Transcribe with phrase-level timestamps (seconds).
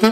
[0.00, 0.10] Na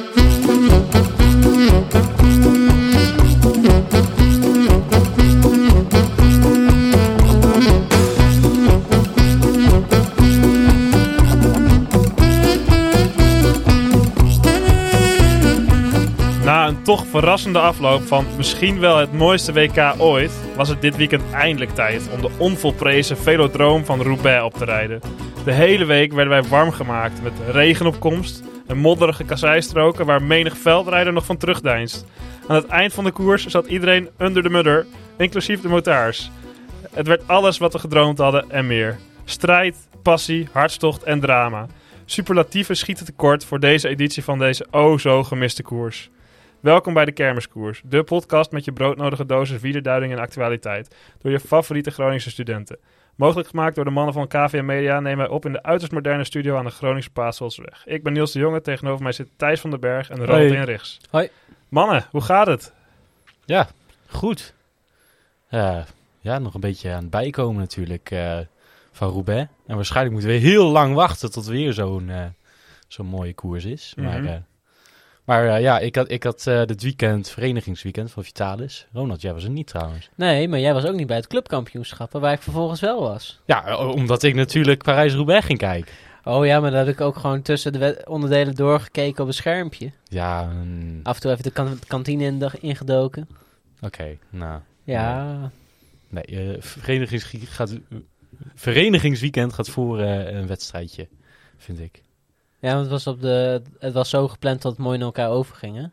[16.66, 21.22] een toch verrassende afloop van misschien wel het mooiste WK ooit, was het dit weekend
[21.32, 25.00] eindelijk tijd om de onvolprezen velodroom van Roubaix op te rijden.
[25.46, 31.12] De hele week werden wij warm gemaakt met regenopkomst en modderige kasseistroken waar menig veldrijder
[31.12, 32.04] nog van terugdeinst.
[32.46, 36.30] Aan het eind van de koers zat iedereen under de mudder, inclusief de motaars.
[36.90, 38.98] Het werd alles wat we gedroomd hadden en meer.
[39.24, 41.66] Strijd, passie, hartstocht en drama.
[42.04, 46.10] Superlatieven schieten tekort voor deze editie van deze o zo gemiste koers.
[46.60, 50.96] Welkom bij de Kermiskoers, de podcast met je broodnodige dosis wielerduiding en actualiteit.
[51.22, 52.78] Door je favoriete Groningse studenten.
[53.16, 56.24] Mogelijk gemaakt door de mannen van KVM Media nemen wij op in de uiterst moderne
[56.24, 57.82] studio aan de Groningse Paasholsweg.
[57.86, 60.54] Ik ben Niels de Jonge, tegenover mij zit Thijs van den Berg en Ronald Hoi.
[60.56, 60.98] Henrichs.
[61.10, 61.28] Hoi.
[61.68, 62.72] Mannen, hoe gaat het?
[63.44, 63.68] Ja,
[64.08, 64.54] goed.
[65.48, 65.78] Eh,
[66.20, 68.38] ja, nog een beetje aan het bijkomen natuurlijk eh,
[68.92, 69.48] van Roubaix.
[69.66, 72.24] En waarschijnlijk moeten we heel lang wachten tot weer zo'n eh,
[72.88, 73.92] zo'n mooie koers is.
[73.96, 74.38] Maar, Mhm.
[75.26, 78.86] Maar eh, ja, ik had, ik had eh, dit weekend, verenigingsweekend van Vitalis.
[78.92, 80.08] Ronald, jij was er niet trouwens.
[80.14, 83.40] Nee, maar jij was ook niet bij het clubkampioenschappen, waar ik vervolgens wel was.
[83.44, 85.92] Ja, eh, omdat ik natuurlijk Parijs-Roubaix ging kijken.
[86.24, 89.90] Oh ja, maar daar heb ik ook gewoon tussen de onderdelen doorgekeken op een schermpje.
[90.08, 93.28] Ja, mm, Af en toe even de kan- kantine in de- ingedoken.
[93.80, 94.60] oké, nou.
[94.84, 95.50] Ja,
[96.08, 97.78] Nee, verenigings gaat,
[98.54, 101.08] verenigingsweekend gaat voor een wedstrijdje,
[101.56, 102.02] vind ik.
[102.58, 105.30] Ja want het was, op de, het was zo gepland dat het mooi naar elkaar
[105.30, 105.76] overging.
[105.76, 105.84] hè?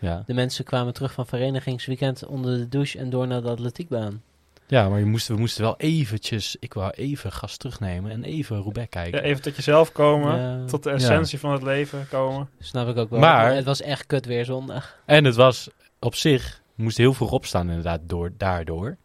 [0.00, 0.22] Ja.
[0.26, 4.22] De mensen kwamen terug van verenigingsweekend onder de douche en door naar de atletiekbaan.
[4.66, 6.56] Ja, maar je moest, we moesten wel eventjes...
[6.60, 9.18] Ik wou even gas terugnemen en even Roubaix kijken.
[9.20, 12.48] Ja, even tot jezelf komen, Ja, tot de essentie van het leven komen.
[12.58, 13.18] snap ik ook wel.
[13.20, 14.98] Maar- het was echt kut weer zondag.
[15.06, 16.62] En het was op zich...
[16.74, 18.96] We moesten heel vroeg opstaan inderdaad door, daardoor.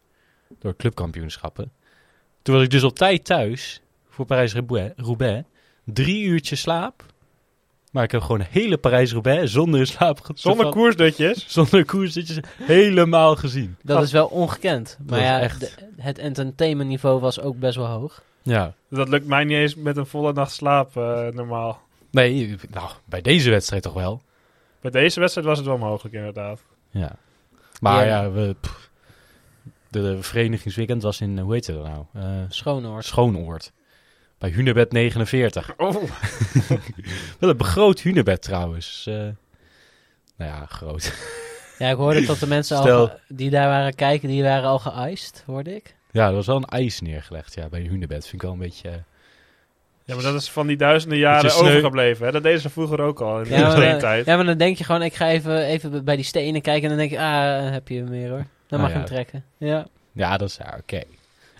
[0.59, 1.71] Door clubkampioenschappen.
[2.41, 5.43] Toen was ik dus op tijd thuis voor Parijs-Roubaix.
[5.85, 7.03] Drie uurtjes slaap.
[7.91, 10.19] Maar ik heb gewoon hele Parijs-Roubaix zonder slaap...
[10.33, 11.45] Zonder koersdutjes.
[11.53, 13.75] Zonder koersdutjes helemaal gezien.
[13.81, 14.97] Dat is wel ongekend.
[15.07, 18.23] Maar ja, echt- de- het entertainmentniveau was ook best wel hoog.
[18.41, 18.73] Ja.
[18.89, 21.81] Dat lukt mij niet eens met een volle nacht slaap eh, normaal.
[22.11, 24.21] Nee, nou, bij deze wedstrijd toch wel.
[24.81, 26.61] Bij deze wedstrijd was het wel mogelijk inderdaad.
[26.89, 27.15] Ja.
[27.79, 28.21] Maar Ja.
[28.21, 28.89] ja, we, pff,
[29.89, 32.05] de, de verenigingsweekend was in, eh, hoe heet het nou?
[32.13, 33.05] Eh Schoonoord.
[33.05, 33.71] Schoonoord.
[34.43, 35.73] Bij Hunebed 49.
[35.77, 35.93] Oh.
[37.39, 39.05] Wel een begroot Hunebed trouwens.
[39.07, 41.13] Eh, nou ja, groot.
[41.79, 44.79] Ja, ik hoorde dat de mensen al Stel- die daar waren kijken, die waren al
[44.79, 45.95] geëist, hoorde ik.
[46.11, 48.21] ja, er was wel een ijs neergelegd ja, bij Hunebed.
[48.21, 48.89] Vind ik wel een beetje...
[48.89, 48.95] eh,
[50.05, 51.69] Ja, maar dat is van die duizenden jaren sneu.
[51.69, 52.25] overgebleven.
[52.25, 52.31] Hè?
[52.31, 54.25] Dat deden ze vroeger ook al in de Ja maar, tijd.
[54.25, 56.89] ja, maar dan denk je gewoon, ik ga even, even bij die stenen kijken en
[56.89, 58.45] dan denk je, ah, heb je hem weer hoor.
[58.67, 58.97] Dan Ah, mag je ja.
[58.99, 59.43] hem trekken.
[59.57, 59.87] Ja.
[60.11, 61.01] ja, dat is ja, oké.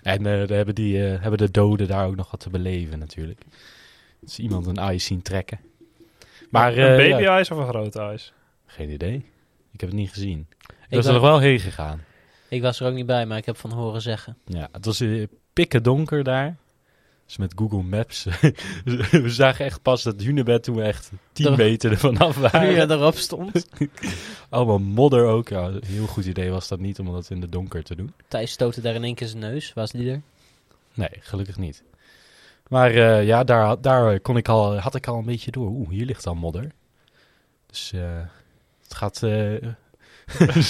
[0.04, 2.98] En eh, dan hebben, die, eh, hebben de doden daar ook nog wat te beleven
[2.98, 3.40] natuurlijk.
[4.20, 5.60] Dus iemand een ijs zien trekken.
[6.50, 8.32] Maar, een eh, baby ja, ijs of een grote ijs?
[8.66, 9.14] geen idee.
[9.72, 10.46] Ik heb het niet gezien.
[10.60, 12.04] Ik Ik, was er nog wel heen gegaan.
[12.48, 14.36] ik was er ook niet bij, maar ik heb van horen zeggen.
[14.44, 16.56] Ja, het was uh, pikken donker daar.
[17.26, 18.24] Dus met Google Maps.
[19.10, 21.56] we zagen echt pas dat Hunebed toen we echt 10 Toch?
[21.56, 22.70] meter ervan af Nu waren.
[22.70, 23.68] je erop stond.
[24.48, 25.48] Allemaal modder ook.
[25.48, 28.12] Ja, een heel goed idee was dat niet om dat in de donker te doen.
[28.28, 29.72] Thijs stootte daar in één keer zijn neus.
[29.72, 30.20] Was die er?
[30.94, 31.82] Nee, gelukkig niet.
[32.68, 35.68] Maar eh, ja, daar, daar kon ik al, had ik al een beetje door.
[35.68, 36.70] Oeh, hier ligt al modder.
[37.66, 38.20] Dus eh,
[38.82, 39.54] het gaat eh,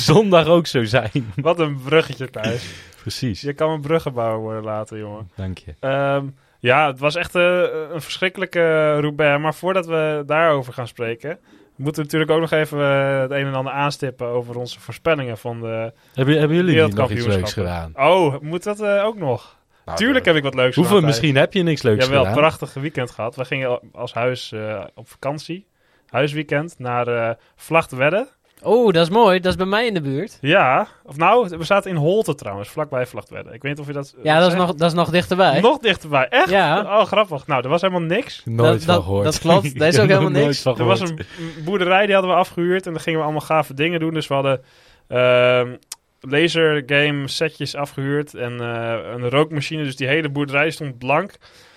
[0.08, 1.32] zondag ook zo zijn.
[1.36, 2.74] Wat een bruggetje thuis.
[3.00, 3.40] Precies.
[3.40, 5.30] Je kan een bruggenbouwer worden later, jongen.
[5.34, 5.74] Dank je.
[5.80, 6.26] Ehm,
[6.64, 9.42] ja, het was echt eh, een verschrikkelijke Roubaix.
[9.42, 11.38] Maar voordat we daarover gaan spreken...
[11.76, 14.26] moeten we natuurlijk ook nog even eh, het een en ander aanstippen...
[14.26, 17.92] over onze voorspellingen van de Hebben, hebben jullie nog iets leuks gedaan?
[17.96, 19.56] Oh, moet dat eh, ook nog?
[19.84, 21.10] Nou, Tuurlijk heb ik wat leuks Hoeveel, gedaan.
[21.10, 22.36] Misschien heb je niks leuks Jawel, gedaan.
[22.36, 23.36] prachtig weekend gehad.
[23.36, 24.54] We gingen als huis
[24.94, 25.66] op vakantie.
[26.08, 28.28] Huisweekend naar eh Vlachtwedde.
[28.64, 29.40] Oh, dat is mooi.
[29.40, 30.38] Dat is bij mij in de buurt.
[30.40, 33.52] Ja, of nou, we zaten in Holte trouwens, vlakbij Vlachtwedde.
[33.52, 34.14] Ik weet niet of je dat...
[34.22, 35.60] Ja, dat is nog, dat is nog dichterbij.
[35.60, 36.28] Nog dichterbij.
[36.28, 36.50] Echt?
[36.50, 36.80] Ja.
[37.00, 37.46] Oh, grappig.
[37.46, 38.42] Nou, er was helemaal niks.
[38.44, 39.24] Nooit Dat- gehoord.
[39.24, 39.78] dat klopt.
[39.78, 40.62] Daar is ook helemaal nooit niks.
[40.62, 41.18] van Er was een
[41.64, 42.86] boerderij, die hadden we afgehuurd.
[42.86, 44.14] En dan gingen we allemaal gave dingen doen.
[44.14, 44.62] Dus we hadden
[45.08, 45.74] ehm
[46.20, 48.34] laser game setjes afgehuurd.
[48.34, 49.82] En eh, een rookmachine.
[49.84, 51.36] Dus die hele boerderij stond blank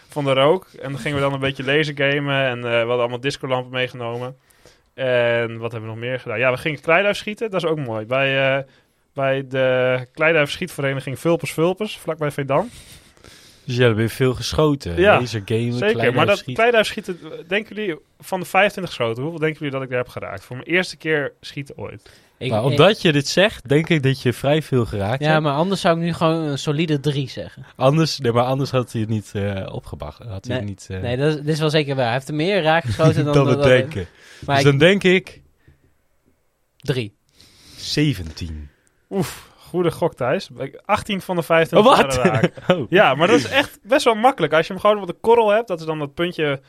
[0.09, 0.67] van de rook.
[0.81, 2.45] En dan gingen we dan een beetje laser gamen.
[2.45, 4.35] En eh, we hadden allemaal discolampen meegenomen.
[4.97, 6.39] En wat hebben we nog meer gedaan?
[6.39, 7.51] Ja, we gingen kleiduif schieten.
[7.51, 8.05] Dat is ook mooi.
[8.05, 8.63] Bij, eh,
[9.13, 12.69] bij de kleiduif schietvereniging Vulpes Vulpes, vlakbij Vedan.
[13.63, 14.99] Dus jij hebt weer veel geschoten.
[14.99, 16.53] Ja, Laser gamen, Zeker, maar dat schieten.
[16.53, 20.07] kleiduif schieten, denken jullie van de 25 schoten, hoeveel denken jullie dat ik daar heb
[20.07, 20.43] geraakt?
[20.43, 22.09] Voor mijn eerste keer schieten ooit.
[22.37, 25.29] Ik- Maar ik- omdat je dit zegt, denk ik dat je vrij veel geraakt ja,
[25.31, 25.41] hebt.
[25.43, 27.65] maar anders zou ik nu gewoon een solide 3 zeggen.
[27.75, 30.17] Anders, nee, maar anders had hij het niet eh opgebracht.
[30.27, 30.87] Had hij Nee, niet...
[30.91, 32.03] eh, Nee, dat is, dit is wel zeker waar.
[32.05, 33.33] Hij heeft er meer raak geschoten dan...
[33.33, 34.05] dan we dan- denken.
[34.45, 35.41] Maar dus ik- dan denk ik
[36.77, 37.15] 3.
[37.77, 38.69] 17.
[39.09, 40.49] Oef, goede gok Thijs.
[40.57, 42.51] Ik- 18 van de 25 Oh, wat?
[42.77, 42.85] Oh.
[42.89, 44.53] Ja, maar dat is echt best wel makkelijk.
[44.53, 46.61] Als je hem gewoon op de korrel hebt, dat is dan dat puntje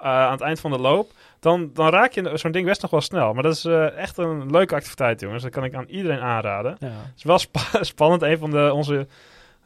[0.00, 2.90] eh, aan het eind van de loop, dan, dan raak je zo'n ding best nog
[2.90, 3.32] wel snel.
[3.34, 5.42] Maar dat is eh, echt een leuke activiteit, jongens.
[5.42, 6.76] Dat kan ik aan iedereen aanraden.
[6.80, 6.86] Ja.
[6.86, 8.22] Het is wel spa- spannend.
[8.22, 9.06] Een van de, onze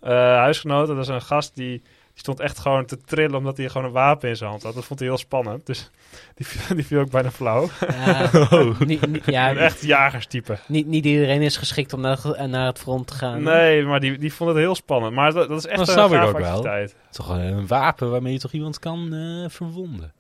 [0.00, 1.82] eh, huisgenoten, dat is een gast die
[2.20, 4.74] stond echt gewoon te trillen omdat hij gewoon een wapen in zijn hand had.
[4.74, 5.66] Dat vond hij heel spannend.
[5.66, 5.90] Dus
[6.36, 7.68] die, viel- die viel ook bijna flauw.
[7.88, 8.80] Ja, Oh.
[8.90, 10.58] niet, niet, ja, Een echt jagerstype.
[10.66, 12.18] niet, niet iedereen is geschikt om naar,
[12.48, 13.42] naar het front te gaan.
[13.42, 15.14] Nee, maar die, die vond het heel spannend.
[15.14, 16.88] Maar dat, dat is echt Dat een snap ik gaaf ook wel.
[17.10, 20.12] Toch een wapen waarmee je toch iemand kan eh, verwonden.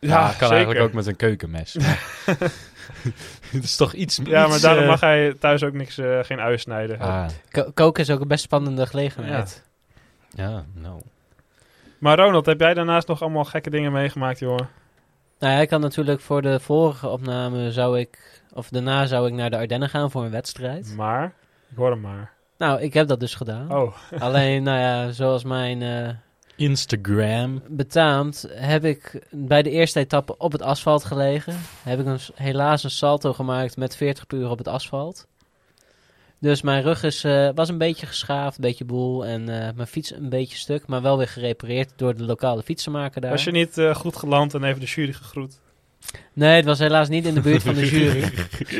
[0.00, 0.50] Ja, Ja, kan zeker.
[0.50, 1.76] eigenlijk ook met een keukenmes.
[3.50, 4.20] Het is toch iets...
[4.24, 6.98] Ja, maar iets, daarom eh, mag hij thuis ook niks, eh, geen ui snijden.
[7.00, 9.62] Ah, Ko- koken is ook een best spannende gelegenheid.
[10.30, 11.00] ja, nou.
[12.06, 14.68] Maar Ronald, heb jij daarnaast nog allemaal gekke dingen meegemaakt, jongen?
[15.38, 18.42] Nou ja, ik had natuurlijk voor de vorige opname zou ik...
[18.52, 20.94] Of daarna zou ik naar de Ardennen gaan voor een wedstrijd.
[20.96, 21.34] Maar,
[21.70, 22.32] ik hoor hem maar.
[22.58, 23.72] Nou, ik heb dat dus gedaan.
[23.72, 26.08] Oh, Alleen, nou ja, zoals mijn eh,
[26.56, 27.62] Instagram.
[27.68, 31.54] betaamt, heb ik bij de eerste etappe op het asfalt gelegen.
[31.82, 35.26] Heb ik een, helaas een salto gemaakt met 40 per uur op het asfalt.
[36.40, 39.26] Dus mijn rug is, eh, was een beetje geschaafd, een beetje boel.
[39.26, 43.20] En eh, mijn fiets een beetje stuk, maar wel weer gerepareerd door de lokale fietsenmaker
[43.20, 43.30] daar.
[43.30, 45.60] was je niet eh, goed geland en even de jury gegroet?
[46.32, 48.32] Nee, het was helaas niet in de buurt van de jury.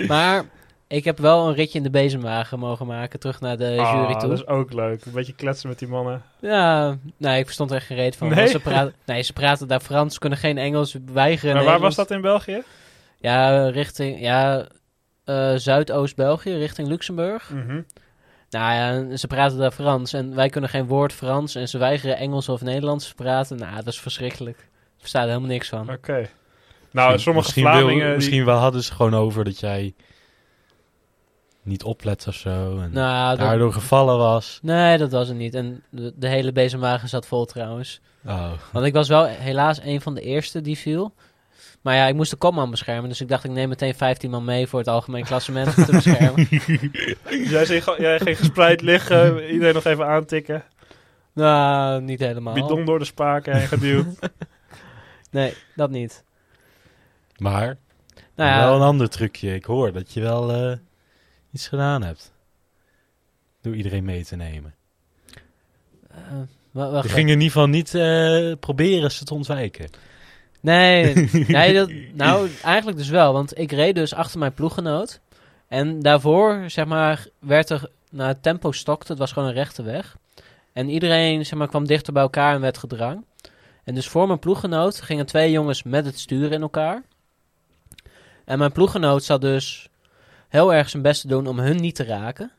[0.06, 0.44] Maar
[0.86, 4.12] ik heb wel een ritje in de bezemwagen mogen maken, terug naar de Ah, jury
[4.20, 4.28] toe.
[4.28, 5.04] dat is ook leuk.
[5.04, 6.22] Een beetje kletsen met die mannen.
[6.40, 8.28] Ja, nee, ik verstond er echt geen reet van.
[8.28, 8.46] Nee?
[8.48, 12.10] Ze praten, nee, ze praten daar Frans, kunnen geen Engels, weigeren maar waar was dat
[12.10, 12.62] in België?
[13.20, 14.66] Ja, richting, ja,
[15.56, 17.50] Zuidoost-België, richting Luxemburg.
[17.50, 17.80] Mhm.
[18.50, 22.16] Nou ja, ze praten daar Frans en wij kunnen geen woord Frans en ze weigeren
[22.16, 23.56] Engels of Nederlands te praten.
[23.56, 24.58] Nou, dat is verschrikkelijk.
[24.58, 25.90] Ik versta er helemaal niks van.
[25.90, 26.28] Oké.
[26.90, 27.94] Nou, sommige misschien Vlamingen...
[27.96, 29.94] Wil, die- misschien wel hadden ze gewoon over dat jij
[31.62, 32.78] niet oplet of zo.
[32.78, 34.58] En Nou, dat- daardoor gevallen was.
[34.62, 35.54] nee, dat was het niet.
[35.54, 38.00] En de, de hele bezemwagen zat vol trouwens.
[38.26, 38.50] Oh.
[38.72, 41.14] Want ik was wel helaas een van de eerste die viel.
[41.86, 43.08] Maar ja, ik moest de kopman beschermen.
[43.08, 46.46] Dus ik dacht, ik neem meteen 15 man mee voor het algemeen klassement te beschermen.
[47.50, 50.64] Jij, ging, jij ging gespreid liggen, iedereen nog even aantikken.
[51.32, 52.54] nou, niet helemaal.
[52.54, 54.06] Bidon door de spaken heen geduwd.
[55.30, 56.24] Nee, dat niet.
[57.36, 57.76] Maar
[58.34, 59.54] Nou ja, wel een ander trucje.
[59.54, 60.76] Ik hoor dat je wel eh,
[61.52, 62.32] iets gedaan hebt.
[63.60, 64.74] Door iedereen mee te nemen.
[66.10, 66.18] eh,
[66.70, 69.88] wa- wacht Je ging in ieder geval niet eh, proberen ze te ontwijken.
[70.60, 71.14] Nee,
[71.48, 73.32] nee dat, nou eigenlijk dus wel.
[73.32, 75.20] Want ik reed dus achter mijn ploeggenoot.
[75.68, 77.90] En daarvoor, zeg maar, werd er...
[78.10, 79.10] Nou, het tempo stokte.
[79.12, 80.16] Het was gewoon een rechte weg.
[80.72, 83.24] En iedereen, zeg maar, kwam dichter bij elkaar en werd gedrang.
[83.84, 87.02] En dus voor mijn ploeggenoot gingen twee jongens met het stuur in elkaar.
[88.44, 89.88] En mijn ploeggenoot zat dus
[90.48, 92.52] heel erg zijn best te doen om hun niet te raken.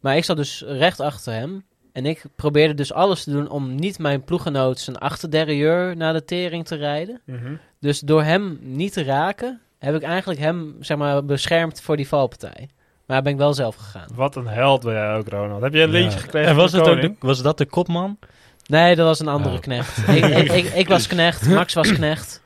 [0.00, 1.64] Maar ik zat dus recht achter hem.
[1.92, 6.24] En ik probeerde dus alles te doen om niet mijn ploeggenoot zijn achterderieur naar de
[6.24, 7.20] tering te rijden.
[7.24, 7.54] Mhm.
[7.80, 12.08] Dus door hem niet te raken, heb ik eigenlijk hem zeg maar, beschermd voor die
[12.08, 12.68] valpartij.
[13.06, 14.08] Maar ben ik wel zelf gegaan.
[14.14, 15.62] Wat een held ben jij ook, Ronald.
[15.62, 16.24] Heb je een lintje Ja.
[16.24, 18.18] gekregen En was, het ook de, was dat de kopman?
[18.66, 19.60] Nee, dat was een andere Oh.
[19.60, 20.08] knecht.
[20.08, 22.42] ik, ik, ik, ik was knecht, Max was knecht.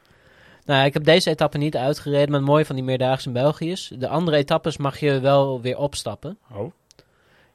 [0.64, 3.70] Nou, ik heb deze etappe niet uitgereden, maar het mooie van die meerdaagse in België
[3.70, 3.92] is...
[3.98, 6.38] de andere etappes mag je wel weer opstappen.
[6.52, 6.72] Oh,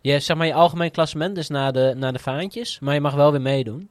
[0.01, 3.13] Je, zeg maar, je algemeen klassement is naar de, naar de vaantjes, maar je mag
[3.13, 3.89] wel weer meedoen.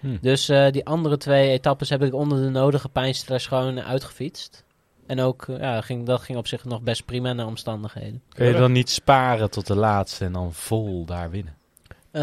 [0.00, 0.16] Hm.
[0.20, 4.64] Dus eh, die andere twee etappes heb ik onder de nodige pijnstillers gewoon uitgefietst.
[5.06, 8.22] En ook, eh, ja, ging, dat ging op zich nog best prima naar omstandigheden.
[8.28, 11.56] Kun je dan niet sparen tot de laatste en dan vol daar winnen?
[12.10, 12.22] Eh,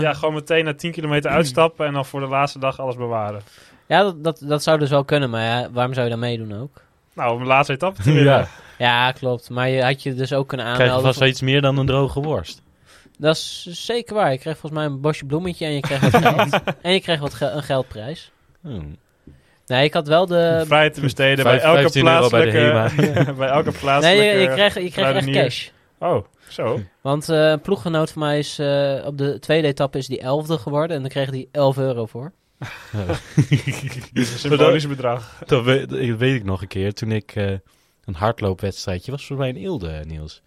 [0.00, 3.42] ja, gewoon meteen na 10 kilometer uitstappen en dan voor de laatste dag alles bewaren.
[3.86, 6.60] ja, dat, dat, dat zou dus wel kunnen, maar ja, waarom zou je dan meedoen
[6.60, 6.82] ook?
[7.14, 8.32] Nou, om de laatste etappe te winnen.
[8.32, 8.48] Ja.
[8.78, 9.50] Ja, klopt.
[9.50, 11.06] Maar je had je dus ook kunnen Krijg je aanmelden.
[11.08, 12.62] vast wel iets meer dan een droge worst.
[13.18, 14.32] Dat is zeker waar.
[14.32, 16.60] Je kreeg volgens mij een bosje bloemetje en je kreeg wat geld.
[16.82, 18.30] en je kreeg wat ge- een geldprijs.
[18.60, 18.96] Hmm.
[19.66, 20.64] Nee, ik had wel de...
[20.66, 23.32] Vrij te besteden bij elke 15 euro bij de plaatselijke...
[23.38, 24.24] bij elke Nee, plaatselijke...
[24.24, 25.68] je, je kreeg, je kreeg echt cash.
[25.98, 26.80] Oh, zo.
[27.00, 30.58] Want eh, een ploeggenoot van mij is eh, op de tweede etappe is die elfde
[30.58, 30.96] geworden.
[30.96, 32.32] En dan kreeg hij 11 euro voor.
[34.12, 35.42] Een symbolisch bedrag.
[35.46, 36.92] Dat weet, dat weet ik nog een keer.
[36.92, 37.50] Toen ik eh,
[38.04, 40.42] een hardloopwedstrijdje was voor mij in Eelde, Niels.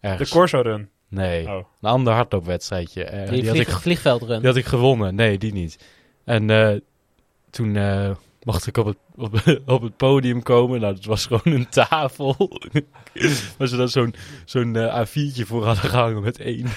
[0.00, 0.26] De.
[0.30, 0.88] Corso Run.
[1.08, 1.54] Nee, Oh.
[1.80, 3.04] een ander hardloopwedstrijdje.
[3.04, 4.38] Eh, Die, die, had ik, vliegveldrun.
[4.38, 5.14] die had ik gewonnen.
[5.14, 5.78] Nee, die niet.
[6.24, 6.76] En eh,
[7.50, 8.10] toen eh,
[8.44, 9.42] mocht ik op het, op,
[9.74, 10.80] op het podium komen.
[10.80, 12.58] Nou, het was gewoon een tafel.
[13.58, 16.64] Waar ze dan zo'n zo'n eh, A4'tje voor hadden gehangen met één.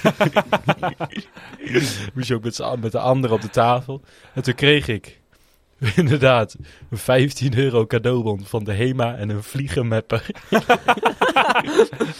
[2.14, 4.02] Moest je ook met, met de andere op de tafel.
[4.34, 5.20] En toen kreeg ik
[5.96, 6.56] inderdaad
[6.90, 10.26] een 15 euro cadeaubon van de HEMA en een vliegenmapper.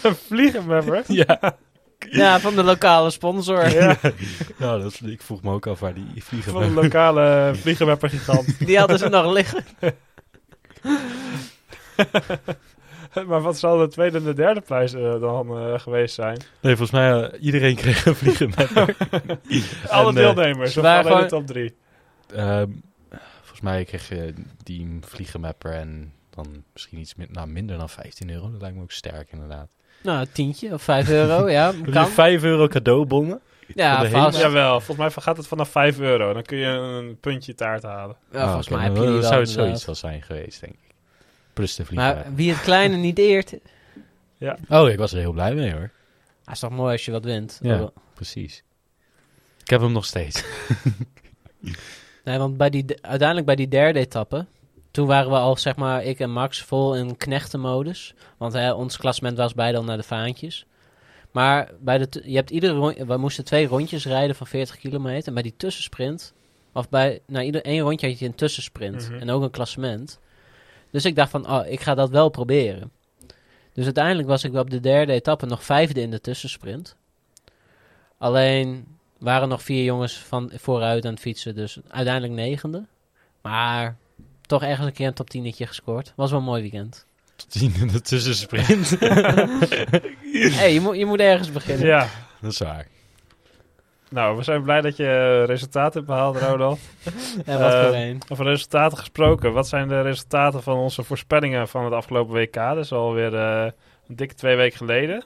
[0.03, 1.03] Een vliegenmapper?
[1.07, 1.57] ja.
[2.09, 3.69] Ja, van de lokale sponsor.
[3.69, 3.97] Ja,
[4.57, 6.83] Nou, dat, ik vroeg me ook af waar die van een vliegenmapper...
[6.83, 8.59] lokale vliegenmapper gigant.
[8.67, 9.63] Die hadden ze nog liggen.
[13.27, 16.37] maar wat zal de tweede en de derde prijs eh, dan eh, geweest zijn?
[16.61, 18.95] Nee, volgens mij uh, iedereen kreeg een vliegenmapper.
[19.87, 21.75] Alle En, eh, deelnemers, of alleen de top drie?
[22.35, 22.69] Ehm,
[23.39, 28.29] volgens mij kreeg je die vliegenmapper en dan misschien iets min- nou, minder dan 15
[28.29, 28.51] euro.
[28.51, 29.69] Dat lijkt me ook sterk inderdaad.
[30.03, 31.73] Nou, een tientje of 5 euro, ja.
[31.91, 32.07] Kan.
[32.07, 33.39] 5 euro cadeaubonnen?
[33.75, 34.39] Ja, vast.
[34.39, 36.33] Jawel, volgens mij gaat het vanaf 5 euro.
[36.33, 38.15] Dan kun je een puntje taart halen.
[38.31, 39.79] Ja, volgens Ah, mij heb je dan die wel zou het inderdaad.
[39.79, 40.93] zoiets wel zijn geweest, denk ik.
[41.53, 42.35] Plus de Maar vliegenmapper.
[42.35, 43.53] wie het kleine niet eert...
[44.69, 45.89] Oh, ik was er heel blij mee hoor.
[46.43, 47.59] Ah, is toch mooi als je wat wint.
[47.61, 47.89] Ja.
[48.13, 48.63] Precies.
[49.63, 50.43] Ik heb hem nog steeds.
[52.23, 54.45] Nee, want bij die, uiteindelijk bij die derde etappe...
[54.99, 58.13] Toen waren we al, zeg maar, ik en Max vol in knechtenmodus.
[58.37, 60.65] Want hè, ons klassement was beide al naar de vaantjes.
[61.31, 65.27] Maar bij de, je hebt iedere we moesten twee rondjes rijden van 40 kilometer.
[65.27, 66.33] En bij die tussensprint,
[66.73, 69.09] of bij nou, ieder één rondje had je een tussensprint.
[69.09, 69.19] Mhm.
[69.19, 70.19] En ook een klassement.
[70.91, 72.91] Dus ik dacht van, oh, ik ga dat wel proberen.
[73.73, 76.95] Dus uiteindelijk was ik op de derde etappe nog vijfde in de tussensprint.
[78.17, 82.85] Alleen waren nog vier jongens van vooruit aan het fietsen, dus uiteindelijk negende.
[83.41, 83.97] Maar
[84.49, 86.13] toch ergens een keer een top 10 gescoord.
[86.15, 87.05] Was wel een mooi weekend.
[87.35, 88.89] Tot tien in de tussensprint.
[90.59, 91.85] hey, je, moet, je moet ergens beginnen.
[91.87, 92.07] Ja,
[92.41, 92.87] dat is waar.
[94.09, 96.79] nou, we zijn blij dat je resultaten hebt behaald, Ronald.
[97.45, 98.21] En wat voor een.
[98.29, 99.53] Over resultaten gesproken.
[99.53, 102.53] Wat zijn de resultaten van onze voorspellingen van het afgelopen WK?
[102.53, 103.71] Dat is alweer eh
[104.07, 105.23] een dikke twee weken geleden.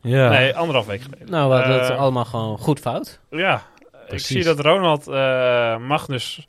[0.00, 0.28] Ja.
[0.28, 1.30] Nee, anderhalf week geleden.
[1.30, 3.20] Nou, we hadden het allemaal gewoon goed fout.
[3.30, 4.26] Ja, ik Precies.
[4.26, 6.46] zie dat Ronald eh, Magnus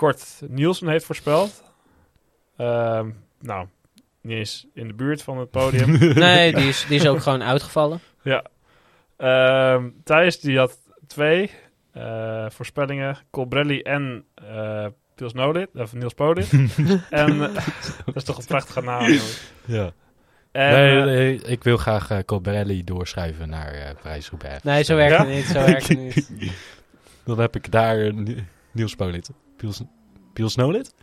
[0.00, 1.62] kort Nielsen heeft voorspeld.
[2.56, 3.66] Ehm, nou,
[4.20, 5.90] niet eens in de buurt van het podium.
[6.14, 8.00] Nee, die is, die is ook gewoon uitgevallen.
[8.22, 8.44] ja.
[9.16, 11.50] Ehm, Thijs, die had twee
[11.92, 13.18] eh, voorspellingen.
[13.30, 16.50] Colbrelli en eh Niels Nodit, of Niels Podit.
[17.10, 17.54] en eh,
[18.04, 19.06] dat is toch een prachtige naam.
[19.64, 19.92] ja.
[20.52, 24.62] En, nee, eh, nee, ik wil graag eh Colbrelli doorschuiven naar eh Parijs-Roubaix.
[24.62, 25.18] Nee, zo werkt Ja?
[25.26, 25.44] het niet.
[25.44, 26.52] Zo werkt het niet.
[27.24, 29.30] Dan heb ik daar Ni- Niels Polit.
[29.60, 29.82] Piels,
[30.32, 30.94] Piels Nolit?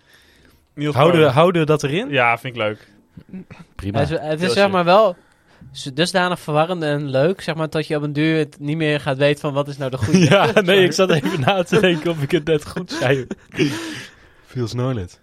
[0.73, 2.09] Niels Houden, houden we dat erin?
[2.09, 2.87] Ja, vind ik leuk.
[3.75, 3.99] Prima.
[3.99, 4.53] Het is, het is Pilsje.
[4.59, 5.15] zeg maar wel
[5.93, 9.17] dusdanig verwarrend en leuk, zeg maar, dat je op een duur het niet meer gaat
[9.17, 10.19] weten van wat is nou de goede.
[10.29, 13.27] Ja, nee, ik zat even na te denken of ik het net goed zei.
[14.53, 15.19] Piels Nolit.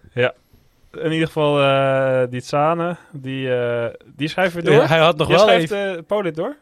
[1.03, 3.87] In ieder geval, eh die Tsane, die, eh,
[4.17, 4.75] die schrijft weer door.
[4.75, 5.97] Ja, hij had nog Je wel schrijft even...
[5.97, 6.57] eh, Podit door?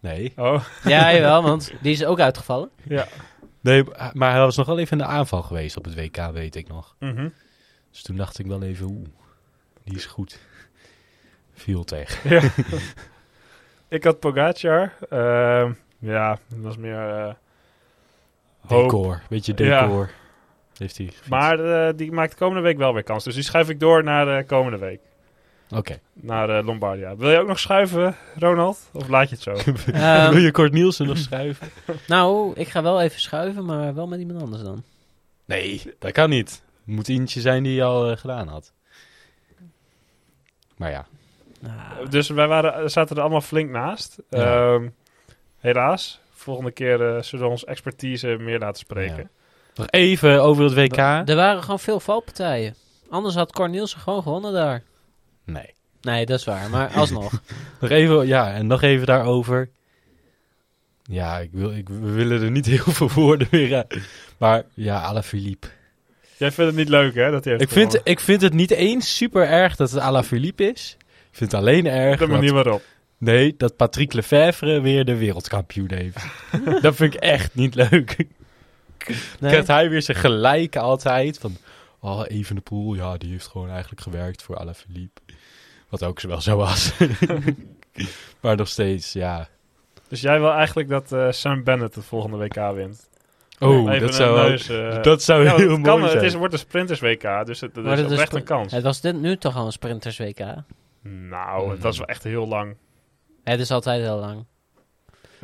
[0.00, 0.32] Nee.
[0.36, 2.70] Oh, Ja, jawel, want die is ook uitgevallen.
[2.88, 3.06] ja.
[3.60, 6.54] Nee, maar hij was nog wel even in de aanval geweest op het WK, weet
[6.56, 6.94] ik nog.
[6.98, 7.28] Mhm.
[7.90, 9.06] Dus toen dacht ik wel even, oeh,
[9.84, 10.38] die is goed.
[11.52, 12.30] Viel tegen.
[12.40, 12.50] Ja.
[13.88, 14.92] ik had Pogacar.
[15.08, 17.34] Ehm, ja, dat was meer eh,
[18.66, 18.90] hoop.
[18.90, 19.80] Decor, beetje Ja.
[19.82, 20.10] decor.
[20.78, 21.12] Heeft hij.
[21.28, 23.24] Maar eh, die maakt komende week wel weer kans.
[23.24, 25.00] Dus die schuif ik door naar de komende week.
[25.70, 25.98] Oké.
[26.12, 27.16] Naar eh, Lombardia.
[27.16, 28.88] Wil je ook nog schuiven, Ronald?
[28.92, 29.52] Of laat je het zo?
[29.92, 31.68] Ehm, Wil je Kort Nielsen nog schuiven?
[32.06, 34.82] nou, ik ga wel even schuiven, maar wel met iemand anders dan.
[35.44, 36.50] Nee, dat kan niet.
[36.86, 38.72] Het moet eentje zijn die je al eh, gedaan had.
[40.76, 41.06] Maar ja.
[41.60, 44.16] Nou, Dus wij waren, zaten er allemaal flink naast.
[44.30, 44.72] Ja.
[44.74, 44.88] Ehm,
[45.58, 46.20] helaas.
[46.32, 49.30] Volgende keer eh, zullen we onze expertise meer laten spreken.
[49.74, 50.96] Nog even over het WK.
[50.96, 52.74] er waren gewoon veel valpartijen.
[53.08, 54.82] Anders had Cornelissen gewoon gewonnen daar.
[55.52, 55.74] Nee.
[56.00, 57.32] Nee, dat is waar, maar alsnog.
[57.80, 59.70] Nog even, ja, en nog even daarover.
[61.02, 63.98] Ja, ik wil, ik, we willen er niet heel veel woorden meer uit.
[64.38, 65.66] Maar ja, Alaphilippe.
[66.36, 67.30] Jij vindt het niet leuk, hè?
[67.30, 68.12] Dat hij heeft Ik vind, gewonnen?
[68.12, 70.96] ik vind het niet eens super erg dat het Alaphilippe is.
[71.30, 72.82] Ik vind het alleen erg de dat, manier waarop.
[73.18, 76.24] nee, dat Patrick Lefevre weer de wereldkampioen heeft.
[76.82, 78.16] dat vind ik echt niet leuk.
[79.38, 79.50] Nee?
[79.50, 81.38] Krijgt hij weer zijn gelijk altijd.
[81.38, 81.56] Van,
[82.00, 85.20] oh, Even de Poel, ja, die heeft gewoon eigenlijk gewerkt voor Alaphilippe.
[85.88, 86.92] Wat ook wel zo was.
[88.40, 89.48] maar nog steeds, ja.
[90.08, 93.08] Dus jij wil eigenlijk dat eh, Sam Bennett het volgende WK wint?
[93.58, 96.12] Oh, Even dat zou, neus, eh, dat zou ja, heel mooi kan, zijn.
[96.12, 98.38] Het is, wordt een sprinters WK, dus het, dat Maar is dat is oprecht pre-
[98.38, 98.72] een kans.
[98.72, 100.40] Het was dit nu toch al een sprinters WK.
[101.02, 102.76] Nou, het was wel echt heel lang.
[103.44, 104.44] Het is altijd heel lang.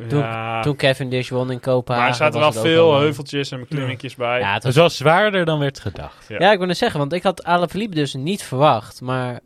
[0.07, 0.61] Toen- ja.
[0.61, 2.09] Toen Kevin Dish won in Kopenhagen.
[2.09, 4.39] maar er zaten wel veel al- heuveltjes en beklimmingjes bij.
[4.39, 6.27] Ja, het was Het was zwaarder dan werd gedacht.
[6.27, 6.35] Ja.
[6.39, 9.01] Ja, ik wil net zeggen, want ik had Alaphilippe dus niet verwacht.
[9.01, 9.39] Maar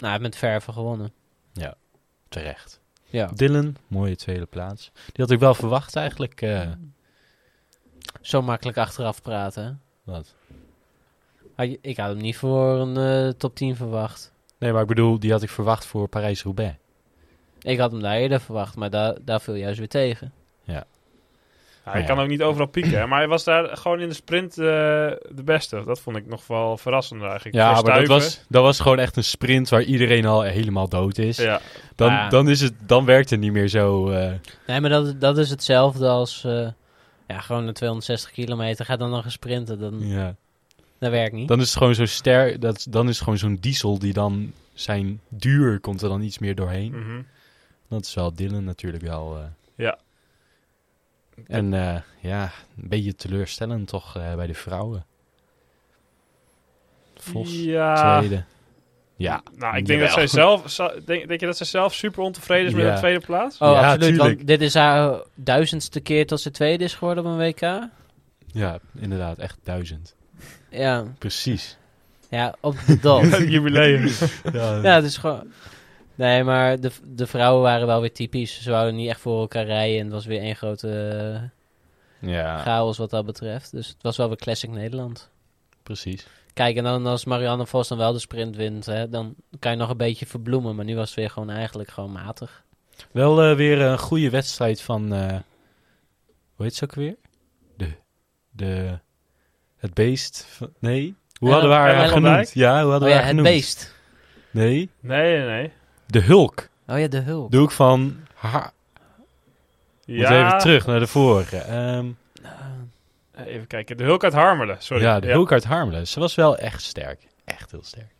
[0.00, 1.12] hij heeft met verven gewonnen.
[2.28, 2.80] Terecht.
[3.04, 3.26] Ja.
[3.26, 4.90] Dylan, mooie tweede plaats.
[4.94, 6.42] Die had ik wel verwacht eigenlijk.
[6.42, 6.70] eh,
[8.20, 9.80] Zo makkelijk achteraf praten.
[10.02, 10.34] wat?
[11.80, 14.32] Ik had hem niet voor een eh, top 10 verwacht.
[14.58, 16.76] Nee, maar ik bedoel, die had ik verwacht voor Parijs-Roubaix.
[17.60, 20.32] Ik had hem daar eerder verwacht, maar daar daar viel juist weer tegen.
[21.88, 22.06] Ja, hij Ja.
[22.14, 23.08] kan ook niet overal pieken.
[23.08, 25.82] Maar hij was daar gewoon in de sprint eh, de beste.
[25.84, 27.54] Dat vond ik nog wel verrassend eigenlijk.
[27.54, 31.18] Ja, maar dat was, dat was gewoon echt een sprint waar iedereen al helemaal dood
[31.18, 31.36] is.
[31.36, 31.60] Ja,
[31.94, 32.28] Dan, Ja.
[32.28, 34.10] dan, is het, dan werkt het niet meer zo.
[34.10, 34.32] eh,
[34.66, 36.68] Nee, maar dat, dat is hetzelfde als eh,
[37.28, 38.84] ja, gewoon een 260 kilometer.
[38.84, 40.34] Ga dan nog eens sprinten, dan, ja.
[40.98, 41.48] dat werkt niet.
[41.48, 42.60] Dan is het gewoon zo sterk.
[42.60, 46.38] Dat, dan is het gewoon zo'n diesel die dan zijn duur komt er dan iets
[46.38, 46.90] meer doorheen.
[46.98, 47.20] mhm.
[47.88, 49.36] Dat is wel Dylan natuurlijk wel.
[49.36, 49.42] eh.
[49.84, 49.98] Ja.
[51.46, 52.42] En eh, ja,
[52.82, 55.06] een beetje teleurstellend toch eh, bij de vrouwen.
[57.16, 58.18] Vos, ja.
[58.18, 58.44] tweede.
[59.16, 60.76] Ja, Nou, ik denk dat zij zelf...
[61.04, 63.58] Denk, denk je dat zij zelf super ontevreden is met de tweede plaats?
[63.58, 64.00] Oh, Ja, absoluut.
[64.00, 64.36] tuurlijk.
[64.36, 67.88] Want dit is haar duizendste keer tot ze tweede is geworden op een WK.
[68.52, 70.14] ja, inderdaad, echt duizend.
[70.70, 71.76] Ja, Precies.
[72.28, 73.38] ja op de dot.
[73.52, 74.10] Jubileum.
[74.52, 75.52] Ja, ja, het is gewoon...
[76.18, 78.62] Nee, maar de, de vrouwen waren wel weer typisch.
[78.62, 79.98] Ze wouden niet echt voor elkaar rijden.
[79.98, 81.50] En het was weer één grote
[82.20, 83.70] eh, ja chaos wat dat betreft.
[83.70, 85.30] Dus het was wel weer classic Nederland.
[85.82, 86.26] precies.
[86.52, 89.76] Kijk, en dan als Marianne Vos dan wel de sprint wint, hè, dan kan je
[89.78, 90.76] nog een beetje verbloemen.
[90.76, 92.64] Maar nu was het weer gewoon eigenlijk gewoon matig.
[93.10, 95.12] Wel eh, weer een goede wedstrijd van.
[95.14, 95.28] eh,
[96.54, 97.16] hoe heet ze ook weer?
[97.76, 97.88] De.
[98.50, 98.98] de
[99.76, 100.44] het beest.
[100.48, 101.14] van- nee.
[101.38, 102.52] Hoe hadden we haar genoemd?
[102.54, 103.48] Ja, hoe hadden Oh we ja, haar het genoemd?
[103.48, 103.94] beest.
[104.50, 104.90] Nee.
[105.00, 105.72] Nee, nee, nee.
[106.08, 106.68] De Hulk.
[106.86, 107.50] Oh ja, de hulp.
[107.50, 108.16] De Hulk van.
[108.34, 108.72] Ha
[110.04, 111.56] Ja, Moet even terug naar de vorige.
[111.56, 112.06] Ehm,
[113.46, 113.96] Even kijken.
[113.96, 115.02] De Hulk uit Harmelen, sorry.
[115.02, 116.06] ja, de Hulk uit Harmelen.
[116.08, 117.26] Ze was wel echt sterk.
[117.44, 118.10] Echt heel sterk.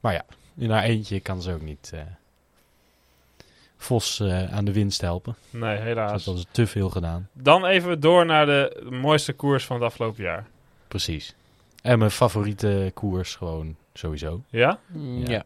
[0.00, 0.24] Maar ja,
[0.56, 1.90] in haar eentje kan ze ook niet.
[1.94, 2.00] eh,
[3.76, 5.36] Vos eh, aan de winst helpen.
[5.50, 6.24] Nee, helaas.
[6.24, 7.28] Dat was te veel gedaan.
[7.32, 10.46] Dan even door naar de mooiste koers van het afgelopen jaar.
[10.88, 11.34] Precies.
[11.82, 14.42] En mijn favoriete koers gewoon sowieso.
[14.48, 14.78] Ja?
[14.92, 15.24] Ja.
[15.26, 15.44] Ja.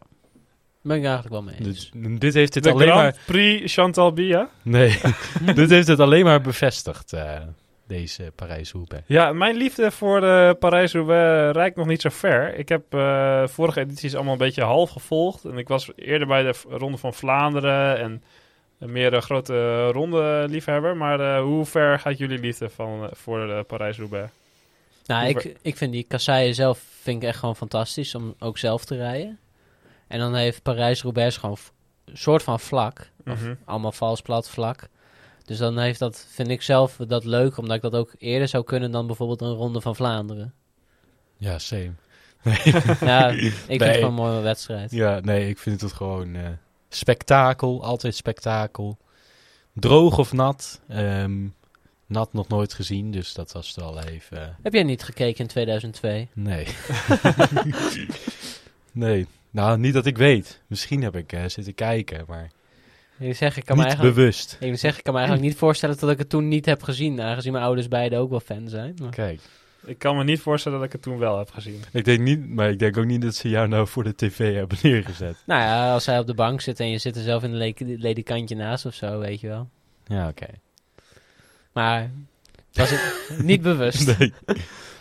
[0.81, 1.91] Ben ik eigenlijk wel mee eens.
[1.93, 3.23] Dus, dit heeft het de alleen Grand maar...
[3.25, 4.49] Prix Chantal Bia.
[4.61, 4.99] Nee,
[5.55, 7.39] dit heeft het alleen maar bevestigd, eh,
[7.87, 9.03] deze Parijs-Roubaix.
[9.07, 12.55] Ja, mijn liefde voor de Parijs-Roubaix reikt nog niet zo ver.
[12.55, 15.45] Ik heb eh, vorige edities allemaal een beetje half gevolgd.
[15.45, 18.23] En ik was eerder bij de Ronde van Vlaanderen en
[18.79, 20.97] een meer een grote ronde liefhebber.
[20.97, 24.29] Maar eh, hoe ver gaat jullie liefde van, voor de Parijs-Roubaix?
[25.05, 28.85] Nou, ik, ik vind die kasseien zelf vind ik echt gewoon fantastisch om ook zelf
[28.85, 29.39] te rijden.
[30.11, 31.57] En dan heeft Parijs-Roubaix gewoon
[32.05, 33.09] een soort van vlak.
[33.23, 33.55] Mhm.
[33.65, 34.87] Allemaal vals plat vlak.
[35.45, 38.63] Dus dan heeft dat, vind ik zelf dat leuk, omdat ik dat ook eerder zou
[38.63, 40.53] kunnen dan bijvoorbeeld een ronde van Vlaanderen.
[41.37, 41.91] Ja, same.
[43.01, 43.93] Ja, ik vind het Nee.
[43.93, 44.91] gewoon een mooie wedstrijd.
[44.91, 46.47] Ja, nee, ik vind het gewoon eh,
[46.89, 47.83] spektakel.
[47.83, 48.97] Altijd spektakel.
[49.73, 50.81] Droog of nat.
[50.87, 51.47] Ehm,
[52.05, 54.57] nat nog nooit gezien, dus dat was wel even...
[54.61, 56.27] Heb jij niet gekeken in 2002?
[56.33, 56.67] nee.
[58.91, 59.27] nee.
[59.51, 60.61] Nou, niet dat ik weet.
[60.67, 62.49] Misschien heb ik eh, zitten kijken, maar
[63.19, 64.57] Ik zeg, ik kan me niet eigenlijk, bewust.
[64.59, 67.21] ik zeg, ik kan me eigenlijk niet voorstellen dat ik het toen niet heb gezien,
[67.21, 68.95] aangezien mijn ouders beide ook wel fan zijn.
[69.01, 69.09] Maar...
[69.11, 69.39] Kijk.
[69.85, 71.81] Ik kan me niet voorstellen dat ik het toen wel heb gezien.
[71.91, 74.55] Ik denk niet, maar ik denk ook niet dat ze jou nou voor de tv
[74.55, 75.35] hebben neergezet.
[75.45, 77.57] Nou ja, als zij op de bank zit en je zit er zelf in een
[77.57, 79.69] le- ledikantje naast of zo, weet je wel.
[80.05, 80.45] Ja, oké.
[81.71, 82.11] Maar
[82.73, 84.17] was het niet bewust.
[84.19, 84.33] Nee.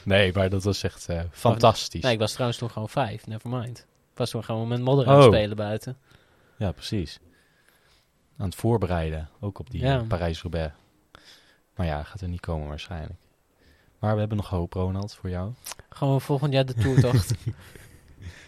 [0.02, 2.02] nee, maar dat was echt eh, fantastisch.
[2.02, 3.78] Nee, ik was trouwens toen gewoon vijf, nevermind.
[3.78, 3.84] Ik
[4.20, 5.32] was toen gewoon met modder aan het Oh.
[5.32, 5.96] spelen buiten.
[6.58, 7.18] Ja, precies.
[8.38, 9.98] Aan het voorbereiden, ook op die Ja.
[9.98, 10.72] eh, Parijs-Roubaix.
[11.76, 13.18] Maar ja, gaat er niet komen waarschijnlijk.
[13.98, 15.52] Maar we hebben nog hoop, Ronald, voor jou.
[15.88, 17.34] Gewoon volgend jaar de toertocht.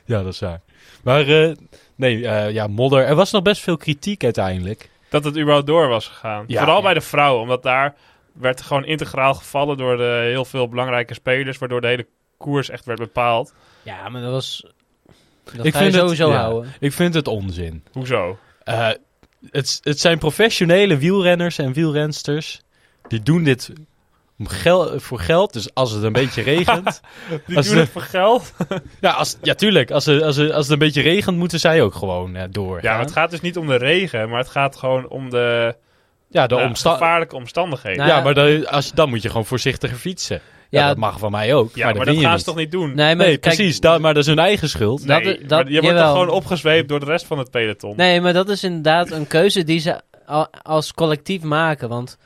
[0.05, 0.61] Ja, dat is waar.
[1.03, 1.53] Maar eh,
[1.95, 3.05] nee, eh, ja, modder.
[3.07, 4.91] Er was nog best veel kritiek uiteindelijk.
[5.09, 6.45] Dat het überhaupt door was gegaan.
[6.47, 6.59] Ja.
[6.59, 6.83] Vooral Ja.
[6.83, 7.95] bij de vrouwen, omdat daar
[8.33, 12.07] werd gewoon integraal gevallen door de heel veel belangrijke spelers, waardoor de hele
[12.37, 13.55] koers echt werd bepaald.
[13.83, 14.67] ja, maar dat was...
[15.45, 16.37] Dat Ik ga je vind het- sowieso ja.
[16.41, 16.73] houden.
[16.81, 17.85] Ik vind het onzin.
[17.93, 18.39] Hoezo?
[18.65, 18.89] Eh,
[19.51, 22.61] het, het zijn professionele wielrenners en wielrensters.
[23.09, 23.73] Die doen dit
[24.39, 25.53] om gel voor geld.
[25.53, 27.01] Dus als het een beetje regent.
[27.47, 28.53] Die Als doen de- het voor geld.
[29.01, 29.91] ja, als, ja, tuurlijk.
[29.91, 32.83] Als, het- als, het- als het een beetje regent, moeten zij ook gewoon eh, doorgaan.
[32.83, 35.75] Ja, maar het gaat dus niet om de regen, maar het gaat gewoon om de,
[36.29, 37.99] ja, de nou, omsta- gevaarlijke omstandigheden.
[37.99, 38.23] Nou, ja, ja.
[38.23, 40.41] maar dan, als, dan moet je gewoon voorzichtiger fietsen.
[40.81, 41.75] Ja, dat mag van mij ook.
[41.77, 42.45] ja, maar, maar, dat, dat gaan ze niet.
[42.47, 42.95] toch niet doen?
[42.95, 43.81] Nee, maar Nee, kijk, precies.
[43.81, 45.05] Da- maar dat is hun eigen schuld.
[45.07, 47.97] Nee, dat- dat- maar je wordt toch gewoon opgezweept door de rest van het peloton?
[47.97, 51.89] Nee, maar dat is inderdaad een keuze die ze al- als collectief maken.
[51.89, 52.19] Want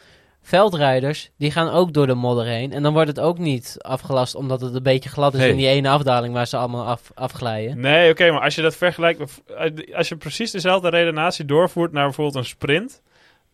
[0.42, 2.72] veldrijders, die gaan ook door de modder heen.
[2.72, 5.50] En dan wordt het ook niet afgelast omdat het een beetje glad is Nee.
[5.50, 7.80] in die ene afdaling waar ze allemaal af, afglijden.
[7.80, 9.18] Nee, oké, maar als je dat vergelijkt...
[9.18, 13.00] met- Als je precies dezelfde redenatie doorvoert naar bijvoorbeeld een sprint...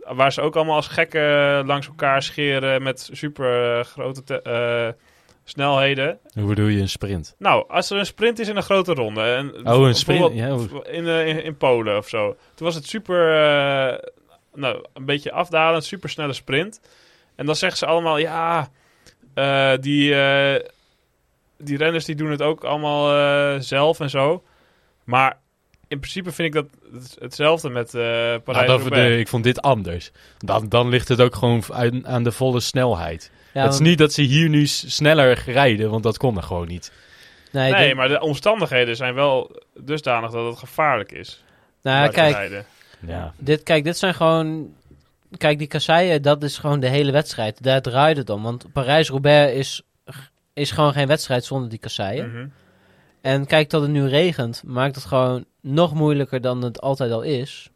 [0.08, 5.02] Waar ze ook allemaal als gekken langs elkaar scheren met super eh, grote te- eh,
[5.44, 6.18] snelheden.
[6.34, 7.34] Hoe bedoel je een sprint?
[7.38, 9.22] Nou, als er een sprint is in een grote ronde.
[9.22, 10.20] En Oh, een sprint,
[10.86, 12.36] In, eh, in, in Polen of zo.
[12.54, 13.18] Toen was het super,
[14.54, 16.80] nou, een beetje afdalend, super snelle sprint.
[17.36, 18.68] En dan zeggen ze allemaal, ja,
[19.80, 20.14] die,
[21.58, 24.42] die renners die doen het ook allemaal zelf en zo.
[25.04, 25.38] Maar
[25.92, 26.66] in principe vind ik dat
[27.02, 30.10] het- hetzelfde met eh Nou, parijs dat, de- ik vond dit anders.
[30.38, 33.30] Dan, dan ligt het ook gewoon aan, aan de volle snelheid.
[33.52, 36.42] Ja, het is want- niet dat ze hier nu sneller rijden, want dat kon er
[36.42, 36.92] gewoon niet.
[37.52, 41.44] nee, maar de omstandigheden zijn wel dusdanig dat het gevaarlijk is.
[41.82, 42.64] nou, kijk, rijden.
[43.06, 43.32] Ja.
[43.38, 44.74] dit, kijk, dit zijn gewoon...
[45.38, 47.62] Kijk, die kasseien, dat is gewoon de hele wedstrijd.
[47.62, 48.42] Daar draait het om.
[48.42, 49.82] Want Parijs-Roubaix is,
[50.52, 52.30] is gewoon geen wedstrijd zonder die kasseien.
[52.30, 52.46] Mhm.
[53.20, 57.22] En kijk, dat het nu regent, maakt het gewoon nog moeilijker dan het altijd al
[57.22, 57.70] is.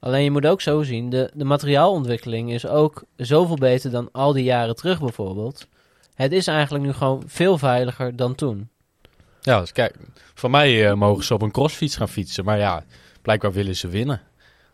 [0.00, 4.32] Alleen je moet ook zo zien, de, de materiaalontwikkeling is ook zoveel beter dan al
[4.32, 5.66] die jaren terug bijvoorbeeld.
[6.14, 8.68] Het is eigenlijk nu gewoon veel veiliger dan toen.
[9.40, 9.96] Ja, dus kijk,
[10.34, 12.44] van mij eh, mogen ze op een crossfiets gaan fietsen.
[12.44, 12.84] Maar ja,
[13.22, 14.20] blijkbaar willen ze winnen.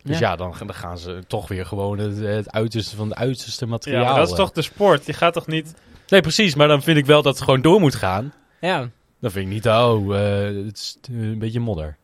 [0.03, 3.65] Dus ja, dan, dan gaan ze toch weer gewoon het, het uiterste van het uiterste
[3.65, 4.05] Ja, materiaal.
[4.05, 4.39] maar dat is eh.
[4.39, 5.07] toch de sport.
[5.07, 5.75] Je gaat toch niet...
[6.09, 6.55] Nee, precies.
[6.55, 8.33] Maar dan vind ik wel dat het gewoon door moet gaan.
[8.61, 11.97] Ja, Dan vind ik niet, oh, eh, het is een beetje modder.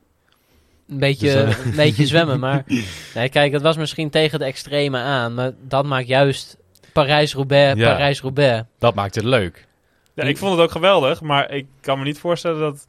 [0.88, 2.40] Een beetje, Dus, een beetje zwemmen.
[2.40, 2.64] Maar
[3.14, 5.34] nee, kijk, het was misschien tegen de extreme aan.
[5.34, 6.56] Maar dat maakt juist
[6.92, 7.90] Parijs-Roubaix, Ja.
[7.92, 8.62] Parijs-Roubaix.
[8.78, 9.66] Dat maakt het leuk.
[10.14, 12.86] Ja, ik vond het ook geweldig, maar ik kan me niet voorstellen dat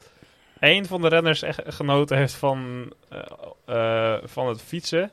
[0.60, 3.18] één van de renners echt genoten heeft van, eh,
[3.66, 5.10] eh, van het fietsen.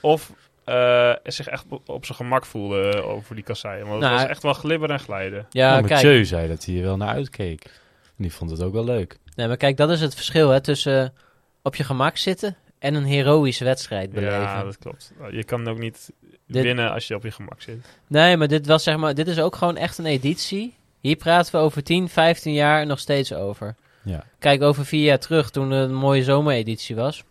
[0.00, 0.32] Of
[0.64, 3.80] eh, zich echt op, zijn gemak voelde over die kasseien.
[3.86, 5.46] Want het Nou, was echt wel glibber en glijden.
[5.50, 6.26] Ja, Ja, kijk.
[6.26, 7.64] Zei dat hij er wel naar uitkeek.
[8.04, 9.18] En die vond het ook wel leuk.
[9.34, 11.12] Nee, maar kijk, dat is het verschil hè, tussen
[11.62, 14.40] op je gemak zitten en een heroïsche wedstrijd beleven.
[14.40, 15.12] Ja, dat klopt.
[15.30, 16.10] Je kan ook niet
[16.46, 17.86] Dit- winnen als je op je gemak zit.
[18.06, 20.74] Nee, maar dit was zeg maar, dit is ook gewoon echt een editie.
[21.00, 23.74] Hier praten we over 10, 15 jaar nog steeds over.
[24.02, 24.24] Ja.
[24.38, 27.24] Kijk, over vier jaar terug, toen er een mooie zomereditie was.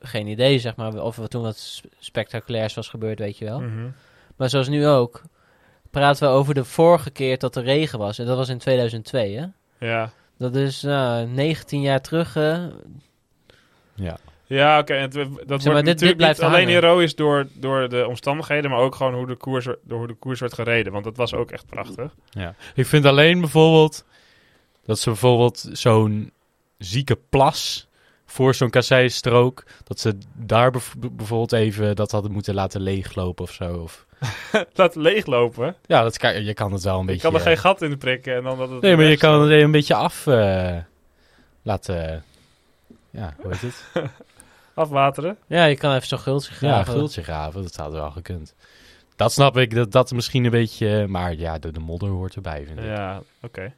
[0.00, 3.60] Geen idee, zeg maar, of er toen wat sp- spectaculairs was gebeurd, weet je wel.
[3.60, 3.88] Mhm.
[4.36, 5.22] Maar zoals nu ook,
[5.90, 8.18] praten we over de vorige keer dat er regen was.
[8.18, 9.46] En dat was in 2002, hè?
[9.86, 12.36] Ja, Dat is nou, 19 jaar terug.
[12.36, 12.64] eh,
[13.94, 14.16] Ja.
[14.46, 14.94] ja oké.
[14.94, 15.14] en het-
[15.46, 19.26] Dat wordt dit- blijft niet alleen heroïs door, door de omstandigheden, maar ook gewoon hoe
[19.26, 20.92] de, koers, door hoe de koers werd gereden.
[20.92, 22.14] Want dat was ook echt prachtig.
[22.30, 22.54] Ja.
[22.74, 24.04] Ik vind alleen bijvoorbeeld
[24.84, 26.32] dat ze bijvoorbeeld zo'n
[26.78, 27.88] zieke plas
[28.26, 33.76] voor zo'n kasseistrook, dat ze daar bijvoorbeeld even dat hadden moeten laten leeglopen of zo.
[33.76, 34.06] Of,
[34.74, 35.76] Laat leeglopen.
[35.86, 37.20] ja, dat kan, je kan het wel een Je beetje...
[37.22, 39.50] kan er geen gat in prikken en dan dat het nee, maar je kan het
[39.50, 40.76] een beetje af eh,
[41.62, 42.24] laten...
[43.14, 43.84] Ja, hoe heet het?
[44.74, 45.38] afwateren.
[45.46, 46.92] ja, je kan even zo'n gultje Ja, graven.
[46.92, 48.54] gultje graven, dat had wel gekund.
[49.16, 51.06] Dat snap ik, dat, dat misschien een beetje...
[51.08, 52.84] Maar ja, de, de modder hoort erbij, vind ik.
[52.84, 53.72] Ja, oké.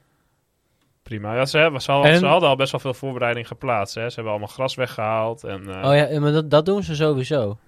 [1.03, 1.35] Prima.
[1.35, 3.95] Ja, ze, hebben, ze, al- En- ze hadden al best wel veel voorbereiding geplaatst.
[3.95, 4.09] Hè.
[4.09, 5.45] Ze hebben allemaal gras weggehaald.
[5.45, 7.59] En, eh, Oh ja, maar dat, dat doen ze sowieso.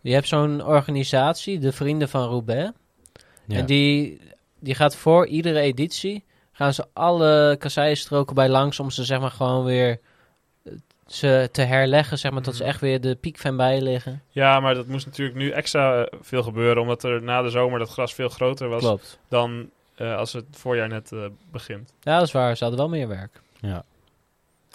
[0.00, 2.70] Je hebt zo'n organisatie, de Vrienden van Roubaix.
[3.46, 3.56] Ja.
[3.58, 4.20] En die,
[4.60, 9.30] die gaat voor iedere editie, gaan ze alle kasseienstroken bij langs om ze zeg maar
[9.30, 10.00] gewoon weer
[11.14, 12.70] ze te herleggen, zeg maar, dat ze Mhm.
[12.70, 14.22] echt weer de piek van bij liggen.
[14.28, 16.82] Ja, maar dat moest natuurlijk nu extra eh, veel gebeuren.
[16.82, 19.18] Omdat er na de zomer dat gras veel groter was Klopt.
[19.28, 21.94] dan eh, als het voorjaar net eh, begint.
[22.00, 22.56] Ja, dat is waar.
[22.56, 23.40] Ze hadden wel meer werk.
[23.60, 23.84] Ja.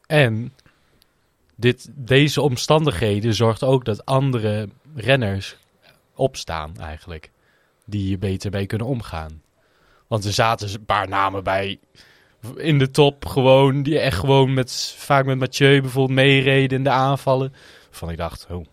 [0.07, 0.53] En
[1.55, 5.57] dit, deze omstandigheden zorgt ook dat andere renners
[6.15, 7.31] opstaan eigenlijk.
[7.85, 9.41] Die hier beter mee kunnen omgaan.
[10.07, 11.79] Want er zaten een paar namen bij
[12.55, 16.89] in de top gewoon, die echt gewoon met, vaak met Mathieu bijvoorbeeld meereden in de
[16.89, 17.53] aanvallen.
[17.91, 18.65] Van ik dacht, oh,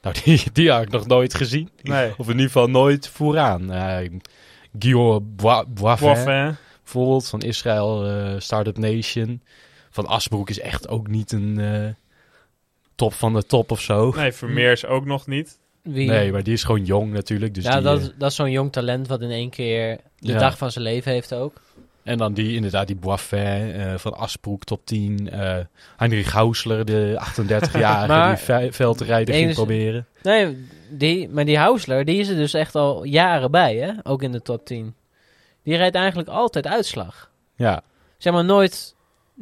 [0.00, 1.70] nou die, die had ik nog nooit gezien.
[1.82, 2.12] Nee.
[2.16, 3.72] Of in ieder geval nooit vooraan.
[3.74, 3.96] Uh,
[4.78, 6.56] Guillaume Boi- Boivin Boivin.
[6.82, 9.42] bijvoorbeeld van Israël eh, Startup Nation.
[9.90, 11.88] Van Asbroek is echt ook niet een eh,
[12.94, 14.12] top van de top of zo.
[14.16, 15.58] Nee, Vermeers ook nog niet.
[15.82, 16.08] Wie?
[16.08, 17.54] Nee, maar die is gewoon jong natuurlijk.
[17.54, 20.32] Dus ja, die, dat, is- dat is zo'n jong talent wat in één keer de
[20.32, 20.38] Ja.
[20.38, 21.60] dag van zijn leven heeft ook.
[22.08, 25.30] En dan die inderdaad die Boivin eh, van Asbroek top 10.
[25.30, 25.56] eh
[25.96, 30.06] Heinrich Hausler, de 38-jarige Maar- die ve- veldrijder ging proberen.
[30.22, 33.92] Nee, die, maar die Hausler, die is er dus echt al jaren bij, hè?
[34.02, 34.94] Ook in de top 10.
[35.62, 37.30] Die rijdt eigenlijk altijd uitslag.
[37.56, 37.82] Ja,
[38.18, 38.94] Zeg maar nooit,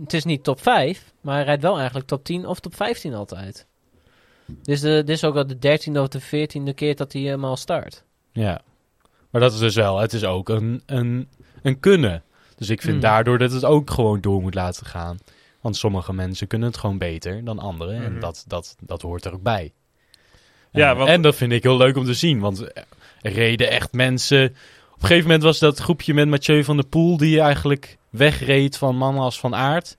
[0.03, 3.15] het is niet top 5, maar hij rijdt wel eigenlijk top 10 of top 15
[3.15, 3.67] altijd.
[4.47, 7.23] Dit is, de, dit is ook al de dertiende of de veertiende keer dat hij
[7.23, 8.05] helemaal start.
[8.33, 8.61] Ja.
[9.31, 11.29] Maar dat is dus wel, het is ook een, een,
[11.63, 12.23] een kunnen.
[12.57, 13.03] Dus ik vind Hmm.
[13.03, 15.19] daardoor dat het ook gewoon door moet laten gaan.
[15.61, 17.95] Want sommige mensen kunnen het gewoon beter dan anderen.
[17.97, 18.05] Mhm.
[18.05, 19.73] En dat, dat, dat hoort er ook bij.
[20.71, 22.40] Ja, en, want- en dat vind ik heel leuk om te zien.
[22.40, 22.61] Want
[23.21, 24.45] er reden echt mensen...
[24.95, 27.16] Op een gegeven moment was dat groepje met Mathieu van der Poel...
[27.16, 29.97] die eigenlijk wegreed van mannen als Van Aert.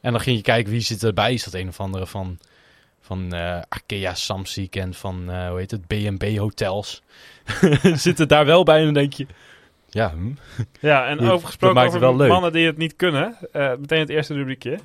[0.00, 1.32] En dan ging je kijken wie zit erbij.
[1.32, 2.38] Is dat een of andere van,
[3.00, 7.02] van eh Arkea Samsic en van, eh, hoe heet het, B&B Hotels.
[7.94, 9.26] zit het daar wel bij en dan denk je...
[9.96, 10.30] Ja, hm.
[10.80, 12.28] Ja, en over gesproken maakt het over wel leuk.
[12.32, 13.36] mannen die het niet kunnen.
[13.52, 14.78] eh, meteen het eerste rubriekje.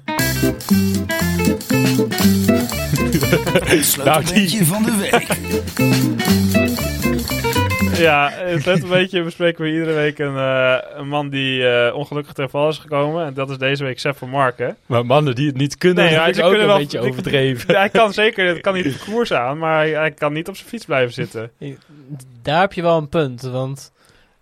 [3.64, 5.28] Het sleutelbeentje van de week.
[7.98, 12.34] Ja, het een beetje bespreken we iedere week een, eh, een man die eh, ongelukkig
[12.34, 13.26] ten val is gekomen.
[13.26, 14.78] En dat is deze week Sepp van Marken.
[14.86, 17.10] Maar mannen die het niet kunnen, Nee, ik ze ook kunnen een wel- beetje die-
[17.10, 17.76] overdreven.
[17.76, 20.56] hij kan zeker, het kan niet de koers aan, maar hij, hij kan niet op
[20.56, 21.52] zijn fiets blijven zitten.
[22.42, 23.92] Daar heb je wel een punt, want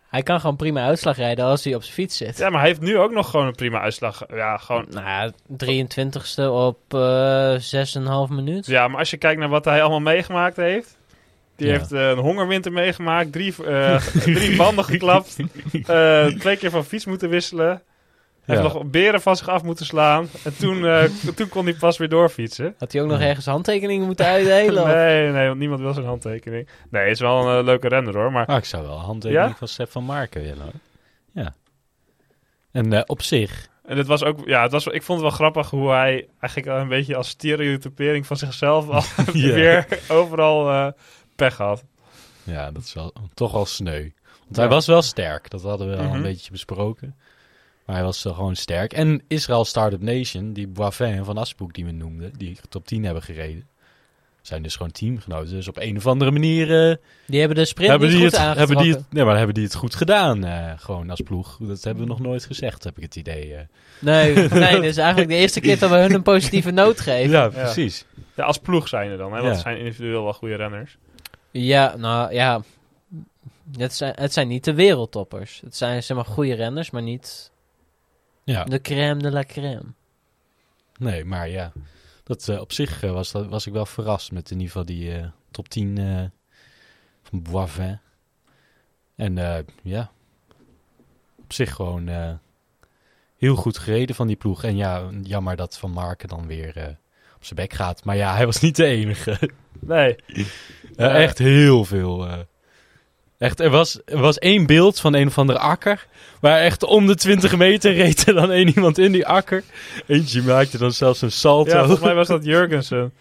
[0.09, 2.37] hij kan gewoon prima uitslag rijden als hij op zijn fiets zit.
[2.37, 4.23] Ja, maar hij heeft nu ook nog gewoon een prima uitslag.
[4.33, 4.85] Ja, gewoon.
[4.89, 5.31] Nou ja,
[5.65, 7.55] 23ste op eh
[8.27, 8.65] 6,5 minuut.
[8.65, 10.97] Ja, maar als je kijkt naar wat hij allemaal meegemaakt heeft.
[11.55, 11.73] Die Ja.
[11.73, 15.35] heeft eh, een hongerwinter meegemaakt, drie, eh, drie banden geklapt,
[15.85, 17.81] eh, twee keer van fiets moeten wisselen.
[18.49, 20.27] Heeft nog beren van zich af moeten slaan.
[20.43, 21.03] En toen, eh,
[21.35, 22.75] toen kon hij pas weer doorfietsen.
[22.77, 24.87] Had hij ook nog ergens handtekeningen moeten uitdelen?
[24.87, 26.67] Nee, nee, want niemand wil zijn handtekening.
[26.89, 28.31] Nee, het is wel een eh, leuke renner hoor.
[28.31, 29.55] Maar Maar ik zou wel een handtekening Ja?
[29.57, 30.61] van Sepp van Marken willen.
[30.61, 30.71] hoor.
[31.43, 31.53] Ja.
[32.71, 33.67] En eh, op zich...
[33.85, 36.73] en het was ook, ja, het was, ik vond het wel grappig hoe hij eigenlijk
[36.75, 39.53] al een beetje als stereotypering van zichzelf al Ja.
[39.53, 40.87] weer overal eh,
[41.35, 41.83] pech had.
[42.43, 44.01] Ja, dat is wel toch wel sneu.
[44.01, 44.59] Want Ja.
[44.61, 45.49] hij was wel sterk.
[45.49, 46.15] Dat hadden we al Mhm.
[46.15, 47.15] een beetje besproken.
[47.89, 48.93] Maar hij was gewoon sterk.
[48.93, 53.03] En Israël Startup Nation, die Boivin en Van Aspoek die we noemden, die top 10
[53.03, 53.67] hebben gereden,
[54.41, 55.49] zijn dus gewoon teamgenoten.
[55.49, 58.37] Dus op een of andere manier eh, Die hebben de sprint hebben, niet die goed
[58.39, 60.43] het, hebben die het, nee, maar hebben die het goed gedaan.
[60.45, 61.57] eh, gewoon als ploeg.
[61.61, 63.53] Dat hebben we nog nooit gezegd, heb ik het idee.
[63.55, 63.61] eh.
[63.99, 67.31] Nee, nee, is eigenlijk de eerste keer dat we hun een positieve noot geven.
[67.31, 68.05] Ja, precies.
[68.35, 69.51] Ja, als ploeg zijn er dan, hè, want Ja.
[69.51, 70.97] het zijn individueel wel goede renners.
[71.51, 72.61] Ja, nou ja.
[73.77, 75.61] Het zijn, het zijn niet de wereldtoppers.
[75.63, 77.51] Het zijn zeg maar goede renners, maar niet
[78.51, 78.63] Ja.
[78.63, 79.93] de crème de la crème.
[80.97, 81.71] Nee, maar ja.
[82.23, 84.85] Dat, eh, op zich eh, was, dat, was ik wel verrast met in ieder geval
[84.85, 86.23] die eh, top 10 eh,
[87.23, 87.99] van Boivin.
[89.15, 90.11] En ja,
[91.35, 92.39] op zich gewoon
[93.37, 94.63] heel goed gereden van die ploeg.
[94.63, 96.97] En ja, jammer dat Van Marken dan weer
[97.35, 98.03] op zijn bek gaat.
[98.03, 99.51] Maar ja, hij was niet de enige.
[99.79, 100.15] Nee.
[100.95, 102.45] Echt heel veel.
[103.39, 106.07] Echt, er was, er was één beeld van een of andere akker.
[106.39, 109.63] Waar echt om de 20 meter reed er dan één iemand in die akker.
[110.07, 111.71] Eentje maakte dan zelfs een salto.
[111.71, 113.13] ja, volgens mij was dat Jurgensen.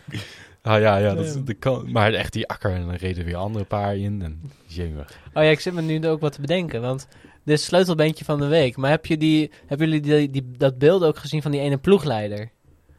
[0.63, 1.93] Ah ja, ja, dat, dat kan.
[1.93, 4.23] Maar echt die akker en dan reden weer andere paar in.
[4.23, 5.11] En jemig.
[5.35, 7.07] Oh ja, ik zit me nu ook wat te bedenken, want
[7.45, 8.77] dit is het sleutelbeentje van de week.
[8.77, 11.77] Maar heb je die, hebben jullie die, die, dat beeld ook gezien van die ene
[11.77, 12.51] ploegleider?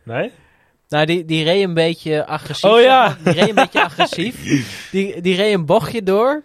[0.03, 0.31] Nee?
[0.89, 2.71] Nou, die, die reed een beetje agressief.
[2.71, 3.17] Oh ja.
[3.23, 4.41] Die reed een beetje agressief.
[4.91, 6.43] Die, die reed een bochtje door.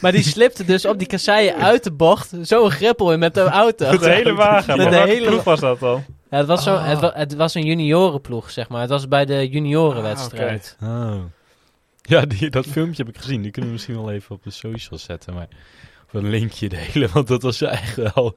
[0.00, 3.34] Maar die slipte dus op die kasseien uit de bocht zo een greppel in met
[3.34, 3.96] de auto.
[3.98, 4.76] De hele wagen.
[4.76, 6.04] Maar de welke hele ploeg was dat dan?
[6.30, 6.86] Ja, het, was zo, Ah.
[6.88, 8.80] het, wa- het was een juniorenploeg, zeg maar.
[8.80, 10.76] Het was bij de juniorenwedstrijd.
[10.82, 11.14] Oh.
[12.02, 13.42] Ja, die, dat filmpje heb ik gezien.
[13.42, 15.34] Die kunnen we misschien wel even op de socials zetten.
[15.34, 15.46] Maar
[16.06, 18.36] of een linkje delen, want dat was echt wel...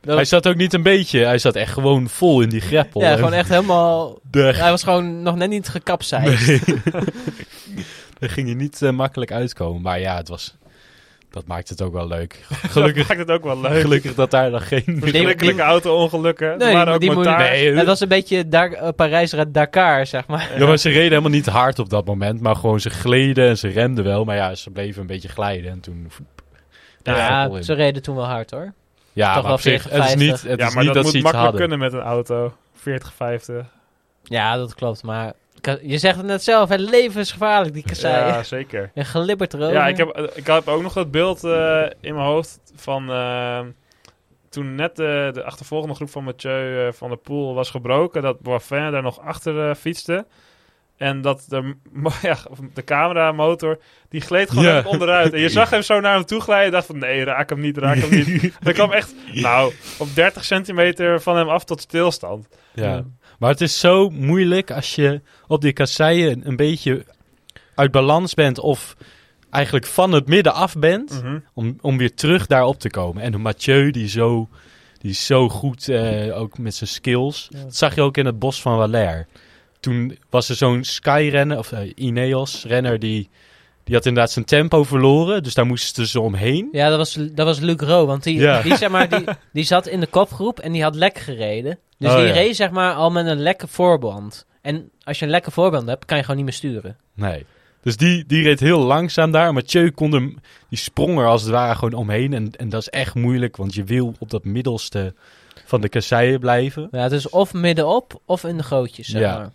[0.00, 3.00] Dat- Hij zat ook niet een beetje, hij zat echt gewoon vol in die greppel.
[3.00, 4.18] ja, gewoon echt helemaal...
[4.30, 6.46] De, Hij was gewoon nog net niet gekapseist.
[6.66, 6.80] Nee.
[8.18, 9.82] Daar ging je niet eh, makkelijk uitkomen.
[9.82, 10.54] Maar ja, het was,
[11.32, 12.34] dat maakt het ook wel leuk.
[12.48, 13.80] Gelukkig, Dat maakt het ook wel leuk.
[13.80, 14.82] gelukkig dat daar dan geen...
[15.00, 16.48] Verschrikkelijke auto-ongelukken.
[16.58, 17.24] Nee, waren maar ook die moet-.
[17.24, 20.50] Nee, Het was een beetje Dar- eh, Parijs-Dakar, zeg maar.
[20.58, 22.40] Ja, maar ze reden helemaal niet hard op dat moment.
[22.40, 24.24] Maar gewoon ze gleden en ze remden wel.
[24.24, 25.70] Maar ja, ze bleven een beetje glijden.
[25.70, 26.10] En toen...
[27.02, 28.72] Ja, ze reden toen wel hard, hoor.
[29.12, 30.50] ja toch maar wel op zich, 40, het is niet, 50.
[30.50, 31.68] het ja, is maar niet dat, dat, ze moet iets makkelijk hadden.
[31.68, 32.54] kunnen met een auto.
[32.74, 33.66] 40, 50.
[34.22, 35.02] Ja, dat klopt.
[35.02, 35.32] Maar
[35.82, 38.26] je zegt het net zelf, het leven is gevaarlijk, die kasseien.
[38.26, 38.90] Ja, zeker.
[38.94, 39.72] Je glibbert erover.
[39.74, 43.10] Ja, ik heb, eh, ik heb ook nog dat beeld eh, in mijn hoofd van
[43.10, 43.60] eh,
[44.48, 48.40] toen net de, de achtervolgende groep van Mathieu eh, van der Poel was gebroken, dat
[48.40, 50.26] Boivin daar nog achter eh, fietste.
[50.96, 51.74] En dat de,
[52.22, 52.36] ja,
[52.74, 54.76] de cameramotor, die gleed gewoon Ja.
[54.76, 55.32] echt onderuit.
[55.32, 57.60] En je zag hem zo naar hem toe glijden en dacht van, nee, raak hem
[57.60, 58.58] niet, raak hem niet.
[58.62, 62.48] Er kwam echt, nou, op 30 centimeter van hem af tot stilstand.
[62.74, 63.04] Ja.
[63.42, 67.04] Maar het is zo moeilijk als je op die kasseien een beetje
[67.74, 68.96] uit balans bent of
[69.50, 71.38] eigenlijk van het midden af bent, Mhm.
[71.54, 73.22] om, om weer terug daarop te komen.
[73.22, 74.48] En Mathieu, die, zo,
[74.98, 77.46] die is zo goed, eh, ook met zijn skills.
[77.50, 77.62] Ja.
[77.62, 79.26] Dat zag je ook in het bos van Valère.
[79.80, 83.28] toen was er zo'n Sky-renner, of eh, Ineos-renner, die,
[83.84, 85.42] die had inderdaad zijn tempo verloren.
[85.42, 86.68] Dus daar moesten ze omheen.
[86.72, 88.62] Ja, dat was, dat was Luc Ro, want die, Ja.
[88.62, 91.78] die, zeg maar, die, die zat in de kopgroep en die had lek gereden.
[91.98, 92.32] Dus Oh, die ja.
[92.32, 94.46] reed zeg maar al met een lekke voorband.
[94.60, 96.96] En als je een lekke voorband hebt, kan je gewoon niet meer sturen.
[97.14, 97.46] Nee.
[97.82, 99.52] Dus die, die reed heel langzaam daar.
[99.52, 100.36] Mathieu kon hem,
[100.68, 102.32] die sprong er als het ware gewoon omheen.
[102.32, 105.14] En, en dat is echt moeilijk, want je wil op dat middelste
[105.64, 106.88] van de kasseien blijven.
[106.90, 109.36] Ja, het is of middenop of in de gootjes, zeg Ja.
[109.38, 109.50] maar.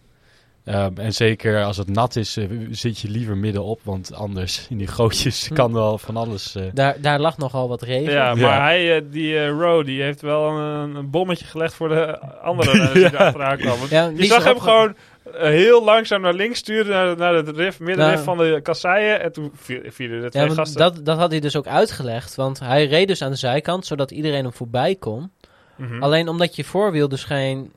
[0.68, 3.80] Ehm, en zeker als het nat is, eh, zit je liever middenop.
[3.84, 5.54] Want anders in die gootjes Hm.
[5.54, 6.56] kan wel van alles...
[6.56, 8.14] eh, Daar, daar lag nogal wat regen.
[8.14, 8.62] Ja, maar Ja.
[8.62, 13.02] hij, eh, die Rowe, die heeft wel een, een bommetje gelegd voor de andere die
[13.02, 13.12] Ja.
[13.12, 13.88] er achteraan kwamen.
[13.90, 14.96] Ja, Je zag hem gewoon
[15.32, 18.24] heel langzaam naar links sturen, naar, naar het rif, middenrif Nou.
[18.24, 19.22] van de kasseien.
[19.22, 20.80] En toen viel- vielen de twee gasten.
[20.80, 22.36] dat, dat had hij dus ook uitgelegd.
[22.36, 25.32] Want hij reed dus aan de zijkant, zodat iedereen hem voorbij kon.
[25.76, 26.04] Mhm.
[26.04, 27.72] Alleen omdat je voorwiel dus geen,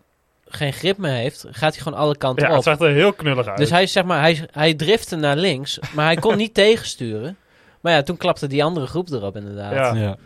[0.50, 2.54] geen grip meer heeft, gaat hij gewoon alle kanten ja, op.
[2.56, 3.58] het zag er heel knullig uit.
[3.58, 7.36] Dus hij, zeg maar, hij, hij driftte naar links, maar hij kon niet tegensturen.
[7.80, 9.72] Maar ja, toen klapte die andere groep erop inderdaad.
[9.72, 9.94] Ja.
[9.94, 10.16] ja.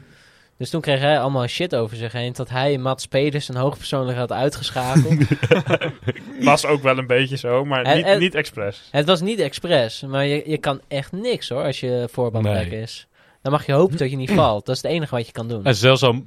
[0.58, 2.32] Dus toen kreeg hij allemaal shit over zich heen.
[2.32, 5.14] Dat hij Mats Peders een hoogpersoonlijk had uitgeschakeld.
[6.40, 8.88] was ook wel een beetje zo, maar En- niet, en- niet expres.
[8.90, 12.80] het was niet expres, maar je, je kan echt niks hoor als je voorband Nee.
[12.80, 13.06] is.
[13.42, 14.66] Dan mag je hopen dat je niet valt.
[14.66, 15.64] Dat is het enige wat je kan doen.
[15.64, 16.22] En zelfs al,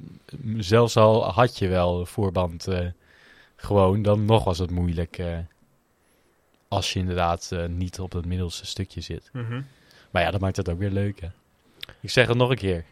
[0.56, 2.78] zelfs al had je wel voorband eh,
[3.60, 5.18] gewoon, dan nog was het moeilijk.
[5.18, 5.38] eh,
[6.68, 9.30] als je inderdaad eh, niet op het middelste stukje zit.
[9.32, 9.62] Mhm.
[10.10, 11.28] Maar ja, dat maakt het ook weer leuk, hè.
[12.00, 12.84] Ik zeg het nog een keer.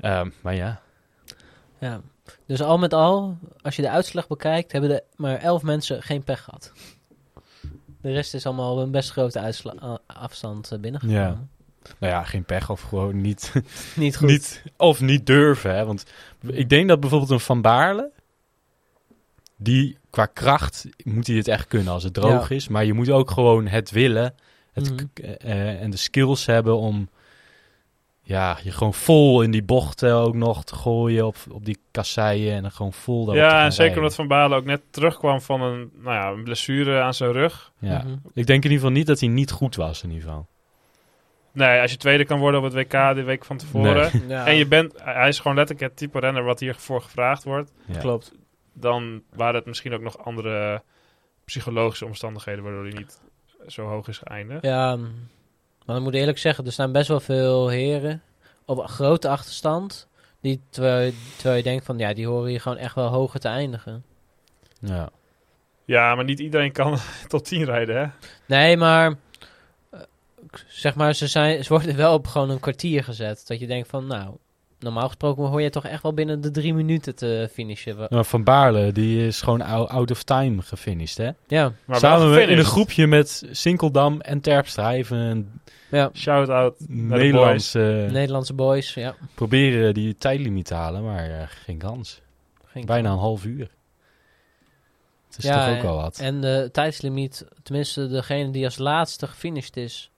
[0.00, 0.80] Ehm, maar ja,
[1.78, 2.00] Ja.
[2.46, 6.22] Dus al met al, als je de uitslag bekijkt, hebben er maar elf mensen geen
[6.22, 6.72] pech gehad.
[8.00, 9.52] De rest is allemaal op een best grote
[10.06, 11.22] afstand eh, binnengekomen.
[11.22, 11.38] Ja.
[11.98, 13.52] nou ja, geen pech of gewoon niet,
[13.96, 14.28] Niet goed.
[14.28, 15.84] niet of niet durven, hè.
[15.84, 16.04] Want
[16.46, 18.10] ik denk dat bijvoorbeeld een Van Baarle,
[19.64, 22.68] die qua kracht moet hij het echt kunnen als het droog is.
[22.68, 24.34] Maar je moet ook gewoon het willen
[24.72, 25.04] het, Mhm.
[25.38, 27.08] eh, en de skills hebben om
[28.22, 32.54] ja, je gewoon vol in die bochten ook nog te gooien op, op die kasseien
[32.54, 33.98] en dan gewoon vol Ja, en zeker rijden.
[33.98, 37.72] omdat Van Balen ook net terugkwam van een, nou ja, een blessure aan zijn rug.
[37.78, 37.98] Ja.
[37.98, 38.08] Mhm.
[38.34, 40.46] Ik denk in ieder geval niet dat hij niet goed was in ieder geval.
[41.52, 44.10] Nee, als je tweede kan worden op het WK de week van tevoren.
[44.28, 47.72] Ja, En je bent, hij is gewoon letterlijk het type renner wat hiervoor gevraagd wordt.
[47.86, 47.98] Ja.
[47.98, 48.32] klopt.
[48.74, 50.82] Dan waren het misschien ook nog andere
[51.44, 53.20] psychologische omstandigheden waardoor hij niet
[53.66, 54.62] zo hoog is geëindigd.
[54.64, 54.96] Ja,
[55.86, 58.22] maar ik moet eerlijk zeggen, er staan best wel veel heren
[58.64, 60.08] op een grote achterstand.
[60.40, 63.40] Die, terwijl, je- terwijl je denkt van, ja, die horen hier gewoon echt wel hoger
[63.40, 64.04] te eindigen.
[64.78, 65.08] Ja.
[65.84, 68.06] Ja, maar niet iedereen kan tot 10 rijden, hè?
[68.46, 69.14] Nee, maar
[69.90, 70.00] eh,
[70.66, 73.44] zeg maar, ze, zijn, ze worden wel op gewoon een kwartier gezet.
[73.46, 74.36] Dat je denkt van, nou,
[74.84, 77.96] normaal gesproken hoor je toch echt wel binnen de drie minuten te finishen.
[78.08, 81.30] Nou, Van Baarle, die is gewoon ou- out of time gefinished, hè?
[81.46, 84.92] Ja, Maar Samen met- in een groepje met Sinkeldam en Terpstra.
[84.92, 86.10] Even een ja.
[86.14, 88.08] Shout-out Nederlandse...
[88.10, 89.14] Nederlandse boys, ja.
[89.34, 92.20] proberen die tijdlimiet te halen, maar eh, geen kans.
[92.64, 93.70] Geen Bijna een half uur.
[95.26, 96.18] Het is Ja, toch ook al wat.
[96.18, 100.10] En de tijdslimiet, tenminste degene die als laatste gefinished is,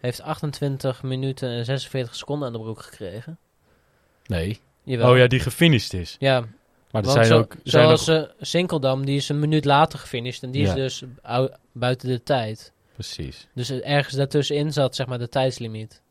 [0.00, 3.38] heeft 28 minuten en 46 seconden aan de broek gekregen.
[4.30, 4.60] Nee.
[4.82, 5.10] Jawel.
[5.10, 6.16] Oh ja, die gefinished is.
[6.18, 6.44] Ja,
[6.90, 7.56] Maar er zijn zo- ook...
[7.64, 10.68] Zijn zoals eh, Sinkeldam, die is een minuut later gefinished en die Ja.
[10.68, 12.72] is dus ou- buiten de tijd.
[12.94, 13.46] precies.
[13.54, 16.02] Dus ergens daartussenin zat zeg maar de tijdslimiet.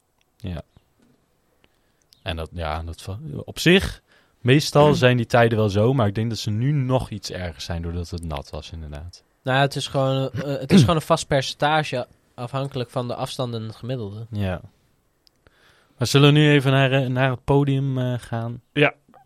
[2.23, 3.07] En dat, ja, dat
[3.45, 4.01] op zich,
[4.41, 7.61] meestal zijn die tijden wel zo, maar ik denk dat ze nu nog iets erger
[7.61, 9.23] zijn doordat het nat was, inderdaad.
[9.43, 13.15] Nou, ja, het is gewoon, eh, het is gewoon een vast percentage afhankelijk van de
[13.15, 14.25] afstand en het gemiddelde.
[14.31, 14.61] Ja.
[15.99, 18.61] Maar zullen we nu even naar, eh, naar het podium eh, gaan?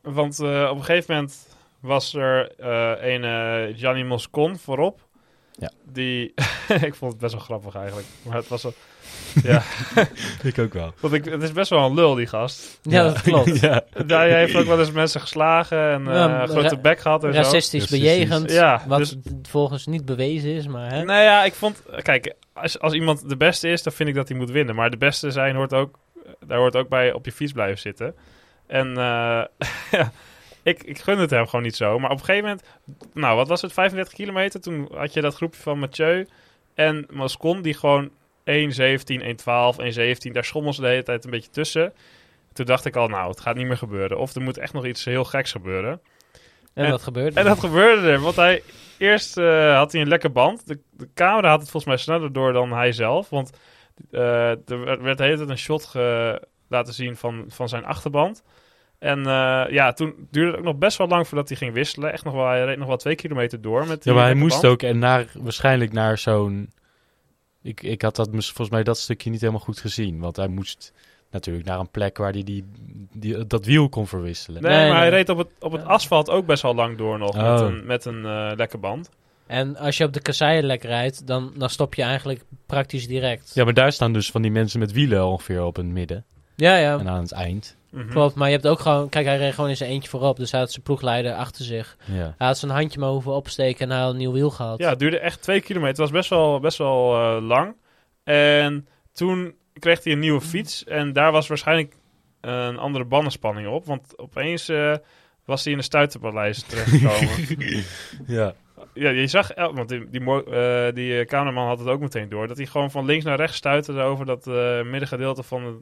[0.02, 1.48] Want eh, op een gegeven moment
[1.80, 5.00] was er eh een eh Gianni Moscon voorop.
[5.58, 5.72] Ja.
[5.92, 6.34] Die,
[6.88, 8.08] ik vond het best wel grappig eigenlijk.
[8.22, 8.74] Maar het was wel,
[9.44, 9.62] ja,
[10.44, 10.94] Ik ook wel.
[11.00, 12.80] want ik, het is best wel een lul die gast.
[12.82, 13.60] Ja, dat klopt.
[13.62, 13.84] ja.
[14.08, 17.34] Hij heeft ook wel eens mensen geslagen en eh, Ja, een grote bek gehad en
[17.34, 17.40] zo.
[17.40, 18.00] Racistisch Racistisch.
[18.00, 21.04] bejegend, Ja, wat dus- volgens niet bewezen is, maar hè.
[21.04, 21.84] Nou ja, ik vond...
[22.02, 24.76] Kijk, als, als iemand de beste is, dan vind ik dat hij moet winnen.
[24.76, 26.00] Maar de beste zijn hoort ook...
[26.46, 28.16] Daar hoort ook bij op je fiets blijven zitten.
[28.68, 29.44] En eh,
[30.64, 32.00] ik, ik gun het hem gewoon niet zo.
[32.00, 32.68] Maar op een gegeven moment...
[33.14, 33.74] Nou, wat was het?
[33.74, 34.62] 35 kilometer?
[34.62, 36.28] Toen had je dat groepje van Mathieu
[36.76, 37.62] en Moscon...
[37.62, 38.12] die gewoon 1.17,
[38.46, 38.56] 1.12,
[40.26, 40.32] 1.17...
[40.32, 41.94] Daar schommels de hele tijd een beetje tussen.
[42.54, 44.20] Toen dacht ik al, nou, het gaat niet meer gebeuren.
[44.20, 46.02] Of er moet echt nog iets heel geks gebeuren.
[46.74, 48.64] En, En- wat gebeurde En dat gebeurde er, want hij...
[48.98, 50.68] Eerst eh, had hij een lekke band.
[50.68, 53.30] De, de camera had het volgens mij sneller door dan hij zelf.
[53.30, 53.58] Want eh,
[54.12, 58.44] er werd- de hele tijd een shot ge- laten zien van, van zijn achterband.
[59.00, 62.12] En eh, ja, toen duurde het ook nog best wel lang voordat hij ging wisselen.
[62.12, 63.88] Echt nog wel, hij reed nog wel twee kilometer door.
[63.88, 66.72] Met die Ja, maar hij moest ook en naar, waarschijnlijk naar zo'n...
[67.62, 70.20] Ik, ik had dat, volgens mij dat stukje niet helemaal goed gezien.
[70.20, 70.94] Want hij moest
[71.32, 72.66] natuurlijk naar een plek waar hij die,
[73.14, 74.62] die, dat wiel kon verwisselen.
[74.62, 77.18] Nee, Nee, maar hij reed op het, op het asfalt ook best wel lang door
[77.18, 77.36] nog.
[77.36, 77.68] Met Oh.
[77.68, 79.10] een, met een eh, lekke band.
[79.54, 83.52] En als je op de kasseien rijdt, dan, dan stop je eigenlijk praktisch direct.
[83.54, 86.26] Ja, maar daar staan dus van die mensen met wielen ongeveer op het midden.
[86.56, 86.76] ja.
[86.76, 87.00] ja.
[87.00, 87.78] En aan het eind.
[87.90, 88.10] Mhm.
[88.10, 89.10] Klopt, maar je hebt ook gewoon...
[89.10, 90.38] Kijk, hij reed gewoon in zijn eentje voorop.
[90.38, 91.98] Dus hij had zijn ploegleider achter zich.
[92.06, 92.34] Ja.
[92.38, 94.80] Hij had zijn handje maar hoeven opsteken en hij had een nieuw wiel gehad.
[94.80, 96.04] Ja, het duurde echt twee kilometer.
[96.04, 97.76] Het was best wel, best wel eh, lang.
[98.24, 100.84] En toen kreeg hij een nieuwe fiets.
[100.84, 101.96] En daar was waarschijnlijk
[102.42, 103.86] een andere bandenspanning op.
[103.86, 104.96] Want opeens eh,
[105.46, 107.84] was hij in de stuiterpaleis terechtgekomen.
[108.28, 108.54] ja.
[108.94, 109.52] Ja, je zag...
[109.52, 112.48] el- Want die, die, eh, die eh, cameraman had het ook meteen door.
[112.48, 115.78] Dat hij gewoon van links naar rechts stuiterde over dat eh, middengedeelte van de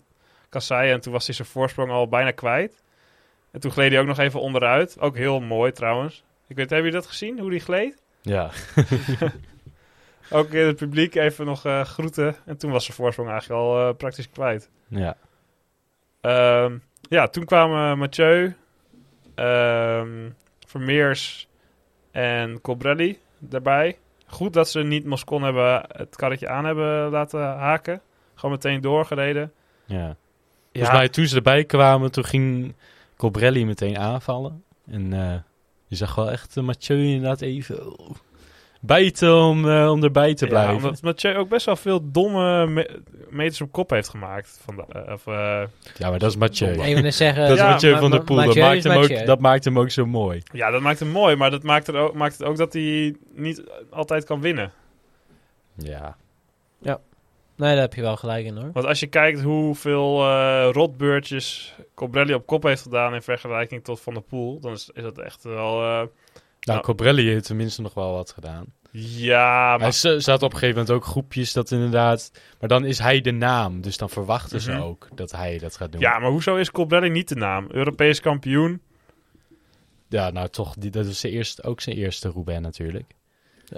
[0.50, 0.92] kassei.
[0.92, 2.84] En toen was hij zijn voorsprong al bijna kwijt.
[3.52, 5.00] En toen gleed hij ook nog even onderuit.
[5.00, 6.24] Ook heel mooi trouwens.
[6.48, 7.40] Ik weet, hebben jullie dat gezien?
[7.40, 8.02] Hoe die gleed?
[8.22, 8.50] Ja.
[10.30, 12.36] Ook in het publiek even nog eh, groeten.
[12.46, 14.70] En toen was zijn voorsprong eigenlijk al eh, praktisch kwijt.
[14.88, 15.18] Ja.
[16.22, 18.56] Ehm, ja, toen kwamen Mathieu,
[19.36, 20.30] ehm,
[20.68, 21.48] Vermeers
[22.12, 23.20] en Colbrelli
[23.52, 23.98] erbij.
[24.26, 28.02] Goed dat ze niet Moscon hebben het karretje aan hebben laten haken.
[28.36, 29.52] Gewoon meteen doorgereden.
[29.86, 30.16] ja.
[30.74, 32.76] Volgens mij toen ze erbij kwamen, toen ging
[33.18, 34.64] Cobrelli meteen aanvallen.
[34.92, 35.36] En eh,
[35.88, 38.16] je zag wel echt uh, Mathieu inderdaad even oh,
[38.82, 40.76] bijten om, eh, om erbij te Ja, blijven.
[40.76, 44.60] omdat Mathieu ook best wel veel domme me- meters op kop heeft gemaakt.
[44.66, 45.62] Van de, eh, of, eh,
[45.98, 46.76] Ja, maar dat is Mathieu.
[47.02, 47.42] Net zeggen...
[47.48, 48.36] Dat is Ja, Mathieu van der maar- Poel.
[48.38, 50.42] Dat maakt, hem ook, dat maakt hem ook zo mooi.
[50.54, 51.36] ja, dat maakt hem mooi.
[51.36, 54.72] Maar dat maakt, er ook, maakt het ook dat hij niet altijd kan winnen.
[55.76, 56.18] Ja.
[57.56, 58.70] Nee, daar heb je wel gelijk in hoor.
[58.74, 64.02] Want als je kijkt hoeveel eh, rotbeurtjes Cobrelli op kop heeft gedaan in vergelijking tot
[64.02, 65.82] Van der Poel, dan is, is dat echt wel...
[66.62, 66.82] Nou, Nou.
[66.82, 68.66] Cobrelli heeft tenminste nog wel wat gedaan.
[68.92, 69.94] ja, Hij maar...
[69.94, 72.32] z- zat op een gegeven moment ook groepjes dat inderdaad...
[72.60, 74.66] Maar dan is hij de naam, dus dan verwachten Mhm.
[74.66, 76.02] ze ook dat hij dat gaat doen.
[76.02, 77.68] Ja, maar hoezo is Cobrelli niet de naam?
[77.72, 78.82] Europees kampioen.
[80.10, 83.12] Ja, nou toch, die, dat is zijn eerste, ook zijn eerste Roubaix natuurlijk.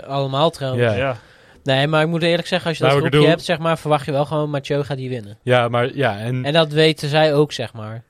[0.06, 0.84] Allemaal trouwens.
[0.84, 0.98] Ja.
[0.98, 1.18] Ja.
[1.64, 3.78] Nee, maar ik moet eerlijk zeggen, als je Nou, dat groepje bedoel- hebt, zeg maar,
[3.78, 5.38] verwacht je wel gewoon Mathieu gaat die winnen.
[5.44, 8.04] Ja, maar ja, en, En dat weten zij ook, zeg maar.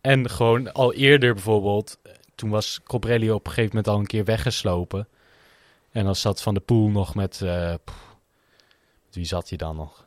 [0.00, 1.98] en gewoon al eerder bijvoorbeeld,
[2.34, 5.08] toen was Cobrelli op een gegeven moment al een keer weggeslopen.
[5.90, 8.16] En dan zat Van de Poel nog met, eh, pff,
[9.12, 10.06] wie zat hij dan nog?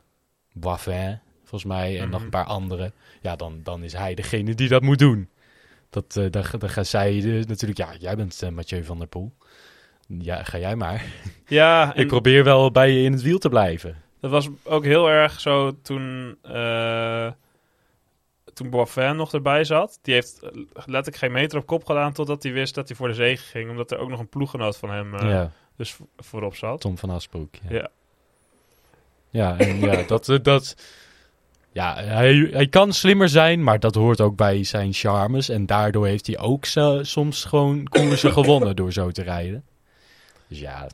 [0.52, 2.24] Boivin, volgens mij, en nog Mhm.
[2.24, 2.92] een paar anderen.
[3.20, 5.28] Ja, dan, dan is hij degene die dat moet doen.
[5.90, 9.32] Dat, eh dan, dan gaan zij eh, natuurlijk, ja, jij bent Mathieu van der Poel.
[10.08, 11.04] Ja, ga jij maar.
[11.46, 14.02] Ja, en Ik probeer wel bij je in het wiel te blijven.
[14.20, 16.36] dat was ook heel erg zo toen...
[18.56, 19.98] toen Boivin nog erbij zat.
[20.02, 23.08] Die heeft eh, letterlijk geen meter op kop gedaan totdat hij wist dat hij voor
[23.08, 23.70] de zege ging.
[23.70, 25.50] Omdat er ook nog een ploeggenoot van hem eh, ja.
[25.76, 26.80] dus vo- voorop zat.
[26.80, 27.54] Tom van Asbroek.
[27.68, 27.88] Ja, Ja.
[29.30, 30.74] ja en ja, dat, eh, dat,
[31.72, 35.48] ja hij, hij kan slimmer zijn, maar dat hoort ook bij zijn charmes.
[35.48, 39.64] En daardoor heeft hij ook zo- soms gewoon koersen gewonnen door zo te rijden.
[40.48, 40.86] Dus ja,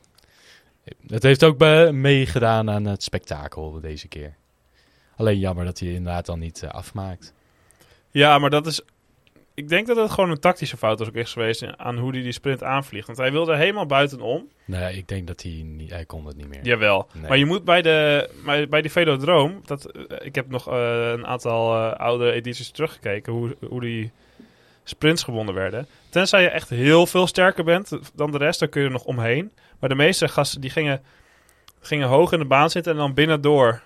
[1.07, 4.35] het heeft ook bij- meegedaan aan het spektakel deze keer.
[5.15, 7.33] Alleen jammer dat hij inderdaad dan niet afmaakt.
[8.13, 8.81] Ja, maar dat is...
[9.53, 12.21] Ik denk dat het gewoon een tactische fout is ook is geweest aan hoe hij
[12.21, 13.05] die sprint aanvliegt.
[13.05, 14.47] Want hij wilde helemaal buitenom.
[14.65, 16.65] Nee, ik denk dat hij niet, hij kon het niet meer.
[16.65, 17.07] Jawel.
[17.13, 17.27] Nee.
[17.27, 19.61] Maar je moet bij, de, bij, bij die Velodroom...
[19.65, 23.33] Dat, eh, ik heb nog eh, een aantal eh, oude edities teruggekeken...
[23.33, 24.11] Hoe, hoe die
[24.83, 25.87] sprints gewonnen werden.
[26.09, 28.59] Tenzij je echt heel veel sterker bent dan de rest...
[28.59, 29.51] dan kun je er nog omheen.
[29.79, 31.01] Maar de meeste gasten die gingen,
[31.79, 32.91] gingen hoog in de baan zitten...
[32.91, 33.81] en dan binnendoor.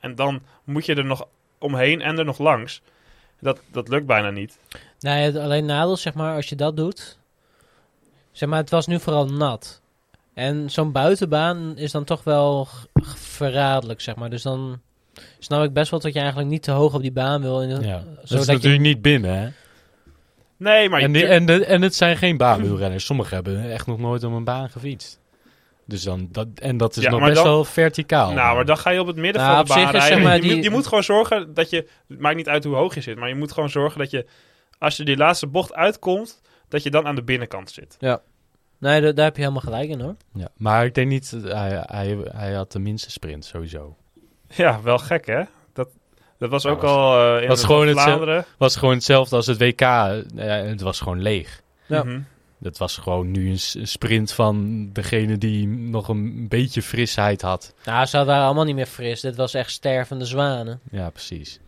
[0.00, 1.26] En dan moet je er nog
[1.58, 2.82] omheen en er nog langs.
[3.44, 4.58] Dat, dat lukt bijna niet.
[5.00, 7.18] Nee, het alleen nadeel, zeg maar, als je dat doet.
[8.32, 9.80] Zeg maar, het was nu vooral nat.
[10.34, 12.68] En zo'n buitenbaan is dan toch wel
[13.16, 14.30] verraderlijk, zeg maar.
[14.30, 14.80] Dus dan
[15.38, 17.62] snap ik best wel dat je eigenlijk niet te hoog op die baan wil.
[17.62, 19.48] In de- Ja, dat is je, natuurlijk niet binnen, hè?
[20.56, 21.00] Nee, maar...
[21.00, 23.04] En, die- je- en, de- en het zijn geen baanwielrenners.
[23.04, 25.20] Sommigen hebben echt nog nooit op een baan gefietst.
[25.86, 28.32] Dus dan, dat, en dat is Ja, nog best dan- wel verticaal.
[28.32, 30.00] Nou, maar dan ga je op het midden Nou, van op de baan zich is,
[30.00, 30.26] zeg rijden.
[30.26, 31.88] maar, je, die- moet, je moet gewoon zorgen dat je...
[32.08, 34.26] Het maakt niet uit hoe hoog je zit, maar je moet gewoon zorgen dat je...
[34.78, 37.96] Als je die laatste bocht uitkomt, dat je dan aan de binnenkant zit.
[38.78, 40.16] Nee, da- daar heb je helemaal gelijk in, hoor.
[40.34, 43.96] ja, maar ik denk niet, hij, hij, hij had de minste sprint sowieso.
[44.48, 45.42] Ja, wel gek, hè?
[45.72, 45.88] Dat,
[46.38, 48.36] dat was Ja, ook was- al eh, in was het gewoon het Vlaanderen.
[48.36, 49.80] Het was gewoon hetzelfde als het WK.
[49.80, 51.62] Ja, het was gewoon leeg.
[51.86, 52.02] Ja.
[52.02, 52.20] Mhm.
[52.64, 57.74] Het was gewoon nu een sprint van degene die nog een beetje frisheid had.
[57.84, 59.20] Nou, ze waren allemaal niet meer fris.
[59.20, 60.80] Dit was echt stervende zwanen.
[60.90, 61.60] Ja, precies.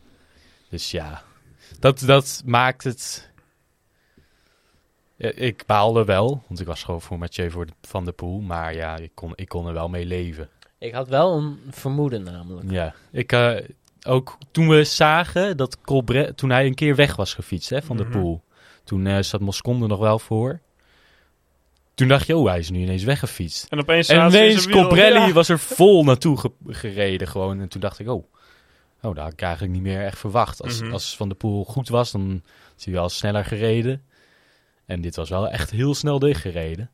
[0.70, 1.22] Dus ja.
[1.78, 3.30] dat, dat maakt het...
[5.16, 8.40] Ja, ik baalde wel, want ik was gewoon voor Mathieu voor de- van de Poel.
[8.40, 10.48] Maar ja, ik kon, ik kon er wel mee leven.
[10.78, 12.70] Ik had wel een vermoeden namelijk.
[12.70, 13.54] Ja, ik, eh,
[14.06, 17.96] ook toen we zagen dat Colbre toen hij een keer weg was gefietst hè, van
[17.96, 18.42] de Poel.
[18.84, 20.60] Toen eh, zat Moscon er nog wel voor.
[21.96, 23.66] Toen dacht je, oh, hij is nu ineens weggefietst.
[23.68, 25.32] En opeens En ineens Ja.
[25.32, 27.60] was er vol naartoe ge- gereden gewoon.
[27.60, 28.24] En toen dacht ik, oh,
[29.02, 30.62] oh, dat had ik eigenlijk niet meer echt verwacht.
[30.62, 30.92] Als, Mhm.
[30.92, 32.42] als Van de Poel goed was, dan
[32.78, 34.02] is hij wel sneller gereden.
[34.86, 36.90] En dit was wel echt heel snel dichtgereden.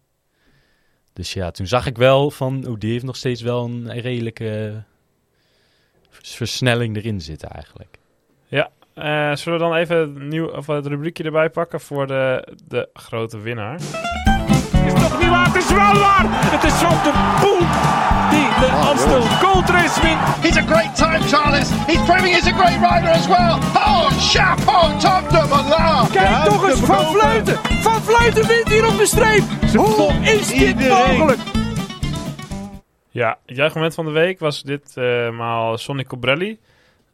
[1.12, 4.82] Dus ja, toen zag ik wel van, oh, die heeft nog steeds wel een redelijke
[6.10, 7.98] vers- versnelling erin zitten eigenlijk.
[8.94, 12.88] Eh, zullen we dan even het, nieuw, of het rubriekje erbij pakken voor de, de
[12.92, 13.80] grote winnaar?
[15.32, 15.46] Waar?
[15.46, 16.26] Het is wel waar!
[16.54, 17.62] Het is Van de Poel
[18.32, 20.20] die de Amstel Gold Race wint.
[20.44, 21.68] He's a great time, Charles.
[21.90, 23.54] He's proving he's a great rider as well.
[23.88, 26.10] Oh, chapeau, top de Malard.
[26.10, 27.58] Kijk toch eens, Van Vleuten!
[27.86, 29.42] Van Vleuten wint hier op de streep!
[29.76, 31.38] Hoe is dit mogelijk?
[33.10, 36.58] Ja, het juichmoment van de week was ditmaal Sonny Cobrelli.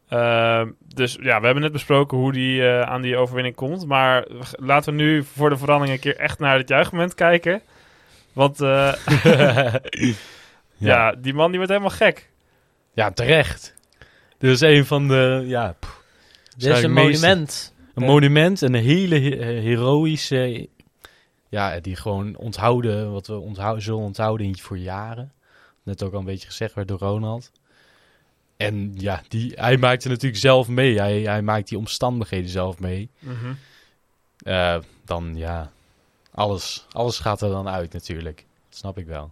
[0.09, 0.61] Eh,
[0.95, 3.85] dus ja, we hebben net besproken hoe die eh, aan die overwinning komt.
[3.85, 7.61] Maar laten we nu voor de verandering een keer echt naar het juichmoment kijken.
[8.39, 8.93] Want eh,
[10.77, 11.11] ja.
[11.11, 12.29] die man die wordt helemaal gek.
[12.93, 13.75] Ja, terecht.
[14.37, 16.03] Dit is een van de, ja, pff,
[16.57, 17.73] Dit is een meeste- monument.
[17.93, 18.09] Een Ja.
[18.09, 20.67] monument en een hele he- eh, heroïsche...
[21.49, 25.31] Ja, die gewoon onthouden, wat we onthouden, zullen onthouden voor jaren.
[25.83, 27.51] Net ook al een beetje gezegd werd door Ronald.
[28.57, 30.99] En ja, die, hij maakt er natuurlijk zelf mee.
[30.99, 33.09] Hij, hij maakt die omstandigheden zelf mee.
[33.19, 33.53] Mhm.
[34.43, 35.71] Eh, dan ja,
[36.39, 38.45] alles, alles gaat er dan uit natuurlijk.
[38.69, 39.31] Dat snap ik wel.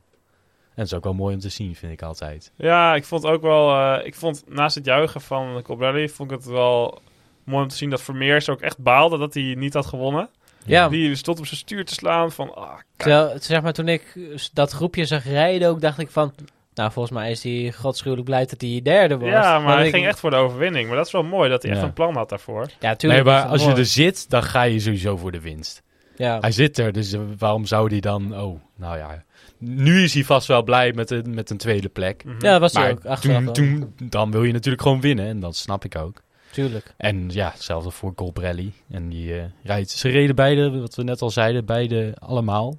[0.75, 2.51] En het is ook wel mooi om te zien, vind ik altijd.
[2.55, 3.75] Ja, ik vond ook wel...
[3.75, 6.09] eh, ik vond naast het juichen van Cobrelli...
[6.09, 7.01] vond ik het wel
[7.43, 10.29] mooi om te zien dat Vermeers ook echt baalde dat hij niet had gewonnen.
[10.65, 12.55] Ja, Die stond op zijn stuur te slaan van...
[12.55, 14.17] Ah, terwijl, zeg maar, toen ik
[14.53, 16.33] dat groepje zag rijden ook, dacht ik van...
[16.73, 19.29] Nou, volgens mij is hij godschuwelijk blij dat hij derde was.
[19.29, 20.87] Ja, maar hij ik- ging echt voor de overwinning.
[20.87, 22.67] Maar dat is wel mooi dat hij echt een plan had daarvoor.
[22.79, 23.23] Ja, Nee, tuurlijk.
[23.23, 25.81] maar is dat als je er zit, dan ga je sowieso voor de winst.
[26.17, 28.39] Ja, Hij zit er, dus waarom zou hij dan...
[28.39, 29.23] Oh, nou ja.
[29.57, 32.23] Nu is hij vast wel blij met, een met een tweede plek.
[32.23, 32.45] Mhm.
[32.45, 33.05] ja, dat was hij Maar ook.
[33.05, 35.27] Achteraf toen, dan wil je natuurlijk gewoon winnen.
[35.27, 36.21] En dat snap ik ook.
[36.51, 36.93] Tuurlijk.
[36.97, 38.73] En ja, hetzelfde voor Colbrelli.
[38.89, 39.89] En die eh, rijdt...
[39.89, 42.77] Ze reden beide, wat we net al zeiden, beide allemaal.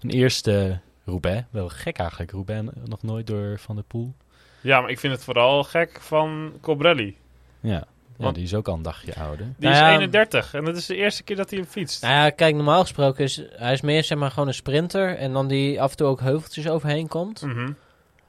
[0.00, 1.44] Een eerste Roubaix.
[1.50, 2.30] Wel gek eigenlijk.
[2.30, 4.14] Roubaix nog nooit door Van der Poel.
[4.60, 7.16] Ja, maar ik vind het vooral gek van Cobrelli.
[7.60, 7.84] Ja.
[8.22, 9.46] Ja, Want- die is ook al een dagje ouder.
[9.46, 12.02] Die Nou is ja, 31 en dat is de eerste keer dat hij hem fietst.
[12.02, 15.16] Nou ja, kijk, normaal gesproken is hij is meer zeg maar gewoon een sprinter.
[15.16, 17.42] En dan die af en toe ook heuveltjes overheen komt.
[17.42, 17.70] Mhm.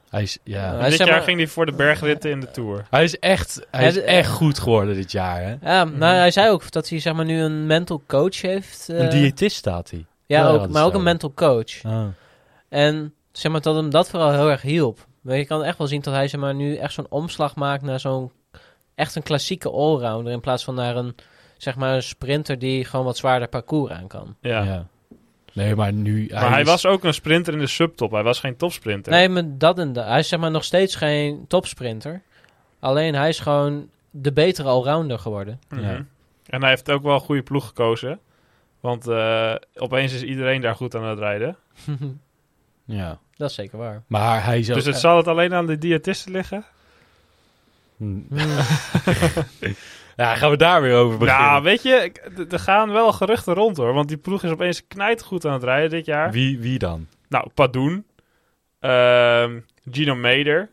[0.10, 0.74] Hij is, ja, Ja.
[0.74, 2.86] En Hij dit jaar maar- ging hij voor de bergritten in de Tour.
[2.90, 5.42] hij is echt, hij is echt goed geworden dit jaar.
[5.42, 5.56] Hè?
[5.74, 5.98] Ja, Mhm.
[5.98, 8.90] nou hij zei ook dat hij zeg maar nu een mental coach heeft.
[8.90, 10.06] eh, Een diëtist staat hij.
[10.26, 10.98] Ja, Ja, ook, maar ook zo.
[10.98, 11.84] een mental coach.
[11.86, 12.06] Oh.
[12.70, 15.06] En zeg maar dat hem dat vooral heel erg hielp.
[15.22, 17.82] Maar je kan echt wel zien dat hij zeg maar nu echt zo'n omslag maakt
[17.84, 18.32] naar zo'n
[18.96, 21.16] echt een klassieke allrounder in plaats van naar een
[21.58, 24.36] zeg maar een sprinter die gewoon wat zwaarder parcours aan kan.
[24.42, 24.64] Ja.
[24.64, 24.88] Ja.
[25.54, 26.28] Nee, maar nu...
[26.32, 28.12] Maar hij is- was ook een sprinter in de subtop.
[28.12, 29.12] Hij was geen topsprinter.
[29.12, 30.06] Nee, maar dat en dat.
[30.06, 32.22] Hij is zeg maar nog steeds geen topsprinter.
[32.80, 35.60] Alleen hij is gewoon de betere allrounder geworden.
[35.70, 35.82] Mhm.
[35.82, 36.06] Ja.
[36.46, 38.20] En hij heeft ook wel een goede ploeg gekozen.
[38.80, 41.58] Want eh, opeens is iedereen daar goed aan het rijden.
[42.86, 43.20] Ja.
[43.36, 44.04] dat is zeker waar.
[44.08, 44.76] Maar hij is ook...
[44.76, 46.66] Dus het zal het alleen aan de diëtisten liggen?
[48.04, 48.26] Hmm.
[50.16, 51.46] ja, gaan we daar weer over beginnen?
[51.46, 52.12] Nou, weet je,
[52.50, 53.94] er gaan wel geruchten rond hoor.
[53.94, 56.32] Want die ploeg is opeens knijtgoed aan het rijden dit jaar.
[56.32, 57.08] wie, wie dan?
[57.30, 58.06] Nou, Padoen.
[58.80, 59.60] ehm,
[59.92, 60.70] Gino Meder.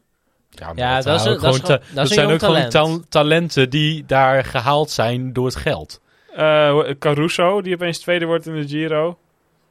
[0.51, 2.69] Ja, Ja, dat zijn ook dat is gewoon ta- dat is een zijn ook gewoon
[2.69, 3.01] talent.
[3.03, 6.01] ta- talenten die daar gehaald zijn door het geld.
[6.35, 9.19] eh, Caruso, die opeens tweede wordt in de Giro.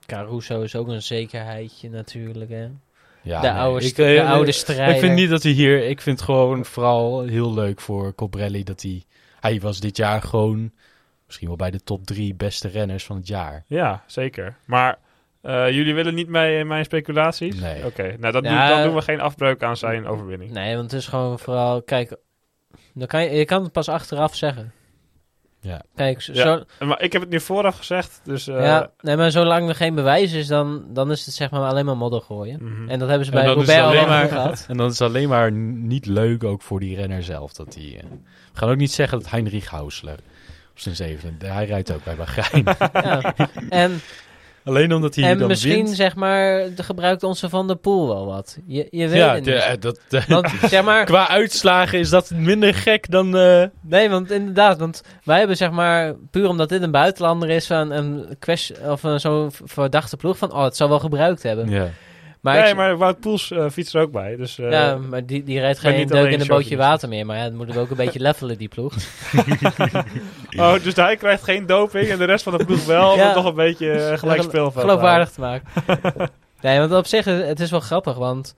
[0.06, 2.50] Caruso is ook een zekerheidje natuurlijk.
[2.50, 2.68] Hè?
[3.22, 4.94] Ja, de, nee, oude, ik, de oude strijder.
[4.96, 5.88] Ik vind niet dat hij hier...
[5.88, 9.04] Ik vind het gewoon vooral heel leuk voor Cobrelli dat hij...
[9.40, 10.72] Hij was dit jaar gewoon
[11.26, 13.64] misschien wel bij de top drie beste renners van het jaar.
[13.68, 14.56] Ja, zeker.
[14.66, 14.98] Maar
[15.42, 17.60] eh, jullie willen niet mee in mijn speculaties?
[17.60, 17.86] Nee.
[17.86, 18.68] Oké, nou dat Ja.
[18.68, 20.52] doen, dan doen we geen afbreuk aan zijn overwinning.
[20.52, 21.82] Nee, want het is gewoon vooral...
[21.82, 22.16] Kijk,
[22.94, 24.72] dan kan je, je kan het pas achteraf zeggen.
[25.62, 25.82] Ja.
[25.96, 26.64] Kijk, zo, Ja.
[26.80, 28.48] Maar ik heb het nu vooraf gezegd, dus...
[28.48, 31.62] eh, ja, nee, maar zolang er geen bewijs is, dan, dan is het zeg maar
[31.62, 32.60] alleen maar modder gooien.
[32.64, 32.90] mhm.
[32.90, 34.66] En dat hebben ze bij Robert al maar- gehad.
[34.68, 37.54] En dan is het alleen maar niet leuk ook voor die renner zelf.
[37.54, 38.04] Dat die, eh,
[38.54, 40.18] we gaan ook niet zeggen dat Heinrich Hausler
[40.72, 41.46] op zijn zevende...
[41.48, 42.64] Hij rijdt ook bij Bahrein.
[42.94, 43.36] ja.
[43.70, 44.00] En
[44.64, 45.96] Alleen omdat hij en dan misschien, wint.
[45.96, 48.58] zeg maar, gebruikt onze Van der Poel wel wat.
[48.68, 49.54] Je, je weet Ja, het niet.
[49.56, 53.38] eh, dat, Want, zeg maar, qua uitslagen is dat minder gek dan...
[53.38, 57.70] eh, Nee, want inderdaad, want wij hebben zeg maar, puur omdat dit een buitenlander is,
[57.70, 61.70] een, een question, of zo'n verdachte ploeg van, oh, het zal wel gebruikt hebben.
[61.70, 61.88] ja.
[62.42, 64.36] Maar nee, ik- maar Wout Poels eh, fietst er ook bij.
[64.36, 67.26] Dus, eh, ja, maar die, die rijdt geen niet deuk in een bootje water meer.
[67.26, 68.94] Maar ja, dan moeten we ook een beetje levelen, die ploeg.
[70.58, 73.12] Oh, dus hij krijgt geen doping en de rest van de ploeg wel.
[73.12, 73.26] Om Ja.
[73.26, 75.68] het toch een beetje eh, gelijk speelveld te Geloofwaardig te maken.
[76.62, 78.56] nee, want op zich, is- het is wel grappig, want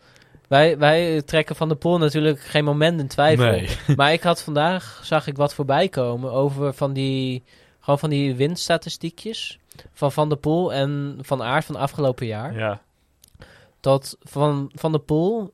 [0.48, 3.46] wij, wij trekken van de pool natuurlijk geen moment in twijfel.
[3.46, 3.70] Nee.
[3.96, 7.44] Maar ik had vandaag, zag ik wat voorbij komen over van die,
[7.80, 9.60] gewoon van die winststatistiekjes
[9.94, 12.58] van Van der Poel en Van Aert van afgelopen jaar.
[12.58, 12.80] Ja.
[13.82, 15.52] Dat Van, van der Poel,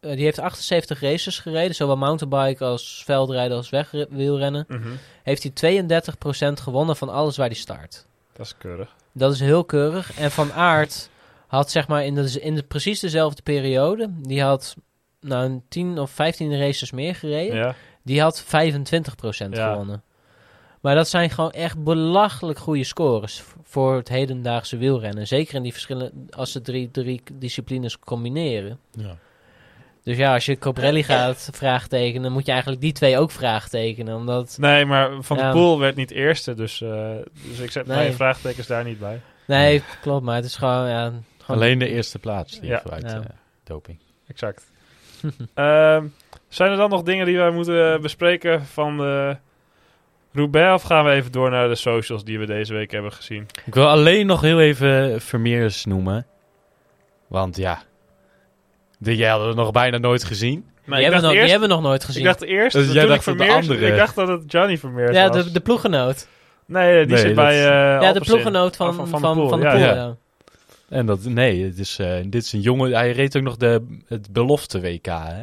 [0.00, 4.64] eh, die heeft 78 races gereden, zowel mountainbike als veldrijden als wegwielrennen.
[4.68, 4.88] Mhm.
[5.22, 8.06] Heeft hij 32% gewonnen van alles waar hij start.
[8.32, 8.94] Dat is keurig.
[9.12, 10.18] Dat is heel keurig.
[10.18, 11.10] En Van Aert
[11.46, 14.76] had zeg maar in de, in de precies dezelfde periode, die had
[15.20, 17.56] nou een 10 of 15 races meer gereden.
[17.56, 17.74] Ja.
[18.02, 18.46] Die had 25%
[19.56, 19.70] Ja.
[19.70, 20.02] gewonnen.
[20.82, 25.26] Maar dat zijn gewoon echt belachelijk goede scores voor het hedendaagse wielrennen.
[25.26, 28.78] Zeker in die verschillende, als ze drie, drie disciplines combineren.
[28.92, 29.16] Ja.
[30.04, 34.16] Dus ja, als je Coprelli gaat vraagtekenen, dan moet je eigenlijk die twee ook vraagtekenen.
[34.16, 35.42] Omdat, Nee, maar Van Ja.
[35.42, 36.54] der Poel werd niet eerste.
[36.54, 37.10] Dus, eh,
[37.48, 37.96] dus ik zet Nee.
[37.96, 39.20] mijn vraagtekens daar niet bij.
[39.46, 42.80] nee, klopt, maar het is gewoon, ja, gewoon Alleen de eerste plaats die Ja.
[42.80, 43.16] vooruit Ja.
[43.16, 43.24] eh,
[43.64, 43.98] doping.
[44.26, 44.70] Exact.
[45.54, 46.06] Ehm,
[46.48, 49.36] zijn er dan nog dingen die wij moeten bespreken van de
[50.32, 50.74] Roubaix?
[50.74, 53.46] Of gaan we even door naar de socials die we deze week hebben gezien?
[53.64, 56.26] Ik wil alleen nog heel even Vermeers noemen.
[57.26, 57.82] Want ja,
[58.98, 60.66] die jij hadden we nog bijna nooit gezien.
[60.84, 62.20] Maar die, ik hebben nog, die eerst, hebben we nog nooit gezien.
[62.20, 64.52] ik dacht eerst, Dus toen jij dacht dat de Vermeers, andere- ik dacht dat het
[64.52, 65.44] Johnny Vermeers ja, was.
[65.44, 66.26] de, de ploegenoot.
[66.66, 69.34] nee, die Nee, zit dat- bij eh ja, de ploegenoot van, Oh, van, Van van,
[69.36, 69.94] Poel, de ja, Poel, ja.
[69.94, 70.16] ja.
[70.88, 73.98] En dat, nee, het is, eh, dit is een jongen, hij reed ook nog de,
[74.08, 75.42] het belofte WK, hè?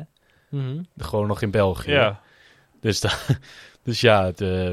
[0.50, 0.78] Mhm.
[0.98, 1.92] Gewoon nog in België.
[1.92, 2.20] Ja,
[2.82, 3.10] Dus, da-
[3.84, 4.72] dus ja, eh,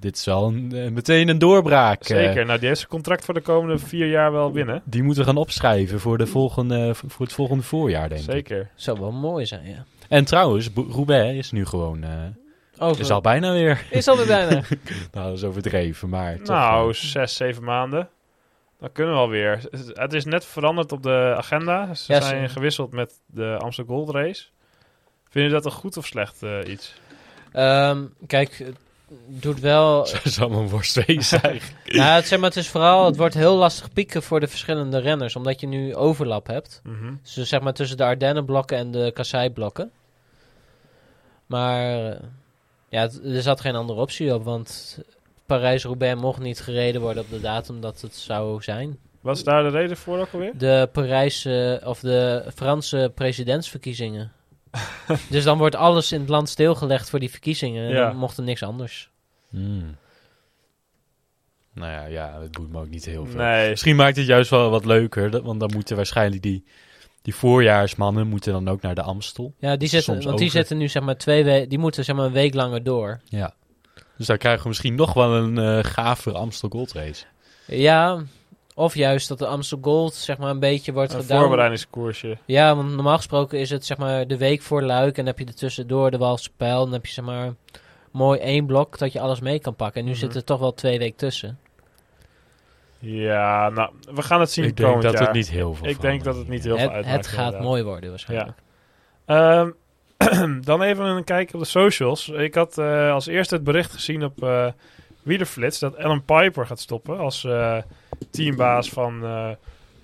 [0.00, 2.00] dit is wel een, eh, meteen een doorbraak.
[2.00, 2.06] eh.
[2.06, 2.44] zeker.
[2.46, 4.82] Nou, die heeft zijn contract voor de komende vier jaar wel winnen.
[4.84, 8.30] die moeten we gaan opschrijven voor, de volgende, voor het volgende voorjaar, denk ik.
[8.30, 8.70] Zeker.
[8.74, 9.84] Zou wel mooi zijn, ja.
[10.08, 12.02] En trouwens, Roubaix is nu gewoon...
[12.04, 12.10] eh
[12.78, 13.00] Over.
[13.00, 13.86] is al bijna weer.
[13.90, 14.50] Is alweer bijna.
[15.12, 16.36] nou, dat is overdreven, maar...
[16.36, 18.08] toch, Nou, eh, zes, zeven maanden.
[18.80, 19.60] Dan kunnen we alweer.
[19.92, 21.94] Het is net veranderd op de agenda.
[21.94, 24.44] Ze zijn gewisseld met de Amsterdam Gold Race.
[25.28, 26.94] Vind je dat een goed of slecht iets?
[27.52, 28.76] Ehm, kijk, het
[29.26, 29.98] doet wel...
[29.98, 31.92] dat zou mijn worst wezen eigenlijk.
[31.96, 33.06] nou, het, zeg maar, het is vooral...
[33.06, 35.36] Het wordt heel lastig pieken voor de verschillende renners.
[35.36, 36.82] Omdat je nu overlap hebt.
[37.34, 39.90] Dus zeg maar tussen de Ardennen-blokken en de Kassei-blokken.
[41.46, 42.18] Maar eh,
[42.88, 44.44] ja, het- er zat geen andere optie op.
[44.44, 44.98] Want
[45.46, 48.98] Parijs-Roubaix mocht niet gereden worden op de datum dat het zou zijn.
[49.20, 50.52] Wat is daar de reden voor ook alweer?
[50.58, 54.32] De Parijse of de Franse presidentsverkiezingen.
[55.30, 57.84] dus dan wordt alles in het land stilgelegd voor die verkiezingen.
[57.88, 58.06] En Ja.
[58.06, 59.10] dan mocht er niks anders.
[59.50, 59.96] Hmm.
[61.74, 63.40] Nou ja, ja, het boeit me ook niet heel veel.
[63.40, 63.70] Nee.
[63.70, 66.64] Misschien maakt het juist wel wat leuker, dat- want dan moeten waarschijnlijk die,
[67.22, 69.54] die voorjaarsmannen moeten dan ook naar de Amstel.
[69.58, 70.58] Ja, die zitten, Soms want die over.
[70.58, 73.20] zitten nu zeg maar twee weken, die moeten zeg maar een week langer door.
[73.24, 73.54] Ja.
[74.16, 77.24] Dus daar krijgen we misschien nog wel een eh gave Amstel Gold Race.
[77.66, 78.22] Ja,
[78.74, 81.38] of juist dat de Amstel Gold zeg maar een beetje wordt Een gedaan.
[81.40, 82.36] voorbereidingskoersje.
[82.44, 85.38] Ja, want normaal gesproken is het zeg maar de week voor Luik en dan heb
[85.38, 86.84] je er tussendoor de Walse Pijl.
[86.84, 87.54] Dan heb je zeg maar
[88.10, 90.00] mooi één blok dat je alles mee kan pakken.
[90.00, 90.20] En nu Mhm.
[90.20, 91.58] zit er toch wel twee weken tussen.
[92.98, 95.22] Ja, nou, we gaan het zien Ik denk dat jaar.
[95.22, 97.16] het niet heel veel Ik denk dat het niet heel veel uitmaakt.
[97.16, 97.62] het gaat inderdaad.
[97.68, 98.58] mooi worden waarschijnlijk.
[99.26, 99.70] Ehm,
[100.64, 102.28] dan even een kijk op de socials.
[102.28, 104.66] Ik had eh, als eerste het bericht gezien op eh
[105.22, 107.76] Wielerflits dat Alan Piper gaat stoppen als eh,
[108.30, 109.50] teambaas van eh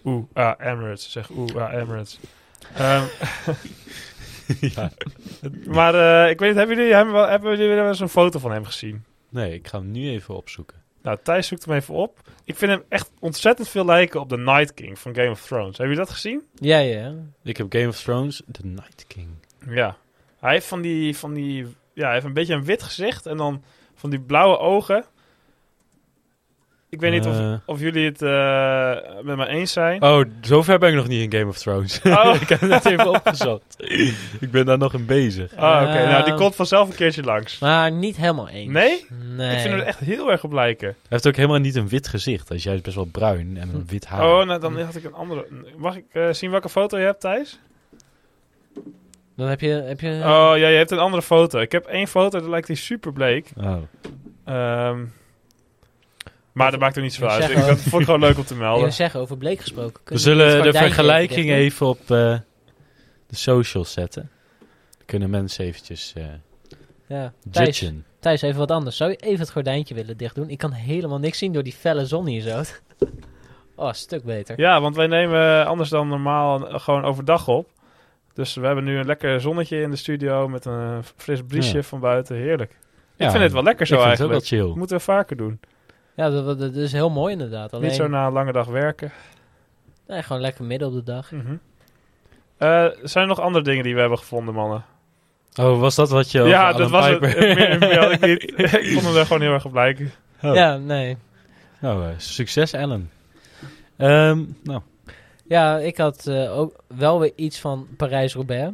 [0.04, 1.10] Oeh, ah, Emirates.
[1.12, 2.18] Zeg Oeh, ah, Emirates.
[2.74, 3.02] Ehm,
[4.74, 4.90] ja.
[5.78, 5.94] maar
[6.24, 8.52] eh, ik weet niet, hebben jullie, hebben, wel- hebben jullie wel eens een foto van
[8.52, 9.04] hem gezien?
[9.28, 10.76] Nee, ik ga hem nu even opzoeken.
[11.02, 12.18] Nou, Thijs zoekt hem even op.
[12.44, 15.76] Ik vind hem echt ontzettend veel lijken op de Night King van Game of Thrones.
[15.76, 16.42] Hebben jullie dat gezien?
[16.54, 17.00] Ja, ja.
[17.00, 17.14] ja.
[17.42, 19.28] Ik heb Game of Thrones, The Night King.
[19.68, 19.96] Ja.
[20.40, 23.36] Hij heeft van die, van die, ja, hij heeft een beetje een wit gezicht en
[23.36, 23.62] dan
[23.98, 25.04] van die blauwe ogen.
[26.90, 27.54] Ik weet niet of, Eh.
[27.66, 30.02] of jullie het eh, met me eens zijn.
[30.02, 32.00] Oh, zover ben ik nog niet in Game of Thrones.
[32.02, 32.34] Oh.
[32.40, 33.74] ik heb het net even opgezocht.
[34.40, 35.54] ik ben daar nog in bezig.
[35.56, 35.92] Ah, oké.
[35.98, 36.08] Eh.
[36.10, 37.58] Nou, die komt vanzelf een keertje langs.
[37.58, 38.72] Maar niet helemaal eens.
[38.72, 39.06] Nee?
[39.36, 39.54] Nee.
[39.54, 40.88] Ik vind hem er echt heel erg op lijken.
[40.88, 42.48] Hij heeft ook helemaal niet een wit gezicht.
[42.48, 44.24] Hij is juist best wel bruin en een wit haar.
[44.40, 45.46] Oh, nou, dan had ik een andere.
[45.76, 47.58] Mag ik eh, zien welke foto je hebt, Thijs?
[49.38, 49.68] Dan heb je...
[49.68, 51.58] Heb je Oh, ja, je hebt een andere foto.
[51.58, 53.50] Ik heb één foto, daar lijkt hij super bleek.
[53.56, 53.76] Oh.
[54.44, 55.04] Ehm,
[56.52, 57.50] Maar dat maakt er niet zoveel uit.
[57.50, 58.82] Ik, dat vond ik gewoon leuk om te Ik melden.
[58.82, 60.00] wil zeggen, over Bleek gesproken.
[60.04, 62.06] We zullen de vergelijking even op eh,
[63.26, 64.30] de socials zetten.
[64.96, 66.24] Dan kunnen mensen eventjes eh
[67.06, 67.32] Ja.
[67.50, 67.92] Thijs.
[68.20, 68.96] Thijs, even wat anders.
[68.96, 70.50] Zou je even het gordijntje willen dicht doen?
[70.50, 72.62] Ik kan helemaal niks zien door die felle zon hier zo.
[73.76, 74.60] Oh, een stuk beter.
[74.60, 77.70] Ja, want wij nemen anders dan normaal gewoon overdag op.
[78.38, 81.82] Dus we hebben nu een lekker zonnetje in de studio met een fris briesje Ja.
[81.82, 82.36] van buiten.
[82.36, 82.76] Heerlijk.
[83.16, 84.50] Ja, ik vind het wel lekker zo ik vind het ook eigenlijk.
[84.50, 84.78] wel Dat chill.
[84.78, 85.60] moeten we vaker doen.
[86.14, 87.72] Ja, dat, dat, dat is heel mooi inderdaad.
[87.72, 89.12] Alleen, Niet zo na een lange dag werken.
[90.06, 91.32] nee, gewoon lekker midden op de dag.
[91.32, 94.84] Eh, zijn er nog andere dingen die we hebben gevonden, mannen?
[95.60, 97.20] Oh, was dat wat je over ja, dat was het.
[97.20, 98.42] Meer, meer had ik niet.
[98.82, 100.12] ik vond hem er gewoon heel erg op lijken.
[100.42, 100.54] Oh.
[100.54, 101.16] Ja, nee.
[101.80, 103.08] Nou, eh, succes Alan.
[103.96, 104.80] Ehm, nou,
[105.48, 108.72] Ja, ik had eh, ook wel weer iets van Parijs-Roubaix.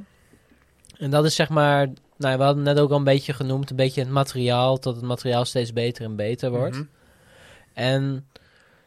[0.99, 1.89] En dat is zeg maar...
[2.17, 5.05] Nou, we hadden net ook al een beetje genoemd, een beetje het materiaal, dat het
[5.05, 6.77] materiaal steeds beter en beter wordt.
[6.77, 6.85] Mhm.
[7.73, 8.27] En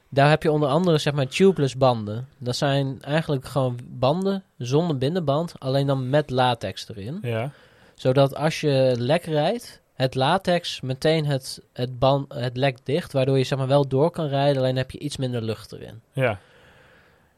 [0.10, 2.28] daar heb je onder andere zeg maar tubeless banden.
[2.38, 7.20] Dat zijn eigenlijk gewoon banden zonder binnenband, alleen dan met latex erin.
[7.22, 7.52] Ja.
[7.96, 13.38] Zodat als je lek rijdt, het latex meteen het, het, band, het lek dicht, waardoor
[13.38, 16.02] je zeg maar wel door kan rijden, alleen heb je iets minder lucht erin.
[16.12, 16.40] Ja.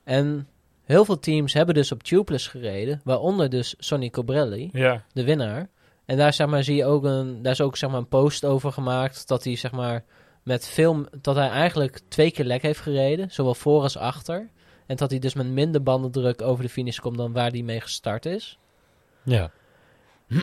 [0.10, 0.47] En
[0.84, 5.03] heel veel teams hebben dus op tubeless gereden, waaronder dus Sonny Cobrelli, Ja.
[5.14, 5.70] de winnaar.
[6.05, 8.45] En daar zeg maar zie je ook een, daar is ook zeg maar een post
[8.45, 10.03] over gemaakt dat hij zeg maar
[10.43, 14.49] met veel, dat hij eigenlijk twee keer lek heeft gereden, zowel voor als achter.
[14.86, 17.82] En dat hij dus met minder bandendruk over de finish komt dan waar hij mee
[17.82, 18.57] gestart is.
[19.24, 19.51] ja.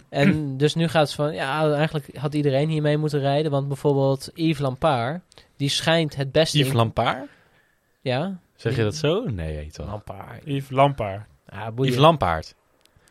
[0.08, 3.50] En dus nu gaat het van, ja, eigenlijk had iedereen hiermee moeten rijden.
[3.50, 5.22] Want bijvoorbeeld Yves Lampaard,
[5.56, 6.58] die schijnt het beste...
[6.58, 7.28] Yves in- Lampaard?
[8.00, 8.38] Ja?
[8.56, 9.22] Zeg je dat zo?
[9.26, 9.86] Nee, heet wel.
[9.86, 10.42] Lampaard.
[10.44, 11.26] Yves Lampaard.
[11.52, 11.90] Ja, boeien.
[11.92, 12.54] Yves Lampaard.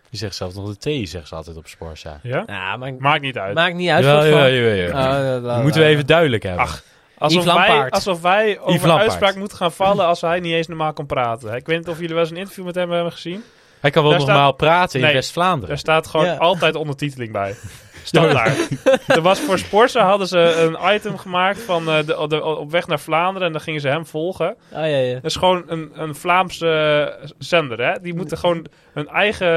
[0.09, 2.19] Die zegt zelfs nog de T, zegt ze altijd op Sporza.
[2.23, 2.43] Ja?
[2.47, 3.53] Ja, maar Maakt niet uit.
[3.55, 4.03] maakt niet uit.
[4.05, 4.87] Ja, wat ja, ja, ja.
[4.87, 6.63] Oh, la, la, Moeten we even duidelijk hebben.
[6.63, 6.83] Ach,
[7.17, 11.05] Alsof wij, alsof wij over uitspraak moeten gaan vallen als hij niet eens normaal kan
[11.05, 11.53] praten.
[11.55, 13.43] Ik weet niet of jullie wel eens een interview met hem hebben gezien.
[13.79, 15.69] Hij kan wel Daar normaal staat- praten in Nee, West-Vlaanderen.
[15.73, 16.35] Er staat gewoon Ja.
[16.35, 17.55] altijd ondertiteling bij.
[18.07, 18.67] Standaard.
[19.07, 22.87] er was voor Sporza hadden ze een item gemaakt van eh, de, de- op weg
[22.87, 24.49] naar Vlaanderen en dan gingen ze hem volgen.
[24.49, 25.13] Oh, ja, ja.
[25.13, 26.67] Dat is gewoon een, een Vlaamse
[27.21, 27.93] eh, zender, hè?
[28.01, 29.47] Die moeten gewoon hun eigen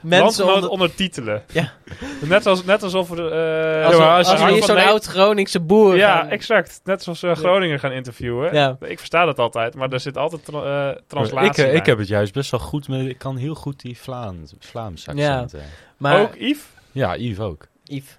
[0.00, 1.42] Mensen landgenoot onder- ondertitelen.
[1.52, 1.72] Ja.
[2.20, 3.18] Net, als, net alsof er...
[3.18, 6.16] eh, Als, Ja, als als je- we hier van zo'n Nee- oud Groningse boer Ja,
[6.16, 6.80] gaan- exact.
[6.84, 8.54] Net zoals we Groningen gaan interviewen.
[8.54, 8.76] Ja.
[8.80, 11.74] Ik versta dat altijd, maar er zit altijd tra- eh, translatie ik, eh, bij.
[11.74, 13.00] ik heb het juist best wel goed met...
[13.06, 15.54] Ik kan heel goed die Vlaams, Vlaams accent.
[15.54, 15.60] eh.
[15.96, 16.64] Maar Ook Yves?
[16.92, 17.66] Ja, Yves ook.
[17.88, 18.18] Yves.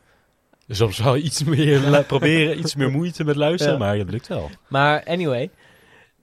[0.70, 3.80] Soms wel iets meer proberen, iets meer moeite met luisteren, Ja.
[3.80, 4.50] maar dat lukt wel.
[4.68, 5.50] Maar anyway,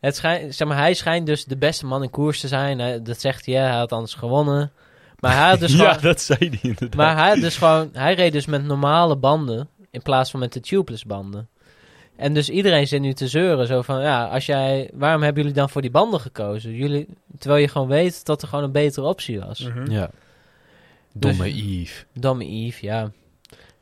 [0.01, 2.79] het schijnt, zeg maar, hij schijnt dus de beste man in koers te zijn.
[2.79, 4.73] Hij- dat zegt hij, hij had anders gewonnen.
[5.21, 6.95] Maar hij had dus ja, gewoon, dat zei hij inderdaad.
[6.95, 10.53] maar hij had dus gewoon, hij reed dus met normale banden in plaats van met
[10.53, 11.49] de tubeless banden.
[12.17, 15.57] En dus iedereen zit nu te zeuren, zo van, ja, als jij, waarom hebben jullie
[15.59, 16.73] dan voor die banden gekozen?
[16.75, 17.07] Jullie,
[17.39, 19.59] terwijl je gewoon weet dat er gewoon een betere optie was.
[19.59, 19.91] Mhm.
[19.91, 20.11] Ja.
[21.13, 22.05] Domme Yves.
[22.13, 23.11] Domme Yves, ja.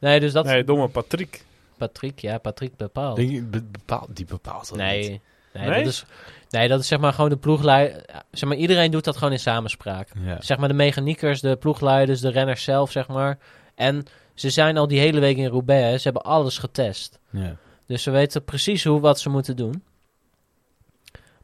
[0.03, 1.45] Nee, dus dat, Nee, domme Patrick.
[1.77, 3.17] Patrick, ja, Patrick bepaalt.
[3.17, 5.21] Denk je, be- bepaalt, die bepaalt dat Nee, niet.
[5.53, 5.79] nee, Nee?
[5.85, 6.05] Dat is,
[6.51, 8.05] nee, dat is zeg maar gewoon de ploegleider.
[8.31, 10.09] Zeg maar, iedereen doet dat gewoon in samenspraak.
[10.25, 10.41] Ja.
[10.41, 13.39] Zeg maar de mechaniekers, de ploegleiders, de renners zelf, zeg maar.
[13.75, 15.91] En ze zijn al die hele week in Roubaix.
[15.91, 15.97] hè.
[15.99, 17.19] Ze hebben alles getest.
[17.31, 17.57] Ja.
[17.87, 19.83] Dus ze weten precies hoe, wat ze moeten doen.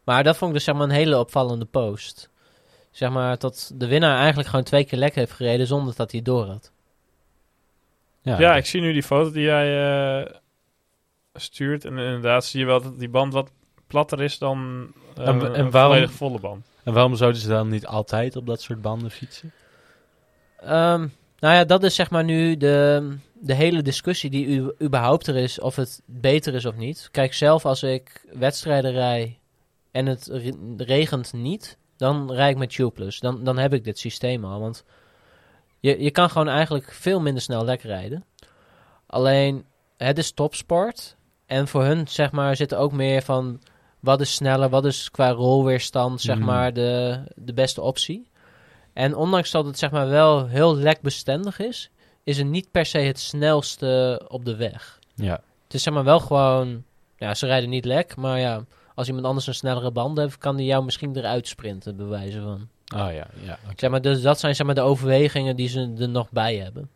[0.05, 2.31] Maar dat vond ik dus zeg maar een hele opvallende post.
[2.91, 6.23] Zeg maar dat de winnaar eigenlijk gewoon twee keer lek heeft gereden zonder dat hij
[6.23, 6.71] door had.
[8.23, 10.33] Ja, Ja, ik zie nu die foto die jij eh,
[11.35, 11.85] stuurt.
[11.85, 13.51] En inderdaad zie je wel dat die band wat
[13.87, 16.67] platter is dan eh, En- en een waarom- volledig volle band.
[16.85, 19.53] En waarom zouden ze dan niet altijd op dat soort banden fietsen?
[20.61, 21.07] Ehm,
[21.39, 25.37] nou ja, dat is zeg maar nu de, de hele discussie die u, überhaupt er
[25.37, 27.09] is of het beter is of niet.
[27.13, 29.39] Kijk, zelf als ik wedstrijden rij
[29.91, 33.21] en het re- regent niet, dan rijd ik met tubeless.
[33.21, 34.85] Dan, dan heb ik dit systeem al, want
[35.81, 38.25] je, je kan gewoon eigenlijk veel minder snel lek rijden.
[39.07, 39.65] Alleen,
[39.97, 41.17] het is topsport
[41.47, 43.61] en voor hun zeg maar zit er ook meer van
[44.01, 46.45] wat is sneller, wat is qua rolweerstand zeg Mhm.
[46.47, 48.31] maar de, de beste optie.
[48.93, 51.91] En ondanks dat het zeg maar wel heel lekbestendig is,
[52.25, 54.99] is het niet per se het snelste op de weg.
[55.15, 55.41] Ja.
[55.65, 56.85] Het is zeg maar wel gewoon,
[57.17, 58.65] ja, ze rijden niet lek, maar ja,
[58.95, 62.41] als iemand anders een snellere band heeft, kan die jou misschien eruit sprinten, bij wijze
[62.43, 62.69] van.
[62.97, 63.59] Oh ja, ja.
[63.77, 66.91] Zeg maar, dus dat zijn zeg maar de overwegingen die ze er nog bij hebben.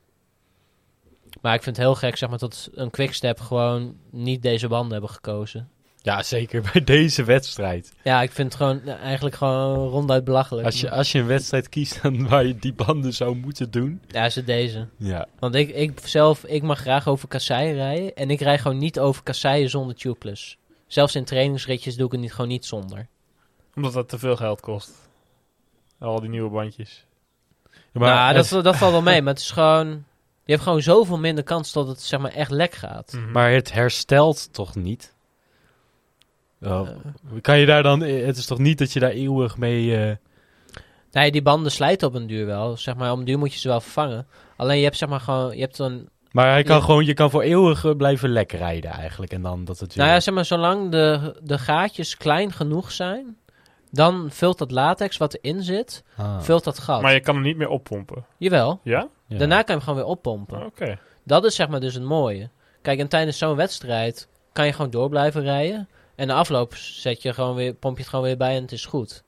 [1.40, 4.93] Maar ik vind het heel gek, zeg maar, dat een quickstep gewoon niet deze banden
[4.93, 5.68] hebben gekozen.
[6.03, 7.93] Ja, zeker bij deze wedstrijd.
[8.03, 10.66] Ja, ik vind het gewoon eigenlijk gewoon ronduit belachelijk.
[10.66, 14.03] Als je, als je een wedstrijd kiest dan waar je die banden zou moeten doen.
[14.09, 14.88] Ja, is het deze.
[14.97, 15.26] Ja.
[15.38, 18.14] Want ik, ik zelf, ik mag graag over kasseien rijden.
[18.14, 20.59] En ik rij gewoon niet over kasseien zonder tubeless.
[20.86, 23.09] zelfs in trainingsritjes doe ik het niet, gewoon niet zonder.
[23.74, 25.11] Omdat dat te veel geld kost.
[26.03, 27.05] Al die nieuwe bandjes.
[27.92, 29.86] Maar nou, het- dat, dat valt wel mee, maar het is gewoon...
[30.44, 33.12] Je hebt gewoon zoveel minder kans dat het zeg maar echt lek gaat.
[33.12, 33.30] Mhm.
[33.30, 35.14] Maar het herstelt toch niet?
[36.62, 38.00] Oh, Eh, kan je daar dan...
[38.00, 39.96] Het is toch niet dat je daar eeuwig mee...
[39.96, 40.16] eh,
[41.12, 42.76] nee, die banden slijten op een duur wel.
[42.76, 44.26] Zeg maar, om een duur moet je ze wel vervangen.
[44.57, 45.55] Alleen je hebt zeg maar gewoon...
[45.55, 46.09] Je hebt dan...
[46.30, 46.82] Maar hij kan Ja.
[46.82, 49.32] gewoon, je kan voor eeuwig eh, blijven lek rijden eigenlijk.
[49.32, 50.05] En dan dat het weer...
[50.05, 53.36] Nou ja, zeg maar, zolang de, de gaatjes klein genoeg zijn...
[53.95, 57.03] Dan vult dat latex wat erin zit, Ah, vult dat gat.
[57.03, 58.24] Maar je kan hem niet meer oppompen.
[58.36, 58.80] Jawel.
[58.82, 59.09] Ja?
[59.26, 59.38] ja.
[59.38, 60.66] Daarna kan je hem gewoon weer oppompen.
[60.66, 60.99] Oké.
[61.24, 62.51] Dat is zeg maar dus het mooie.
[62.82, 65.88] Kijk, en tijdens zo'n wedstrijd kan je gewoon door blijven rijden.
[66.14, 68.72] En de afloop zet je gewoon weer, pomp je het gewoon weer bij en het
[68.72, 69.22] is goed.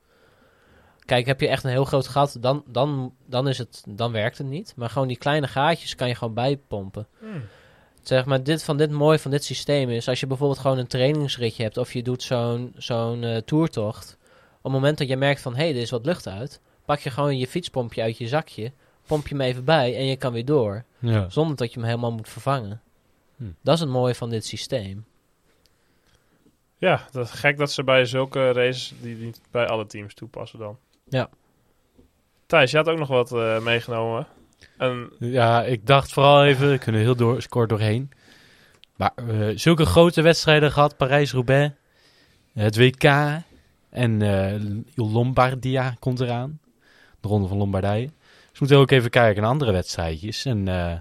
[1.05, 4.37] Kijk, heb je echt een heel groot gat, dan, dan, dan, is het, dan werkt
[4.37, 4.73] het niet.
[4.75, 7.07] Maar gewoon die kleine gaatjes kan je gewoon bijpompen.
[7.19, 7.43] Hmm.
[8.01, 10.87] Zeg maar, dit, van dit mooie van dit systeem is, als je bijvoorbeeld gewoon een
[10.87, 14.17] trainingsritje hebt of je doet zo'n zo'n eh, toertocht.
[14.65, 16.99] Op het moment dat je merkt van, hé, hey, er is wat lucht uit, pak
[16.99, 18.71] je gewoon je fietspompje uit je zakje,
[19.07, 20.83] pomp je hem even bij en je kan weer door.
[20.99, 21.29] Ja.
[21.29, 22.81] Zonder dat je hem helemaal moet vervangen.
[23.37, 23.43] Hm.
[23.61, 25.05] Dat is het mooie van dit systeem.
[26.77, 30.59] Ja, dat is gek dat ze bij zulke races die niet bij alle teams toepassen
[30.59, 30.77] dan.
[31.09, 31.29] Ja.
[32.45, 34.27] Thijs, je had ook nog wat eh, meegenomen.
[34.77, 38.11] En Ja, ik dacht vooral even, we kunnen heel door, kort doorheen.
[38.95, 41.73] Maar eh, zulke grote wedstrijden gehad, Parijs-Roubaix,
[42.53, 43.03] het WK
[43.95, 44.61] en eh,
[44.95, 46.59] Lombardia komt eraan.
[47.19, 48.05] De Ronde van Lombardije.
[48.05, 48.13] Dus
[48.51, 50.45] we moeten ook even kijken naar andere wedstrijdjes.
[50.45, 50.93] En eh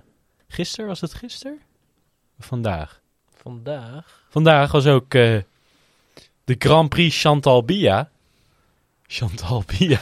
[0.49, 1.61] gisteren, was het gisteren?
[2.39, 3.01] Vandaag.
[3.35, 4.27] Vandaag.
[4.29, 5.39] Vandaag was ook eh,
[6.45, 8.11] de Grand Prix Chantal Bia.
[9.07, 10.01] Chantal Bia.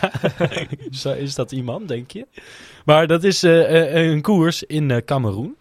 [1.17, 2.27] is, dat- iemand, denk je?
[2.85, 5.57] Maar dat is een koers in Cameroen.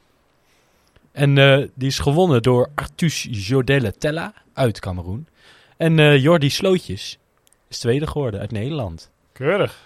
[1.12, 1.36] En
[1.76, 5.28] die is gewonnen door Artus Jodelle Tella uit Cameroen.
[5.82, 7.18] En eh, Jordi Slootjes
[7.72, 9.12] is tweede geworden uit Nederland.
[9.34, 9.78] keurig.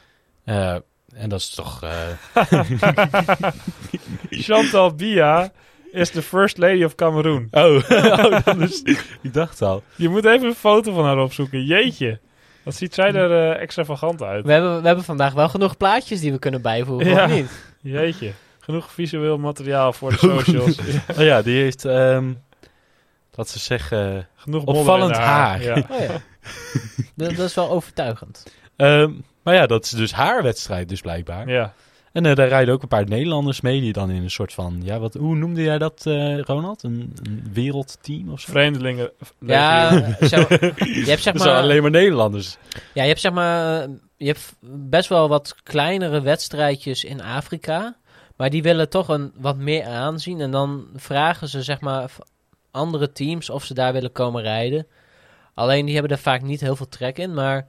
[0.43, 0.75] Eh,
[1.15, 1.83] en dat is toch...
[1.83, 1.91] eh,
[4.29, 5.51] Chantal Bia
[5.91, 7.47] is de first lady of Cameroen.
[7.51, 8.81] Oh, oh dat is...
[9.21, 9.83] ik dacht al.
[9.95, 11.63] Je moet even een foto van haar opzoeken.
[11.63, 12.19] Jeetje.
[12.63, 14.45] Wat ziet zij er eh, extravagant uit.
[14.45, 17.23] We hebben, we hebben vandaag wel genoeg plaatjes die we kunnen bijvoegen, Ja.
[17.25, 17.51] of niet?
[17.81, 18.31] Jeetje.
[18.59, 20.77] Genoeg visueel materiaal voor de socials.
[21.17, 21.85] Oh ja, die heeft...
[21.85, 22.33] ehm
[23.35, 24.27] wat ze zeggen...
[24.35, 25.61] Genoeg Opvallend haar.
[25.63, 25.83] Ja.
[25.89, 26.21] Oh ja.
[27.15, 28.43] dat, dat is wel overtuigend.
[28.75, 29.11] Ehm,
[29.43, 31.49] maar ja, dat is dus haar wedstrijd dus blijkbaar.
[31.49, 31.73] ja.
[32.15, 34.79] En eh, daar rijden ook een paar Nederlanders mee die dan in een soort van...
[34.83, 36.83] Ja, wat, hoe noemde jij dat, eh, Ronald?
[36.83, 38.51] Een, een wereldteam of zo?
[38.51, 39.11] Vreemdelingen.
[39.39, 42.57] Ja, maar, je hebt zeg maar, alleen maar Nederlanders.
[42.93, 43.87] ja, je hebt zeg maar,
[44.17, 44.55] je hebt
[44.89, 47.95] best wel wat kleinere wedstrijdjes in Afrika,
[48.35, 52.11] maar die willen toch een wat meer aanzien en dan vragen ze zeg maar
[52.71, 54.87] andere teams of ze daar willen komen rijden.
[55.55, 57.67] Alleen die hebben er vaak niet heel veel trek in, maar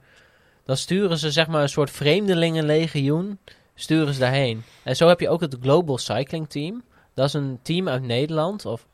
[0.65, 3.39] dan sturen ze zeg maar een soort vreemdelingenlegioen,
[3.75, 4.63] sturen ze daarheen.
[4.83, 6.83] En zo heb je ook het Global Cycling Team.
[7.13, 8.87] Dat is een team uit Nederland, of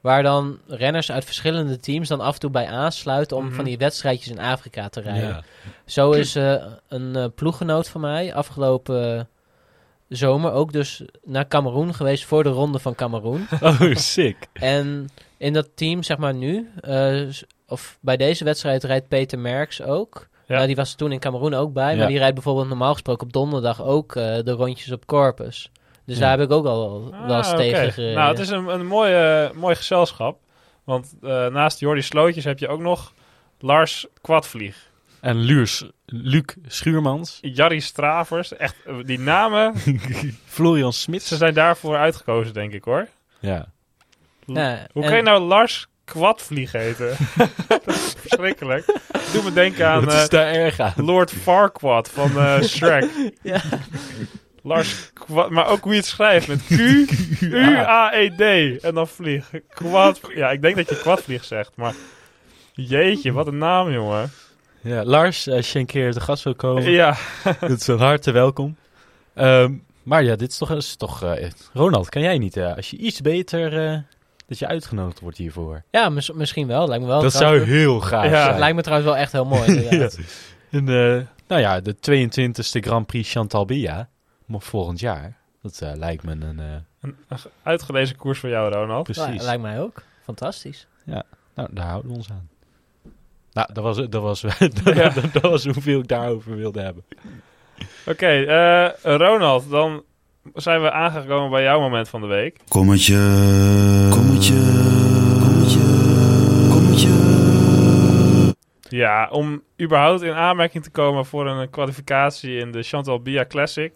[0.00, 3.54] waar dan renners uit verschillende teams dan af en toe bij aansluiten om Mhm.
[3.54, 5.28] van die wedstrijdjes in Afrika te rijden.
[5.28, 5.42] Ja.
[5.84, 9.24] Zo is eh, een eh, ploeggenoot van mij afgelopen eh,
[10.08, 13.46] zomer ook dus naar Cameroen geweest voor de ronde van Cameroen.
[13.60, 14.36] Oh, sick.
[14.52, 15.08] En
[15.38, 17.20] in dat team, zeg maar nu, eh,
[17.66, 20.28] of bij deze wedstrijd rijdt Peter Merks ook.
[20.46, 20.54] Ja.
[20.54, 21.98] Nou, die was er toen in Cameroen ook bij, Ja.
[21.98, 25.70] maar die rijdt bijvoorbeeld normaal gesproken op donderdag ook eh, de rondjes op Corpus.
[26.04, 26.22] Dus Ja.
[26.22, 28.14] daar heb ik ook al wel eens Ah, tegen gereden.
[28.14, 30.38] Nou, het is een, een mooi, eh, mooi gezelschap.
[30.84, 33.12] Want eh, naast Jordi Slootjes heb je ook nog
[33.60, 34.86] Lars Kwadvlieg.
[35.20, 38.56] En Luurs, Luc Schuurmans, Jarry Stravers.
[38.56, 38.74] Echt,
[39.04, 39.74] die namen,
[40.46, 41.28] Florian Smits.
[41.28, 43.08] ze zijn daarvoor uitgekozen, denk ik hoor.
[43.40, 43.66] Ja.
[44.56, 47.16] Ja, Hoe en- kan je nou Lars Kwadvlieg heten?
[48.26, 48.84] verschrikkelijk.
[49.32, 50.92] Doe me denken aan daar erg aan?
[50.96, 53.10] Lord Farquaad van eh, Shrek.
[53.42, 53.60] Ja.
[54.62, 58.40] Lars Kwad, maar ook hoe je het schrijft met Q-U-A-E-D
[58.86, 59.50] en dan vlieg.
[59.68, 61.94] Kwad, ja, ik denk dat je kwadvlieg zegt, maar
[62.72, 64.30] jeetje, wat een naam, jongen.
[64.80, 68.30] Ja, Lars, als je een keer te gast wil komen, Ja, het is van harte
[68.30, 68.76] welkom.
[69.34, 69.72] Ehm,
[70.02, 70.70] maar ja, dit is toch...
[70.72, 74.04] Is toch eh, Ronald, kan jij niet, als je iets beter...
[74.48, 75.82] dat je uitgenodigd wordt hiervoor?
[75.90, 76.88] Ja, mis- misschien wel.
[76.88, 77.20] Lijkt me wel.
[77.22, 78.44] dat zou heel gaaf Ja.
[78.44, 78.58] zijn.
[78.58, 79.74] Lijkt me trouwens wel echt heel mooi.
[79.76, 80.18] inderdaad.
[80.70, 84.08] En, eh, nou ja, de 22e Grand Prix Chantal Bia,
[84.48, 85.36] volgend jaar.
[85.62, 86.60] Dat eh, lijkt me een...
[86.60, 86.64] eh,
[87.00, 87.16] een
[87.62, 89.02] uitgelezen koers voor jou, Ronald.
[89.04, 89.34] precies.
[89.40, 90.02] Ja, lijkt mij ook.
[90.24, 90.86] Fantastisch.
[91.04, 91.22] Nou,
[91.70, 92.48] daar houden we ons aan.
[93.52, 94.40] Nou, dat was, dat was,
[94.84, 95.12] dat, Ja.
[95.32, 97.04] dat was hoeveel ik daarover wilde hebben.
[98.06, 100.02] Oké, eh, Ronald, dan
[100.54, 102.58] zijn we aangekomen bij jouw moment van de week.
[102.68, 103.16] Kommetje.
[104.38, 104.60] Kommetje.
[105.40, 105.80] Kommetje.
[106.70, 107.08] Kommetje.
[108.88, 113.92] Ja, om überhaupt in aanmerking te komen voor een kwalificatie in de Chantal Bia Classic,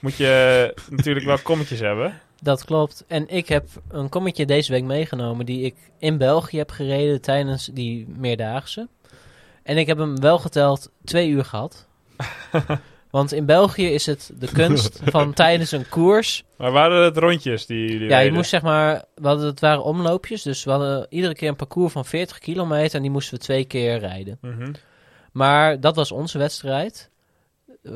[0.00, 2.20] moet je natuurlijk wel kommetjes hebben.
[2.40, 3.04] Dat klopt.
[3.06, 7.70] En ik heb een kommetje deze week meegenomen die ik in België heb gereden tijdens
[7.72, 8.88] die meerdaagse.
[9.62, 11.86] En ik heb hem wel geteld twee uur gehad.
[13.10, 16.44] Want in België is het de kunst van tijdens een koers.
[16.56, 20.42] Maar waren het rondjes die Ja, je moest zeg maar, we hadden, het waren omloopjes.
[20.42, 23.64] Dus we hadden iedere keer een parcours van 40 kilometer en die moesten we twee
[23.64, 24.38] keer rijden.
[24.40, 24.72] Mhm.
[25.32, 27.10] Maar dat was onze wedstrijd.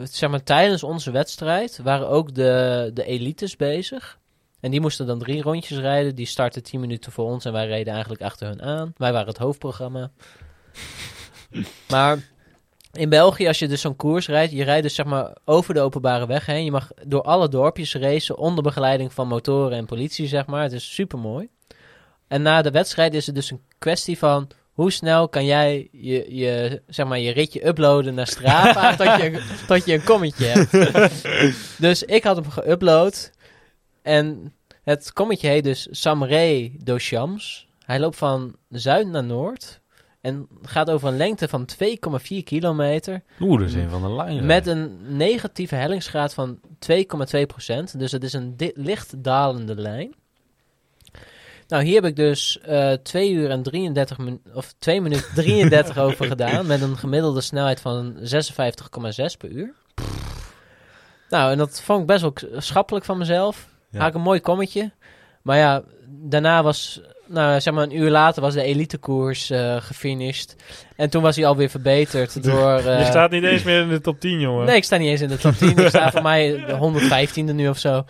[0.03, 4.19] Zeg maar, tijdens onze wedstrijd waren ook de, de elites bezig.
[4.61, 6.15] En die moesten dan drie rondjes rijden.
[6.15, 8.93] Die startten 10 minuten voor ons en wij reden eigenlijk achter hun aan.
[8.97, 10.11] Wij waren het hoofdprogramma.
[11.89, 12.19] maar
[12.93, 15.81] in België, als je dus zo'n koers rijdt, je rijdt dus zeg maar over de
[15.81, 16.65] openbare weg heen.
[16.65, 20.63] Je mag door alle dorpjes racen onder begeleiding van motoren en politie, zeg maar.
[20.63, 21.49] Het is super mooi.
[22.29, 26.35] En na de wedstrijd is het dus een kwestie van hoe snel kan jij je,
[26.37, 30.73] je, zeg maar, je ritje uploaden naar Strava tot, je, tot je een kommetje hebt.
[31.85, 33.31] dus ik had hem geüpload.
[34.03, 37.69] En het kommetje heet dus Samré Dochams.
[37.85, 39.80] Hij loopt van zuid naar noord.
[40.21, 43.23] En gaat over een lengte van 2,4 kilometer.
[43.41, 44.47] Oeh, dat is een van de lijnen.
[44.47, 47.97] Met een negatieve hellingsgraad van 2,2%.
[47.97, 50.15] Dus het is een licht dalende lijn.
[51.69, 55.99] Nou, hier heb ik dus eh 2 uur en 33 min of 2 minuten 33
[55.99, 56.67] over gedaan.
[56.67, 58.27] Met een gemiddelde snelheid van 56,6
[59.39, 59.75] per uur.
[61.29, 63.69] Nou, en dat vond ik best wel schappelijk van mezelf.
[63.91, 64.07] Ja.
[64.07, 64.93] Ik een mooi kommetje.
[65.43, 67.01] Maar ja, daarna was,
[67.31, 70.57] nou zeg maar een uur later was de elitekoers eh gefinished.
[70.97, 72.83] En toen was hij alweer verbeterd door...
[72.83, 74.67] Je eh, staat niet eens meer in de top 10, jongen.
[74.67, 75.77] Nee, ik sta niet eens in de top 10.
[75.79, 78.05] Ik sta voor mij de 115e nu of zo.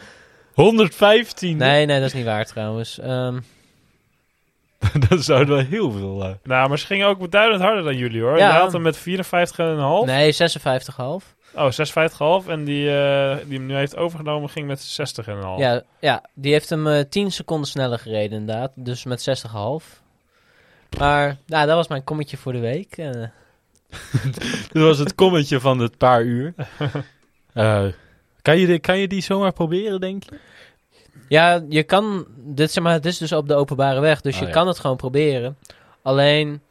[0.55, 1.57] 115.
[1.57, 2.99] Nee, nee, dat is niet waar trouwens.
[2.99, 3.39] Ehm,
[5.09, 6.25] dat zou wel heel veel...
[6.25, 8.39] eh, Nou, maar ze gingen ook beduidend harder dan jullie, hoor.
[8.39, 8.53] Ja.
[8.53, 9.03] Je had hem met 54,5.
[10.05, 11.39] nee, 56,5.
[11.55, 11.71] Oh,
[12.43, 12.49] 56,5.
[12.49, 15.59] En die, eh, die hem nu heeft overgenomen ging met 60,5.
[15.59, 18.73] Ja, ja, die heeft hem eh 10 seconden sneller gereden inderdaad.
[18.75, 20.03] Dus met 60,5.
[20.99, 22.97] Maar, nou, dat was mijn kommetje voor de week.
[22.97, 23.11] Eh,
[24.73, 26.55] Dat was het kommetje van het paar uur.
[27.53, 27.85] Eh,
[28.43, 30.39] kan, je kan je die zomaar proberen, denk je?
[31.29, 32.27] ja, je kan...
[32.37, 34.21] Dit, zeg maar, het is dus op de openbare weg.
[34.21, 34.53] Dus Oh, je ja.
[34.53, 35.57] kan het gewoon proberen.
[36.03, 36.63] Alleen...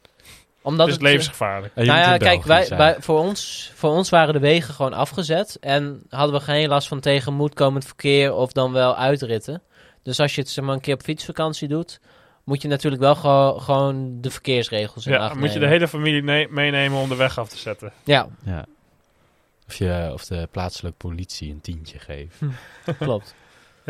[0.62, 1.74] Omdat het is het, eh, levensgevaarlijk.
[1.74, 5.56] Nou ja, kijk, wij, wij, voor, ons, voor ons waren de wegen gewoon afgezet.
[5.60, 9.62] En hadden we geen last van tegemoetkomend verkeer of dan wel uitritten.
[10.02, 12.00] Dus als je het zeg maar, een keer op fietsvakantie doet,
[12.44, 15.88] moet je natuurlijk wel gewo- gewoon de verkeersregels in Ja, acht moet je de hele
[15.88, 17.92] familie ne- meenemen om de weg af te zetten.
[18.04, 18.64] Ja, Ja.
[19.68, 22.38] Of, je, of de plaatselijke politie een tientje geeft.
[22.98, 23.34] klopt.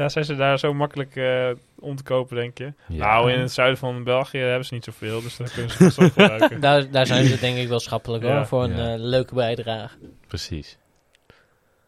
[0.00, 2.72] Ja, zijn ze daar zo makkelijk eh, om te kopen, denk je?
[2.88, 3.06] Ja.
[3.06, 6.12] Nou, in het zuiden van België hebben ze niet zoveel, dus daar kunnen ze ook
[6.12, 6.60] gebruiken.
[6.66, 8.46] Daar, daar zijn ze denk ik wel schappelijk hoor, Ja.
[8.46, 8.92] voor een Ja.
[8.92, 9.96] eh, leuke bijdrage.
[10.26, 10.78] Precies.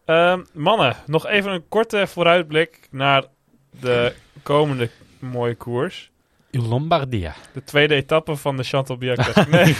[0.05, 3.23] Ehm, mannen, nog even een korte vooruitblik naar
[3.79, 4.89] de komende
[5.19, 6.11] mooie koers.
[6.53, 7.33] In Lombardia.
[7.53, 9.47] De tweede etappe van de Classic.
[9.49, 9.75] Nee,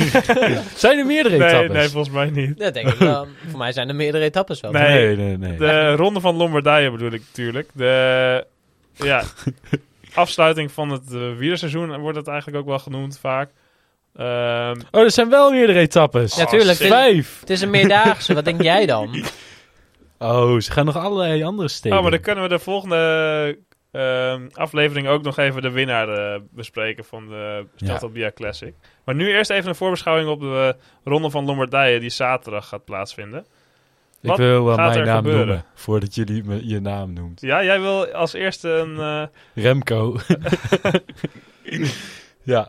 [0.76, 1.72] Zijn er meerdere nee, etappes?
[1.72, 2.58] nee, volgens mij niet.
[2.60, 3.28] Dat denk ik wel.
[3.50, 4.72] voor mij zijn er meerdere etappes wel.
[4.72, 5.16] Nee.
[5.16, 5.38] nee, nee.
[5.38, 5.58] nee.
[5.58, 7.70] De Ronde van Lombardije bedoel ik natuurlijk.
[7.74, 8.46] De
[8.94, 9.24] ja,
[10.14, 13.50] afsluiting van het uh, wielerseizoen wordt het eigenlijk ook wel genoemd vaak.
[14.16, 16.36] Ehm, Oh, er zijn wel meerdere etappes.
[16.36, 16.78] Ja, tuurlijk.
[16.78, 16.88] shit.
[16.88, 17.40] Vijf.
[17.40, 19.10] Het is een meerdaagse, wat denk jij dan?
[20.18, 21.98] Oh, ze gaan nog allerlei andere steden.
[21.98, 23.58] oh, maar dan kunnen we de volgende
[23.94, 27.88] ehm, aflevering ook nog even de winnaar eh, bespreken van de Ja.
[27.88, 28.74] Chantalbier Classic.
[29.04, 33.46] Maar nu eerst even een voorbeschouwing op de Ronde van Lombardije die zaterdag gaat plaatsvinden.
[34.22, 35.46] Ik wil wel mijn naam gebeuren?
[35.46, 37.42] noemen, voordat jullie me, je naam noemt.
[37.42, 38.98] Ja, jij wil als eerste een...
[39.00, 39.24] eh,
[39.64, 40.14] Remco.
[42.44, 42.68] ja,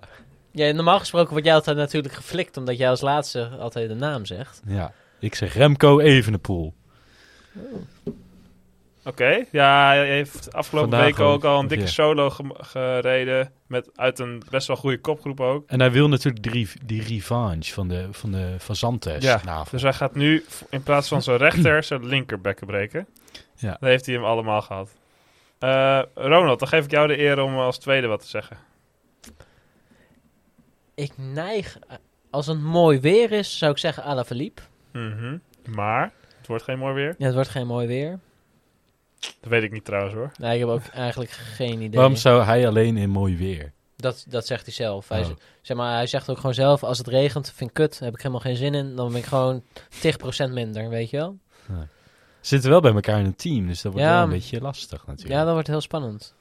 [0.53, 4.25] Ja, normaal gesproken word jij altijd natuurlijk geflikt, omdat jij als laatste altijd de naam
[4.25, 4.63] zegt.
[4.67, 4.93] ja.
[5.19, 6.75] Ik zeg Remco Evenepoel.
[9.05, 11.91] Oké, ja, hij heeft afgelopen Vandaag weken ook ook, al een dikke ja.
[11.91, 13.53] solo ge- gereden.
[13.67, 15.69] Met, uit een best wel goede kopgroep ook.
[15.69, 19.23] En hij wil natuurlijk die, die revanche van de, van de Fazantes.
[19.25, 19.71] Ja, navel.
[19.71, 23.07] Dus hij gaat nu in plaats van zijn rechter zijn linkerbekken breken.
[23.57, 23.77] Ja.
[23.81, 24.91] Dan heeft hij hem allemaal gehad.
[25.59, 28.57] Eh, Ronald, dan geef ik jou de eer om als tweede wat te zeggen.
[30.95, 31.97] Ik neig, eh,
[32.31, 34.63] als het mooi weer is, zou ik zeggen Alaphilippe.
[34.93, 35.37] Mhm.
[35.69, 37.15] Maar, het wordt geen mooi weer.
[37.19, 38.19] Ja, het wordt geen mooi weer.
[39.41, 40.31] Dat weet ik niet trouwens hoor.
[40.39, 41.99] Nee, ik heb ook eigenlijk geen idee.
[41.99, 43.73] Waarom zou hij alleen in mooi weer?
[43.97, 45.09] Dat, dat zegt hij zelf.
[45.09, 45.31] Hij, Oh.
[45.63, 48.19] zeg maar, hij zegt ook gewoon zelf, als het regent, vind ik kut, heb ik
[48.19, 48.97] helemaal geen zin in.
[48.97, 49.63] Dan ben ik gewoon
[50.49, 51.39] 10% minder, weet je wel.
[51.67, 51.87] Ze
[52.41, 54.15] zitten wel bij elkaar in een team, dus dat wordt Ja.
[54.15, 55.35] wel een beetje lastig natuurlijk.
[55.39, 56.35] Ja, dat wordt heel spannend.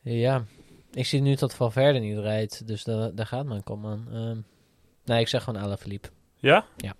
[0.00, 0.44] Ja,
[0.92, 4.06] ik zie nu dat Valverde niet rijdt, dus da daar gaat mijn kom aan.
[4.12, 4.38] Ehm,
[5.04, 6.08] Nee, ik zeg gewoon Alaphilippe.
[6.36, 6.64] Ja?
[6.76, 6.94] Ja.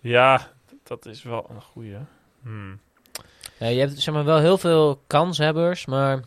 [0.00, 0.50] Ja,
[0.82, 1.96] dat is wel een goeie.
[2.42, 2.80] Hmm.
[3.60, 6.20] Ja, je hebt zeg maar, wel heel veel kanshebbers, maar...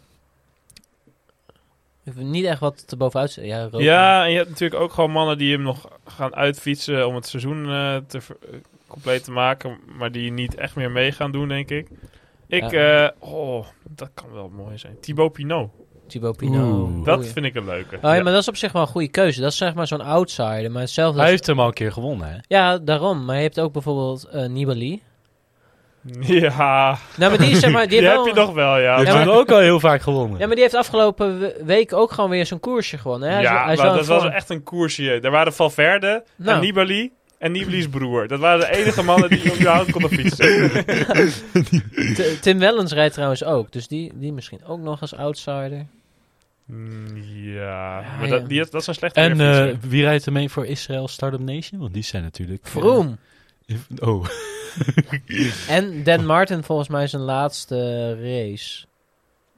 [2.06, 3.34] Ik niet echt wat te bovenuit.
[3.42, 3.68] Ja.
[3.72, 7.28] Ja, en je hebt natuurlijk ook gewoon mannen die hem nog gaan uitfietsen om het
[7.28, 8.38] seizoen eh, te ver-
[8.88, 11.88] compleet te maken, maar die niet echt meer mee gaan doen, denk ik.
[12.48, 13.06] Ik, Ja.
[13.06, 15.00] eh, oh, dat kan wel mooi zijn.
[15.00, 15.70] Thibaut Pinot,
[16.08, 16.80] Thibaut Pinot.
[16.90, 17.06] Oeh.
[17.06, 17.28] dat Oei.
[17.28, 17.96] vind ik een leuke.
[17.96, 18.24] Oh, ja, Ja.
[18.24, 19.42] maar dat is op zich wel een goede keuze.
[19.42, 20.72] Dat is zeg maar zo'n outsider.
[20.72, 22.38] Maar hetzelfde Hij als- heeft hem al een keer gewonnen, hè?
[22.48, 23.26] Ja, daarom.
[23.26, 25.02] Maar je hebt ook bijvoorbeeld eh Nibali.
[26.42, 27.88] Ja, Nou, maar die zeg maar...
[27.88, 28.96] Die die, heeft heb wel- je nog wel, ja.
[28.98, 30.40] Maar- hem ook al heel vaak gewonnen.
[30.40, 33.28] Ja, maar die heeft afgelopen we- week ook gewoon weer zo'n koersje gewonnen.
[33.30, 33.34] Hè?
[33.34, 35.20] Hij is- ja, hij is maar wel dat was echt een koersje.
[35.20, 36.56] Er waren Valverde Nou.
[36.56, 38.28] en Nibali en Nibali's broer.
[38.28, 40.72] Dat waren de enige mannen die überhaupt konden fietsen.
[42.42, 43.72] Tim Wellens rijdt trouwens ook.
[43.72, 45.86] Dus die, die misschien ook nog als outsider.
[46.66, 48.38] Mm, ja, maar ja.
[48.38, 51.40] dat, die, dat is een slechte En eh, wie rijdt er mee voor Israël Startup
[51.40, 51.80] Nation?
[51.82, 52.62] Want die zijn natuurlijk...
[52.68, 53.18] Vroom.
[53.66, 54.26] eh, oh,
[55.68, 58.86] En Dan Martin volgens mij zijn laatste race.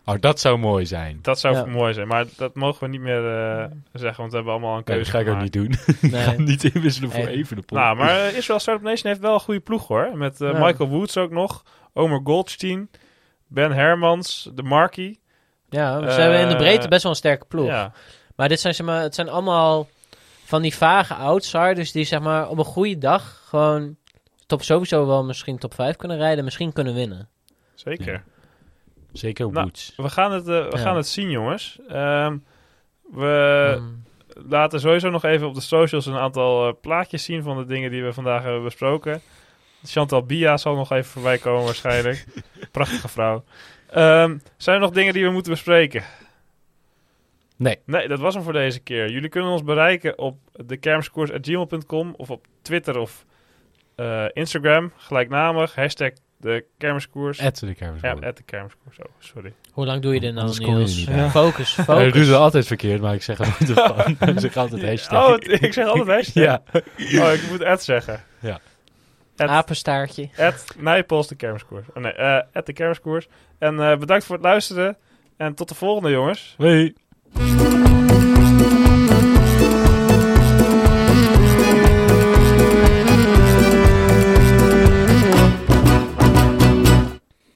[0.05, 1.19] oh, dat zou mooi zijn.
[1.21, 1.65] Dat zou Ja.
[1.65, 4.83] mooi zijn, maar dat mogen we niet meer eh, zeggen, want we hebben allemaal een
[4.85, 5.71] Nee, keuze dat ga ik ook niet doen.
[6.01, 6.23] Ik Nee.
[6.23, 7.77] ga niet inwisselen voor even de pot.
[7.77, 10.17] Nou, maar eh, Israel Startup Nation heeft wel een goede ploeg hoor.
[10.17, 10.59] Met eh, Ja.
[10.65, 11.63] Michael Woods ook nog,
[11.93, 12.89] Omer Goldstein,
[13.47, 15.19] Ben Hermans, de Markie.
[15.69, 17.67] Ja, ze hebben in de breedte best wel een sterke ploeg.
[17.67, 17.91] Ja,
[18.35, 19.87] Maar dit zijn, zeg maar, het zijn allemaal
[20.45, 23.95] van die vage outsiders die zeg maar, op een goede dag gewoon
[24.45, 26.43] top sowieso wel misschien top 5 kunnen rijden.
[26.43, 27.29] Misschien kunnen winnen.
[27.75, 28.13] zeker.
[28.13, 28.23] Ja.
[29.11, 29.93] Zeker Nou, Woods.
[29.97, 30.77] We, gaan het, eh, we Ja.
[30.77, 31.79] gaan het zien jongens.
[31.87, 32.37] Ehm,
[33.11, 34.03] we Mm.
[34.49, 37.91] laten sowieso nog even op de socials een aantal eh, plaatjes zien van de dingen
[37.91, 39.21] die we vandaag hebben besproken.
[39.83, 42.25] Chantal Bia zal nog even voorbij komen waarschijnlijk.
[42.71, 43.43] Prachtige vrouw.
[43.89, 46.03] Ehm, zijn er nog dingen die we moeten bespreken?
[47.57, 47.79] Nee.
[47.85, 49.09] Nee, dat was hem voor deze keer.
[49.11, 53.25] Jullie kunnen ons bereiken op dekermiskoers.gmail.com of op Twitter of
[53.95, 57.37] eh, Instagram, gelijknamig, hashtag de kermiskoers.
[57.39, 58.01] Ed de kermis.
[58.01, 59.53] ja, at de kermiskoers, oh, sorry.
[59.71, 61.03] Hoe lang doe je dit nou, je Niels?
[61.31, 62.13] Focus, Hij focus.
[62.13, 63.79] doet het altijd verkeerd, maar ik zeg er nooit
[64.17, 64.29] van.
[64.35, 65.27] Ik zeg altijd hashtag.
[65.27, 66.33] Oh, ik zeg altijd hashtag.
[66.33, 67.25] ja.
[67.27, 68.23] Oh, ik moet ad zeggen.
[68.39, 68.59] Ja.
[69.37, 70.29] Ad, Apenstaartje.
[70.37, 71.85] ad Nijpels de kermiskoers.
[71.93, 73.27] Oh, nee, eh at de kermiskoers.
[73.59, 74.97] En eh, bedankt voor het luisteren.
[75.37, 76.53] En tot de volgende, jongens.
[76.57, 76.93] Hoi.